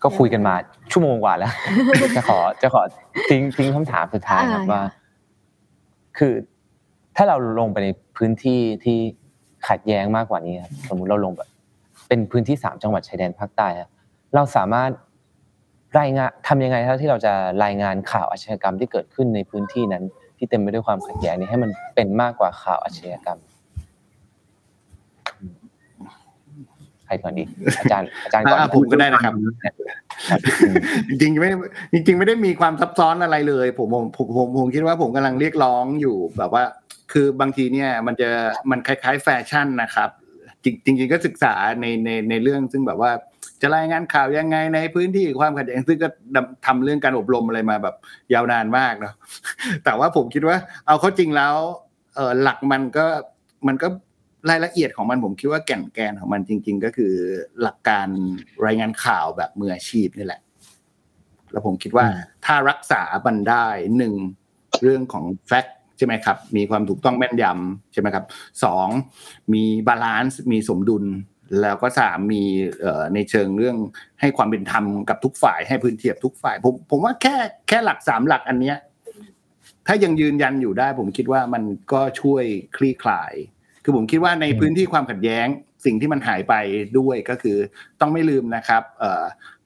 [0.03, 0.53] ก็คุยกันมา
[0.91, 1.51] ชั่วโมงกว่าแล้ว
[2.17, 2.81] จะขอจะขอ
[3.29, 4.81] ทิ้งทิ้งคำถามสุดท้ายครับอ่าว่า
[6.17, 6.33] คือ
[7.15, 8.97] ถ้าเราลงไปในพื้นที่ที่
[9.67, 11.49] ขัดแย้งมากกว่านี้ครับสมมุติเราลงแบบ
[12.07, 13.89] เป็นพื้นที่สามจังหวัดชายแดนภาคใต้ครับ
[14.35, 14.91] เราสามารถ
[15.99, 17.33] รายงานทำยังไงครับที่เราจะ
[17.63, 20.03] รายงานข่าวอาชญากรรมที่เกิดขึ้นในพื้นที่นั้น
[20.37, 23.39] ที่เต็มไปด้วยความขัดแย้งนี้ให้มันเป็นมากกว่าข่าวอาชญากรรม
[27.05, 27.43] ใครก่อนดี
[27.79, 29.33] อาจารย์อาจารย์ก่อนอ่าผมก็ได้นะครับ
[30.29, 30.39] ครับ
[31.09, 31.49] จริงๆไม่
[31.93, 36.63] จริง ๆ ไม่ได้มีความซับซ้อนอะไรเลย ผมผมผมผมผมคิดว่าผมกำลังเรียกร้องอยู่แบบว่า
[37.11, 38.29] คือบางทีเนี่ย มันจะ
[38.71, 40.09] มันคล้าย ๆ แฟชั่นนะครับ
[40.65, 43.11] จริงจริง ๆ ก็ศึกษาในในในเรื่องซึ่งแบบว่า
[43.61, 47.95] จะรายงานข่าวยังไงในพื้นที่ความขัดแย้งซึ่งก็ดำทำเรื่องการอบรมอะไรมาแบบ
[48.33, 49.13] ยาวนานมากเนาะ
[49.83, 50.57] แต่ว่าผมคิดว่า
[50.87, 51.55] เอาเข้าจริงแล้ว
[52.15, 53.05] เออหลักมันก็
[53.67, 53.87] มันก็
[54.49, 57.13] รายละเอียดของมันผมคิดว่าแก่นแกนของมันจริง ๆ ก็คือ
[57.61, 58.07] หลักการ
[58.65, 60.41] รายงานข่าวแบบมืออาชีพนี่แหละ
[61.51, 64.13] แล้วผมคิดว่าอืมถ้ารักษาบันได้หนึ่ง
[64.83, 68.25] เรื่องของแฟกต์ ใช่ไหมครับ มีความถูกต้องแม่นยำใช่ไหมครับ
[68.63, 68.87] สอง
[69.53, 71.05] มี balance มีสมดุล
[71.61, 72.43] แล้วก็สามมี
[73.13, 73.77] ในเชิงเรื่อง
[74.21, 77.35] ให้ความเป็นธรรมกับทุกฝ่ายให้พื้นที่กับทุกฝ่ายผมผมว่าแค่
[77.67, 78.77] แค่หลักสามหลักอันเนี้ย
[79.87, 82.43] ถ้ายังยืนยันอยู่ได้ ผมคิดว่ามันก็ช่วย
[82.77, 83.33] คลี่คลาย
[83.83, 85.47] คือผมคิดว่าในพื้นที่ความขัดแย้ง
[85.85, 86.53] สิ่งที่มันหายไป
[86.99, 87.57] ด้วยก็คือ
[88.01, 88.83] ต้องไม่ลืมนะครับ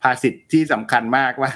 [0.01, 1.51] ภาษิตที่สำคัญมากว่า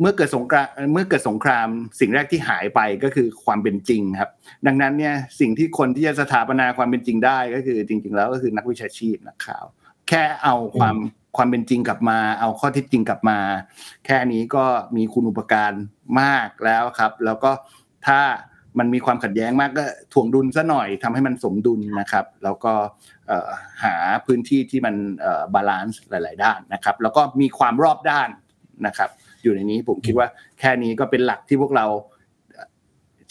[0.00, 1.68] เอ่อเมื่อเกิดสงครามเมื่อเกิดสงคราม
[2.00, 4.30] สิ่งแรกที่หายไปก็คือความเป็นจริงครับ
[4.66, 9.64] ดังนั้นเนี่ยสิ่งที่คนที่จะสถาปนาความเป็นจริงได้ก็คือจริง ๆ แล้วก็คือนักวิชาชีพนักข่าว
[10.08, 10.96] แค่เอาความ
[11.36, 13.38] ความเป็นจริงกลับมา เอาข้อเท็จจริงกลับมา
[14.06, 14.64] แค่นี้ก็
[14.96, 15.72] มีคุณอุปการ
[16.20, 17.50] มากแล้วครับ แล้วก็
[18.06, 18.20] ถ้า
[18.78, 22.72] มันมีความขัดแย้งมากก็ถ่วงดุลซะหน่อยทำให้มันสมดุลนะครับ แล้วก็
[23.26, 23.48] เอ่อ
[23.84, 23.94] หา
[24.26, 24.94] พื้นที่ที่มัน
[25.54, 28.28] บาลานซ์หลาย ๆ ด้านนะครับ แล้วก็มีความรอบด้าน
[28.86, 29.10] นะครับ
[29.42, 30.28] อยู่ในนี้ ผมคิดว่า
[30.60, 31.86] แค่นี้ก็เป็นหลักที่พวกเรา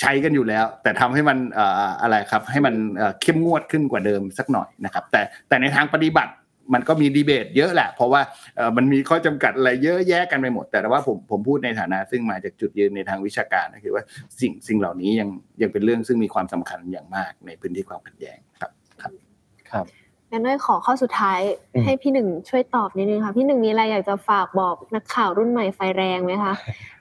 [0.02, 6.34] ใช้กันอยู่แล้ว แต่ทำให้มันเอ่ออะไรครับ ให้มันเอ่อเข้มงวดขึ้นกว่าเดิมสักหน่อยนะครับ แต่แต่ในทางปฏิบัติ
[6.74, 8.22] มันก็มีดีเบตเยอะแหละ เพราะว่า
[8.58, 14.04] เอ่อมันมีข้อจำกัดอะไรเยอะแยะกันไปหมด แต่ว่าผมผมพูดในฐานะ ซึ่งมาจากจุดยืนในทางวิชาการก็คือว่า
[14.40, 15.30] สิ่งสิ่งเหล่านี้ยัง
[15.62, 19.86] ยังเป็นเรื่องซึ่งมีความสำคัญอย่างมากในพื้นที่ความขัดแย้งครับครับ
[20.32, 21.40] งั้นด้วยขอข้อสุดท้าย
[21.74, 26.54] อืมให้พี่หนึ่งช่วยตอบนิดนึงค่ะ พี่หนึ่งมีอะไรอยากจะฝากบอกนักข่าวรุ่นใหม่ไฟแรงไหมคะ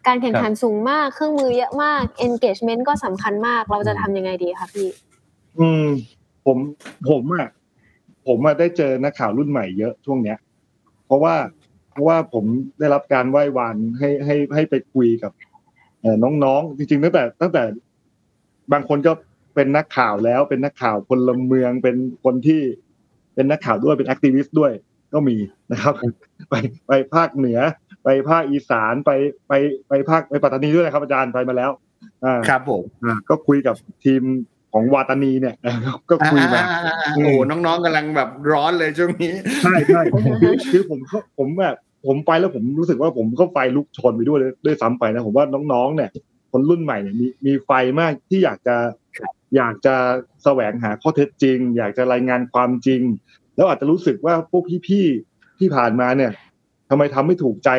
[0.06, 4.88] การแข่งขันสูงมากเครื่องมือเยอะมาก engagement ก็สำคัญมากเราจะทำยังไงดีคะพี่
[5.58, 5.86] อืม
[6.46, 6.58] ผม
[7.10, 7.48] ผมอะ
[8.26, 10.38] ผมอะได้เจอนักข่าวรุ่นใหม่เยอะช่วงเนี้ย
[11.06, 11.34] เพราะว่า
[11.92, 12.44] เพราะว่าผม
[12.78, 15.32] ได้รับการไหว้วานให้ให้ให้ไปคุยกับ
[16.00, 17.62] เอ่อน้องๆจริงๆตั้งแต่ ตั้งแต่
[18.72, 19.12] บางคนก็
[19.54, 22.62] เป็นนักข่าวแล้วเป็นนักข่าวพลเมืองเป็นคนที่
[23.38, 24.72] เป็นนักข่าวด้วยเป็นแอคทิวิสต์ด้วย
[25.14, 25.36] ก็มี
[25.72, 25.94] นะครับ
[26.50, 26.54] ไป
[26.86, 27.58] ไปภาคเหนือ
[28.04, 29.10] ไปภาคอีสานไป
[29.48, 29.52] ไป
[29.88, 31.70] ไปภาคไปปัตตานีด้วยนะครับอาจารย์ไปมาแล้ว
[32.24, 33.74] อ่าครับผมอ่าก็คุยกับ
[34.04, 34.22] ทีม
[34.72, 35.54] ของวาตานีเนี่ย
[36.10, 39.32] ก็คุยมาอ่าๆๆๆโอ้โหน้องๆกำลังแบบร้อนเลยช่วงนี้
[39.62, 40.02] ใช่ใช่
[40.42, 41.76] คือคือผมก็ผมแบบ
[42.06, 46.10] ผมไปแล้วผมรู้สึกว่าผมก็ไฟลุกชนไปด้วยด้วยซ้ำไปนะผมว่าน้องๆเนี่ย
[46.52, 47.70] คนรุ่นใหม่เนี่ยมีมีไฟ
[48.00, 48.76] มากที่อยากจะ
[49.56, 49.96] อยากจะ
[50.44, 53.02] แสวงหาข้อเท็จจริง อยากจะรายงานความจริง
[53.56, 56.32] แล้วอาจจะรู้สึกว่าพวกพี่ๆที่ผ่านมาเนี่ย
[56.90, 57.70] ทำไมทำไม่ถูกใจ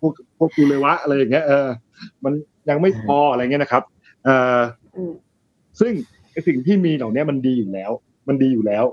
[0.00, 1.68] พวกพวกกูเลยวะอะไรอย่างเงี้ยเออ
[2.24, 2.32] มัน
[2.68, 3.82] ยังไม่พออะไรเงี้ยนะครับ
[4.24, 4.60] เอ่อ
[4.96, 5.12] อืม
[5.80, 5.92] ซึ่ง
[6.32, 7.90] ไอสิ่งที่มีเหล่านี้มันดีอยู่แล้ว
[8.28, 8.84] มันดีอยู่แล้ว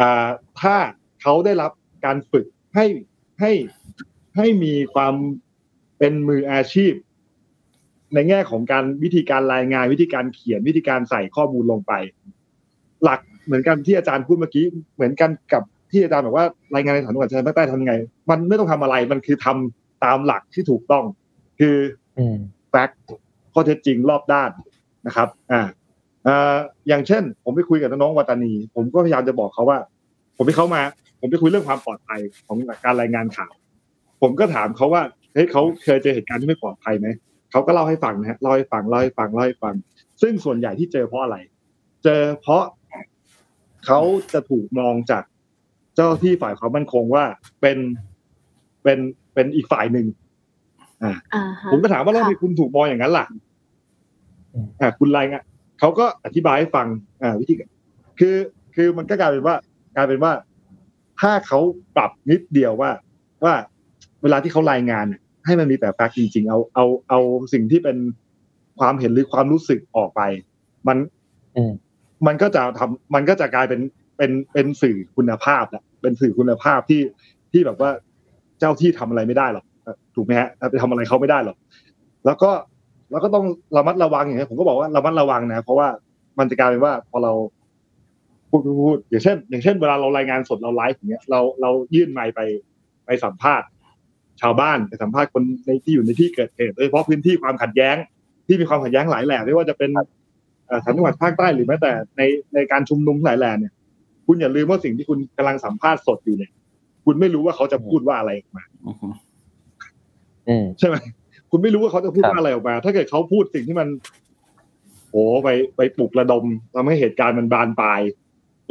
[0.00, 0.28] อ่า
[0.60, 0.76] ถ้า
[1.22, 1.72] เขาได้รับ
[2.04, 2.86] การฝึกให้
[3.40, 3.52] ให้
[4.36, 5.14] ให้มีความ
[5.98, 6.92] เป็นมืออาชีพ
[8.14, 11.92] ในแง่ของการวิธีการรายงานวิธีการเขียนวิธีการใส่ข้อมูลลงไป
[13.04, 17.94] หลักเหมือนกันที่อาจารย์พูดเมื่อกี้ เหมือนกันกับที่อาจารย์บอกว่ารายงานในฐานจังหวัดชายแดนภาคใต้ทำยังไง
[18.30, 21.04] มันไม่ต้องทำอะไรมันคือทำตามหลักที่ถูกต้อง
[21.60, 21.76] คือ
[22.18, 22.36] อืม
[22.70, 23.00] แฟกต์
[23.52, 24.50] ข้อเท็จจริงรอบด้าน
[25.06, 25.62] นะครับ อ่า
[26.26, 26.56] อ่า
[26.88, 29.78] อย่างเช่น ผมไปคุยกับน้องๆวัตตานี ผมก็พยายามจะบอกเขาว่า
[30.36, 30.82] ผมไปเขามา
[31.20, 33.52] ผมไปคุยเรื่องความปลอดภัยของการรายงานข่าว
[34.22, 35.02] ผมก็ถามเขาว่า
[35.34, 37.08] เฮ้ยเขาเคยเจอเหตุการณ์ที่ไม่ปลอดภัยไหม
[37.50, 39.74] เขาก็เล่าให้ฟังนะฮะเล่าให้ฟังเล่าให้ฟังเล่าให้ฟัง
[40.22, 41.36] ซึ่งส่วนใหญ่ที่เจอเพราะอะไร
[42.04, 42.64] เจอเพราะ
[43.86, 44.00] เขา
[44.32, 45.24] จะถูกมองจาก
[45.94, 47.24] เจ้าหน้าที่ฝ่ายความมั่นคงว่า
[47.60, 47.78] เป็น
[48.82, 48.98] เป็น
[49.34, 50.06] เป็นอีกฝ่ายหนึ่ง
[51.02, 51.12] อ่า
[51.60, 53.26] ฮะผมก็ถามว่าแล้วทำไมค่ะคุณถูกมองอย่างนั้นล่ะ
[54.54, 55.42] อืมอ่าคุณรายงาน
[55.78, 56.86] เขาก็อธิบายให้ฟัง
[57.22, 57.68] อ่า วิธีการ
[58.18, 58.36] คือ
[58.76, 59.56] คือมันก็กลายเป็นว่า
[59.96, 60.32] กลายเป็นว่า
[61.20, 61.58] ถ้าเขา
[61.96, 62.90] ปรับนิดเดียวว่า
[63.44, 63.54] ว่า
[64.22, 67.20] เวลาที่เขารายงานเนี่ย ให้มันมีแต่แฟกต์จริง ๆ เอาเอาเอา
[67.52, 67.96] สิ่งที่เป็น
[68.80, 70.22] ความเห็นหรือความรู้สึกออกไป
[70.88, 70.98] มัน
[71.56, 71.72] อืม
[72.26, 73.80] มันก็จะทำมันก็จะกลายเป็น
[74.16, 77.02] เป็นเป็นสื่อคุณภาพแหละเป็นสื่อคุณภาพที่
[77.52, 77.90] ที่แบบว่า
[78.60, 81.56] เจ้าที่ทำอะไรไม่ได้หรอกเอ่อถูกไหมฮะไปทำอะไรเขาไม่ได้หรอก
[82.26, 82.50] แล้วก็
[83.10, 83.44] แล้วก็ต้อง
[83.76, 85.88] ระมัดระวังอย่างนี้ยผมก็บอกว่าระมัดระวังนะ เพราะว่า
[86.38, 87.32] มันจะกลายเป็นว่าพอเรา
[88.50, 92.40] พูดพูดพูดอย่างเช่น อย่างเช่นเวลาเรารายงานสดเราไลฟ์อย่างเงี้ยเราเรายื่นไมค์ไป
[93.06, 93.66] ไปสัมภาษณ์
[94.40, 97.96] ชาวบ้านไปสัมภาษณ์คนในที่อยู่ในที่เกิดเหตุโดยเฉพาะพื้นที่ความขัดแย้ง
[98.46, 99.90] ที่มีความขัดแย้งหลายแหล่ไม่ว่าจะเป็น
[100.66, 102.22] เอ่อสามจังหวัดภาคใต้หรือแม้แต่ใน
[102.54, 103.72] ในการชุมนุมหลายแหล่เนี่ย
[104.26, 106.50] คุณอย่าลืมว่าสิ่งที่คุณกำลังสัมภาษณ์สดอยู่เนี่ย
[107.04, 108.64] คุณไม่รู้ว่าเขาจะพูดว่าอะไรออกมา
[110.48, 110.96] อืมใช่ไหม
[111.50, 113.88] คุณไม่รู้ว่าเขาจะพูดครับว่าอะไรออกมา ถ้าเกิดเขาพูดสิ่งที่มัน
[115.10, 118.00] โอ้ไปไปปลุกระดมทำให้เหตุการณ์มันบานปลาย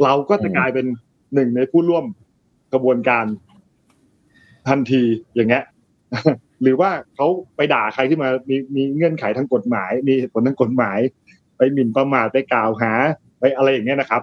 [0.04, 0.86] เราก็จะกลายเป็น
[1.34, 2.04] หนึ่งในผู้ร่วม
[2.72, 3.24] กระบวนการ
[4.68, 5.02] ทันที
[5.34, 5.64] อย่างเงี้ย
[6.62, 10.98] หรือว่าเขาไปด่าใครที่มามีมีเงื่อนไขทางกฎหมาย มีผลทางกฎหมาย
[11.56, 12.92] ไปหมิ่นประมาทไปกล่าวหา
[13.40, 14.22] ไปอะไรอย่างเงี้ยนะครับ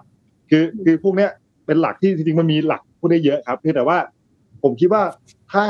[0.49, 1.29] คือคือพวกเนี้ย
[1.65, 3.97] เป็นหลักที่จริงๆมันมีหลักพูดได้เยอะครับเพียงแต่ว่า
[4.63, 5.03] ผมคิดว่า
[5.51, 5.65] ถ้า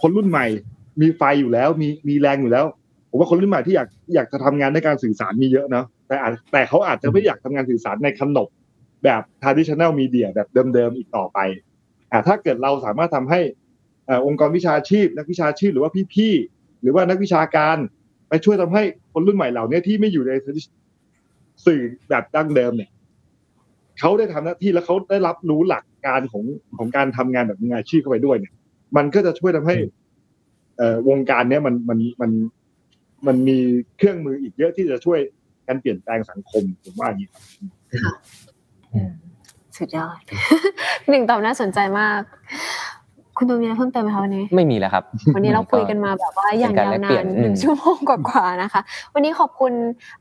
[0.00, 0.46] คนรุ่นใหม่
[1.00, 2.64] มีไฟอยู่แล้ว มีมีแรงอยู่แล้ว
[3.10, 8.48] ผมว่าคนรุ่นใหม่ที่อยากอยากจะทำงานในการสื่อสารมีเยอะเนาะแต่อาจแต่เขาอาจจะไม่อยากทำงานสื่อสารในขนบ
[9.04, 11.38] แบบ traditional media แบบเดิมๆอีกต่อไป
[12.26, 13.40] ถ้าเกิดเราสามารถทำให้
[14.06, 17.76] เอ่อองค์กรวิชาชีพ นักวิชาชีพหรือว่าพี่ๆหรือว่านักวิชาการ
[18.28, 18.82] ไปช่วยทำให้
[19.12, 20.32] คนรุ่นใหม่เหล่านี้ที่ไม่อยู่ใน
[21.66, 22.90] สื่อแบบดั้งเดิมเนี่ย
[24.00, 26.44] เขาได้ทำหน้าที่แล้วเขาได้รับรู้หลักการของ
[26.76, 28.52] ของการทำงานแบบมืออาชีพเข้าไปด้วยเนี่ย
[28.96, 29.76] มันก็จะช่วยทำให้
[30.78, 32.30] เอ่อวงการเนี้ยมันมันมัน
[33.26, 33.58] มันมี
[33.96, 35.20] เครื่องมืออีกเยอะที่จะช่วย
[35.66, 37.42] การเปลี่ยนแปลงสังคมผมว่าอย่างนี้ครับ
[39.78, 40.18] สุดยอด
[41.08, 42.20] หนึ่งตอบน่าสนใจมาก
[43.36, 45.04] คุณตูนมีอะไรเพิ่มเติมไหมคะวันนี้ ไม่มีแล้วครับ
[45.34, 48.80] วันนี้เราคุยกันมาแบบว่าอย่างเป็นการยาวแลกนาเปลี่ยนนหนึ่งอืมชั่วโมงกว่าๆนะคะ
[49.14, 49.72] วันนี้ขอบคุณ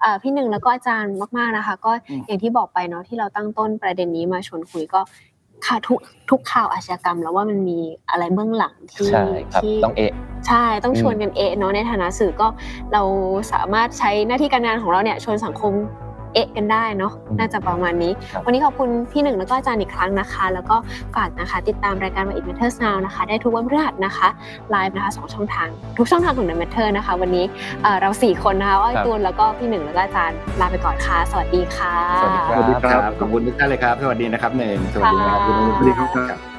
[0.02, 5.02] เอ่อพี่หนึ่งแล้วก็อาจารย์มากๆนะคะ ก็อืมอย่างที่บอกไปเนาะที่เราตั้งต้นประเด็นนี้มาชวนคุยก็
[5.66, 6.00] ค่ะทุก
[6.30, 7.80] ทุกข่าวอาชญากรรม แล้วว่ามันมี
[8.10, 10.14] อะไรเบื้องหลังที่ใช่ครับที่ต้องเอะ
[10.48, 12.48] ใช่ต้องอืมชวนกันเอะเนาะในฐานะสื่อก็
[12.94, 13.02] เรา
[13.54, 15.74] สามารถใช้หน้าที่การงานของเราเนี่ยชวนสังคม
[16.34, 20.76] เอ๊ะกันได้เนาะอืมน่าจะประมาณนี้ครับวันนี้ขอบคุณพี่หนึ่งแล้วก็อาจารย์อีกครั้งนะคะ แล้วก็
[21.16, 24.28] ฝากนะคะ ติดตามรายการ What It Matters Now นะคะ ได้ทุกวันพฤหัสนะคะ
[24.70, 25.68] ไลฟ์นะคะสองช่องทาง
[25.98, 27.46] ทุกช่องทางของ The Matter นะคะ วันนี้
[27.84, 36.00] เอ่อเราสี่คนนะคะอ้อยครับตูนแล้วก็พี่หนึ่งแล้วก็อาจารย์ลาไปก่อนค่ะสวัสดีค่ะสวัสดีคสรับวัสดีครับขอบคุณทุกท่านเลยครับ สวัสดีนะครับเนยสวัสดีนะครับค่ะสวัสดีค
[36.34, 36.51] รับ